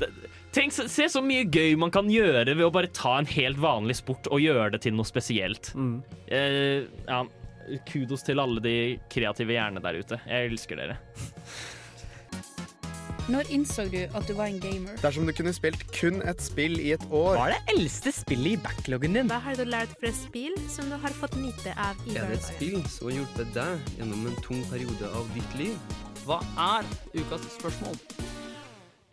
[0.00, 0.10] det,
[0.52, 3.96] Tenk, Se så mye gøy man kan gjøre ved å bare ta en helt vanlig
[4.00, 5.70] sport og gjøre det til noe spesielt.
[5.76, 5.98] Mm.
[6.32, 7.22] Eh, ja,
[7.88, 8.74] kudos til alle de
[9.12, 10.18] kreative hjernene der ute.
[10.28, 10.98] Jeg elsker dere.
[13.26, 14.94] Når innså du at du var en gamer?
[15.02, 18.52] Dersom du kunne spilt kun et spill i et år Hva er det eldste spillet
[18.52, 19.26] i backloggen din?
[19.32, 22.38] Hva har du lært fra spill som du har fått nyte av i Er det
[22.38, 25.98] et spill som har hjulpet deg gjennom en tung periode av ditt liv?
[26.22, 26.86] Hva er
[27.18, 27.98] ukas spørsmål?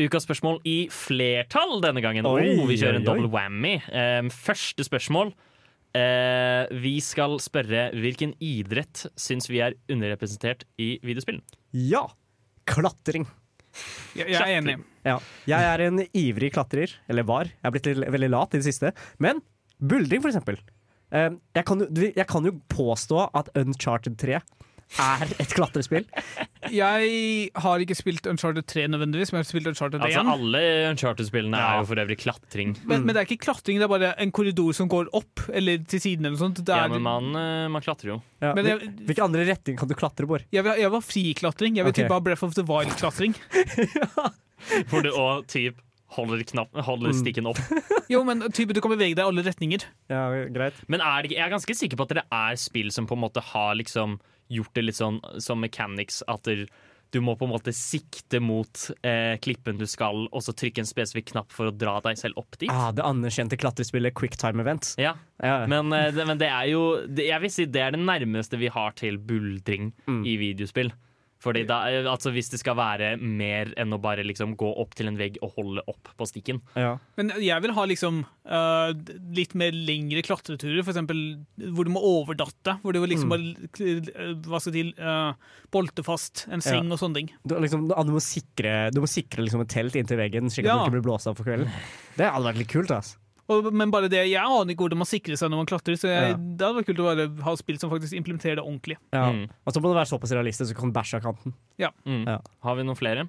[0.03, 2.29] Ukas spørsmål i flertall denne gangen.
[2.29, 3.79] Oi, oh, vi kjører en double whammy.
[3.89, 5.33] Um, første spørsmål.
[5.97, 11.41] Uh, vi skal spørre hvilken idrett syns vi er underrepresentert i videospillen.
[11.73, 12.11] Ja!
[12.69, 13.25] Klatring.
[14.15, 14.77] Jeg, jeg er enig.
[15.05, 15.17] Ja.
[15.49, 17.45] Jeg er en ivrig klatrer, eller var.
[17.49, 18.93] Jeg er blitt litt- veldig lat i det siste.
[19.19, 19.41] Men
[19.81, 20.59] buldring, for eksempel.
[21.11, 24.39] Eh, Jeg kan, jo, jeg kan jo påstå at Uncharted 3
[25.01, 26.05] er et klatrespill.
[26.71, 30.05] Jeg har ikke spilt Uncharted 3 nødvendigvis, men jeg har spilt Uncharted 1.
[30.07, 30.61] Altså, alle
[30.91, 32.75] Uncharted-spillene er jo for øvrig klatring.
[32.85, 35.81] Men, men det er ikke klatring, det er bare en korridor som går opp eller
[35.89, 36.25] til siden.
[36.25, 36.61] eller noe sånt.
[36.63, 38.19] Det Ja, er, men man, eh, man klatrer jo.
[38.41, 38.53] Ja.
[38.53, 40.45] Men jeg- Hvilke andre retninger kan du klatre, Bård?
[40.51, 41.75] jeg, vil- jeg var friklatring.
[41.77, 42.03] Jeg vil okay.
[42.03, 43.33] tippe av Breath of the Wild-klatring.
[44.89, 45.79] Hvor du og typ
[46.13, 47.17] holder, knapp, holder Mm.
[47.19, 47.57] stikken opp.
[48.13, 49.81] Jo, men type, du kan bevege deg i alle retninger.
[50.11, 50.75] Ja, greit.
[50.87, 53.23] Men er det jeg er ganske sikker på at det er spill som på en
[53.23, 54.19] måte har liksom
[54.49, 56.43] gjort det litt sånn som mechanics, at
[57.13, 60.87] du må på en måte sikte mot eh, klippen du skal, og så trykke en
[60.89, 62.71] spesifikk knapp for å dra deg selv opp dit.
[62.73, 64.95] Ah, det anerkjente klatrespillet Quicktime Event.
[64.97, 65.13] Ja,
[65.43, 65.67] Ja.
[65.67, 68.67] men, eh, det, men det er jo Jeg vil si det er det nærmeste vi
[68.67, 70.25] har til buldring Mm.
[70.25, 70.91] i videospill.
[71.43, 74.95] Fordi da, eh, altså Hvis det skal være mer enn å bare liksom gå opp
[74.95, 76.61] til en vegg og holde opp på stikken.
[76.79, 76.93] Ja.
[77.19, 78.93] Men jeg vil ha liksom uh,
[79.35, 81.19] litt mer lengre klatreturer, eksempel
[81.75, 82.77] hvor du må overdatte.
[82.83, 83.29] Hvor du liksom Mm.
[83.33, 85.33] bare øh, hva skal til, uh,
[85.71, 86.93] bolte fast en seng Ja.
[86.95, 87.29] og sånne ting.
[87.45, 90.71] Du, liksom, du må sikre, du må sikre liksom et telt inntil veggen, slik at
[90.71, 90.77] Ja.
[90.79, 91.69] du ikke blir blåst av for kvelden.
[92.17, 92.91] Det hadde vært litt kult.
[92.91, 93.17] ass.
[93.51, 96.07] Og, men bare det, jeg aner ikke hvordan man sikrer seg når man klatrer, så
[96.07, 96.37] jeg, Ja.
[96.39, 98.95] det hadde vært kult å bare ha spill som faktisk implementerer det ordentlig.
[99.11, 99.25] Ja.
[99.35, 99.49] Mm.
[99.67, 101.53] Og så må det være såpass realistisk så du kan bæsje av kanten.
[101.81, 101.89] Ja.
[102.07, 102.21] Mm.
[102.29, 102.37] Ja.
[102.63, 103.25] Har vi noen flere?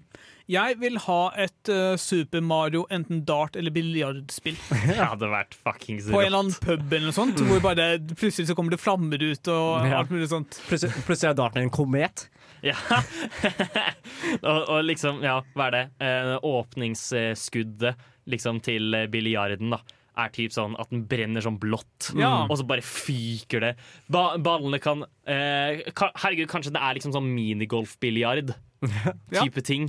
[0.46, 4.54] Jeg vil ha et uh, Super Mario enten dart- eller biljardspill.
[4.86, 8.50] Det hadde vært fuckings På en eller annen pub eller noe sånt, hvor bare plutselig
[8.52, 9.98] så kommer det flammer ut og Ja.
[10.04, 10.60] alt mulig sånt.
[10.68, 12.28] Plutselig, plutselig er darten en komet.
[12.62, 12.76] Ja.
[14.46, 15.84] og, og liksom, ja, hva er det?
[16.06, 17.98] Eh, åpningsskuddet
[18.30, 19.82] liksom til biljarden, da.
[20.16, 22.44] Er typ sånn at den brenner sånn blått, Ja.
[22.46, 23.72] og så bare fyker det.
[24.08, 28.52] Ba ballene kan eh, ka Herregud, kanskje det er liksom sånn minigolfbiljard
[28.84, 29.88] type type ting.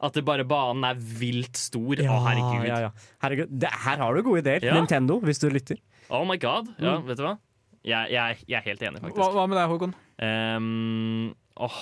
[0.00, 1.96] At det bare banen er vilt stor.
[1.96, 2.66] Å, herregud.
[2.68, 2.90] ja, ja.
[3.24, 3.48] herregud.
[3.52, 4.64] Det, her har du gode ideer.
[4.68, 4.74] Ja.
[4.76, 5.78] Nintendo, hvis du lytter.
[6.12, 6.68] Oh my god.
[6.78, 7.06] Ja, Mm.
[7.08, 7.38] vet du hva?
[7.86, 9.32] Jeg, jeg, jeg er helt enig, faktisk.
[9.36, 9.94] hva med deg, Håkon?
[10.20, 11.78] Um, åh,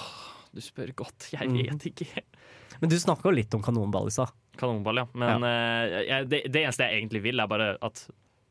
[0.54, 1.30] du spør godt.
[1.32, 1.56] Jeg Mm.
[1.78, 2.22] vet ikke.
[2.80, 4.30] Men du snakka litt om kanonball i stad.
[4.60, 5.06] Kanonball, ja.
[5.14, 8.06] Men eh, jeg, det, det eneste jeg egentlig vil, er bare at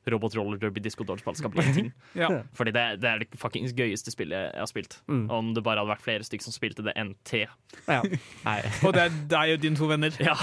[0.06, 1.91] Robot Roller Derby Disco Dodgeball skal bli en ting.
[2.24, 2.28] Ja.
[2.54, 4.97] Fordi det, det er det fuckings gøyeste spillet jeg har spilt.
[5.10, 5.24] Mm.
[5.34, 7.43] Om det bare hadde vært flere stykker som spilte det enn T.
[7.88, 8.01] Ja.
[8.86, 10.14] Og det er deg og dine to venner.
[10.22, 10.36] Ja.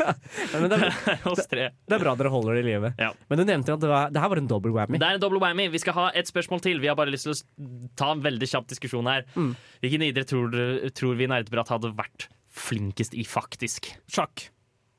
[0.54, 1.68] Men det, er, Oss tre.
[1.86, 2.92] det er bra dere holder det i live.
[3.00, 3.12] Ja.
[3.30, 5.00] Men du nevnte at det, var, det her var en double whammy.
[5.00, 5.68] Det er en double whammy.
[5.72, 6.82] Vi skal ha et spørsmål til.
[6.82, 9.28] Vi har bare lyst til å ta en veldig kjapp diskusjon her.
[9.36, 9.52] Mm.
[9.84, 10.56] Hvilken idrett tror,
[10.96, 13.92] tror vi nerdeprat hadde vært flinkest i, faktisk?
[14.10, 14.48] Sjakk.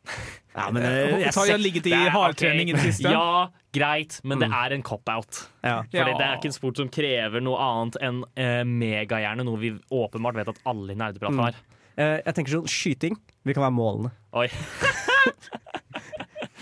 [0.53, 3.09] Ja, men, eh, jeg Tarjei har ligget i hardtrening i det siste.
[3.09, 4.53] Ja, greit, men det Mm.
[4.53, 5.47] er en cop-out.
[5.63, 5.79] Ja.
[5.89, 6.17] Fordi Ja.
[6.19, 10.35] det er ikke en sport som krever noe annet enn eh, megahjerne, noe vi åpenbart
[10.37, 11.39] vet at alle i nerdeprat Mm.
[11.41, 11.55] har.
[11.97, 13.17] Eh, jeg tenker sånn skyting.
[13.43, 14.11] Vi kan være målene.
[14.33, 14.47] Oi.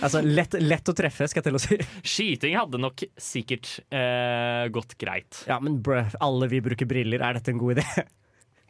[0.01, 1.75] Altså, lett, lett å treffe, skal jeg til å si.
[2.13, 5.43] Skyting hadde nok sikkert eh, gått greit.
[5.45, 7.21] Ja, men brø, alle vi bruker briller.
[7.21, 8.05] Er dette en god idé?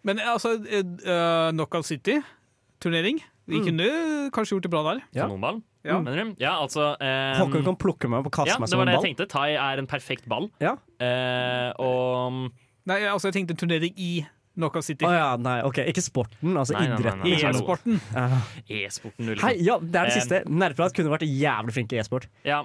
[0.03, 3.21] Men altså, uh, Knockout City-turnering.
[3.47, 3.65] Vi Mm.
[3.65, 5.01] kunne kanskje gjort det bra der.
[5.13, 5.23] Ja.
[5.27, 5.99] Kanonball, Ja.
[5.99, 6.35] mener du?
[6.39, 8.87] Ja, altså eh, Håkon kan plukke meg opp og kaste Ja, meg som som ball
[8.87, 9.29] Ja, det var det jeg tenkte.
[9.31, 10.49] Tai er en perfekt ball.
[10.61, 10.75] Ja.
[11.01, 12.51] Uh, og
[12.85, 14.25] Nei, altså, jeg tenkte turnering i
[14.57, 15.05] Knockout City.
[15.05, 15.77] Å ja, nei, ok.
[15.87, 17.21] Ikke sporten, altså Nei, idretten.
[17.29, 17.95] E-sporten.
[17.95, 18.01] E-sporten.
[18.13, 18.41] Ja.
[18.85, 19.37] e-sporten.
[19.39, 20.39] Hei, ja, det er det Eh, siste.
[20.49, 22.25] Nerdeprat kunne vært jævlig flink i e-sport.
[22.43, 22.63] Ja.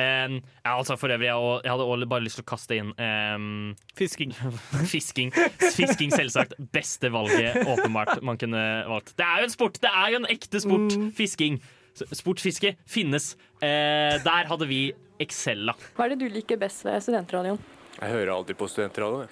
[0.00, 2.94] Eh, ja, altså for øvrig, jeg, jeg hadde også bare lyst til å kaste inn
[2.96, 4.32] um, Fisking.
[4.92, 5.34] Fisking.
[5.60, 6.56] Fisking, selvsagt.
[6.72, 9.14] Beste valget åpenbart man kunne valgt.
[9.18, 9.80] Det er jo en sport!
[9.82, 10.96] Det er jo en ekte sport!
[11.18, 11.60] Fisking.
[11.60, 13.34] sportfiske Sportsfiske finnes.
[13.60, 14.82] Uh, der hadde vi
[15.20, 15.74] Excella.
[15.96, 17.60] Hva er det du liker best ved studentradioen?
[18.00, 19.28] Jeg hører alltid på studentradioen.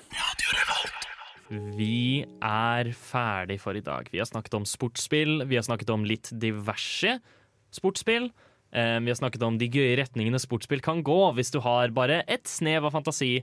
[1.78, 4.10] Vi er ferdig for i dag.
[4.12, 7.14] Vi har snakket om sportsspill, vi har snakket om litt diverse
[7.72, 8.28] sportsspill.
[8.72, 12.22] Eh, vi har snakket om de gøye retningene sportsspill kan gå hvis du har bare
[12.28, 13.38] et snev av fantasi.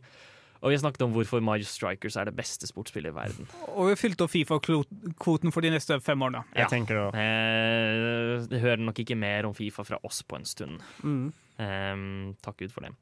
[0.61, 3.49] Og vi har snakket om hvorfor Mario Strikers er det beste sportsspillet i verden.
[3.75, 6.41] Og vi har fylt opp Fifa-kvoten for de neste fem årene.
[6.55, 6.65] Ja.
[6.65, 10.81] Eh, det hører nok ikke mer om Fifa fra oss på en stund.
[11.03, 11.27] Mm.
[11.61, 12.05] Eh,
[12.45, 12.95] takk Gud for det.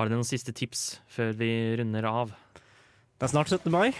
[0.00, 2.34] Har dere noen siste tips før vi runder av?
[3.20, 3.68] Det er snart 17.
[3.68, 3.90] mai.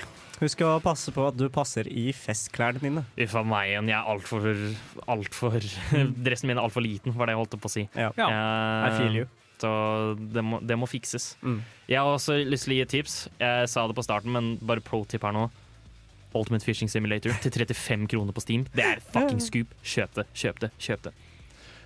[0.41, 3.03] Husk å passe på at du passer i festklærne dine.
[3.21, 3.91] Uff a meg igjen.
[3.93, 4.47] Jeg er altfor
[5.13, 5.67] alt for,
[6.25, 7.85] Dressen min er altfor liten, var det jeg holdt på å si.
[7.93, 8.09] Ja.
[8.17, 9.27] Eh, I feel you.
[9.61, 9.71] Så
[10.17, 11.35] det må, det må fikses.
[11.45, 11.59] Mm.
[11.91, 13.19] Jeg har også lyst til å gi et tips.
[13.43, 15.51] Jeg sa det på starten, men bare pro tip her nå.
[16.33, 18.65] Ultimate Fishing Simulator til 35 kroner på Steam.
[18.73, 19.77] Det er fucking scoop.
[19.85, 21.13] Kjøp det, kjøp det, kjøp det.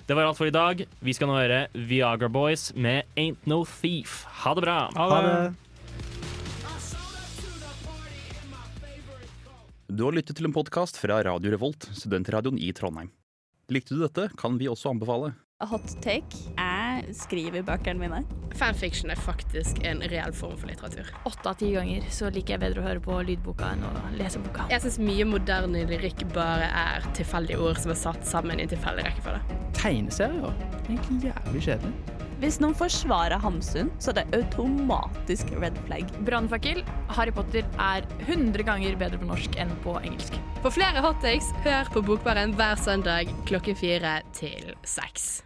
[0.07, 0.87] Det var alt for i dag.
[1.03, 4.21] Vi skal nå høre Viagra Boys med Ain't No Thief.
[4.45, 4.79] Ha det bra.
[4.95, 5.37] Ha det.
[9.95, 13.13] Du har lyttet til en podkast fra Radio Revolt, studentradioen i Trondheim.
[13.71, 15.29] Likte du dette, kan vi også anbefale.
[15.71, 16.41] Hot take.
[16.57, 18.25] Jeg skriver bøkene mine.
[18.59, 21.13] Fanfiction er faktisk en reell form for litteratur.
[21.31, 24.43] Åtte av ti ganger så liker jeg bedre å høre på lydboka enn å lese
[24.43, 24.67] boka.
[24.75, 28.75] Jeg syns mye moderne lyrikk bare er tilfeldige ord som er satt sammen i en
[28.75, 29.63] tilfeldig rekkefølge.
[29.79, 30.63] Tegneserier?
[30.89, 32.24] Egentlig jævlig kjedelig.
[32.45, 36.11] Hvis noen forsvarer Hamsun, så er det automatisk red flag.
[36.27, 36.83] Brannfakkel.
[37.17, 40.37] Harry Potter er 100 ganger bedre på norsk enn på engelsk.
[40.61, 45.44] For flere hottakes, hør på Bokbaren hver søndag klokken fire til seks.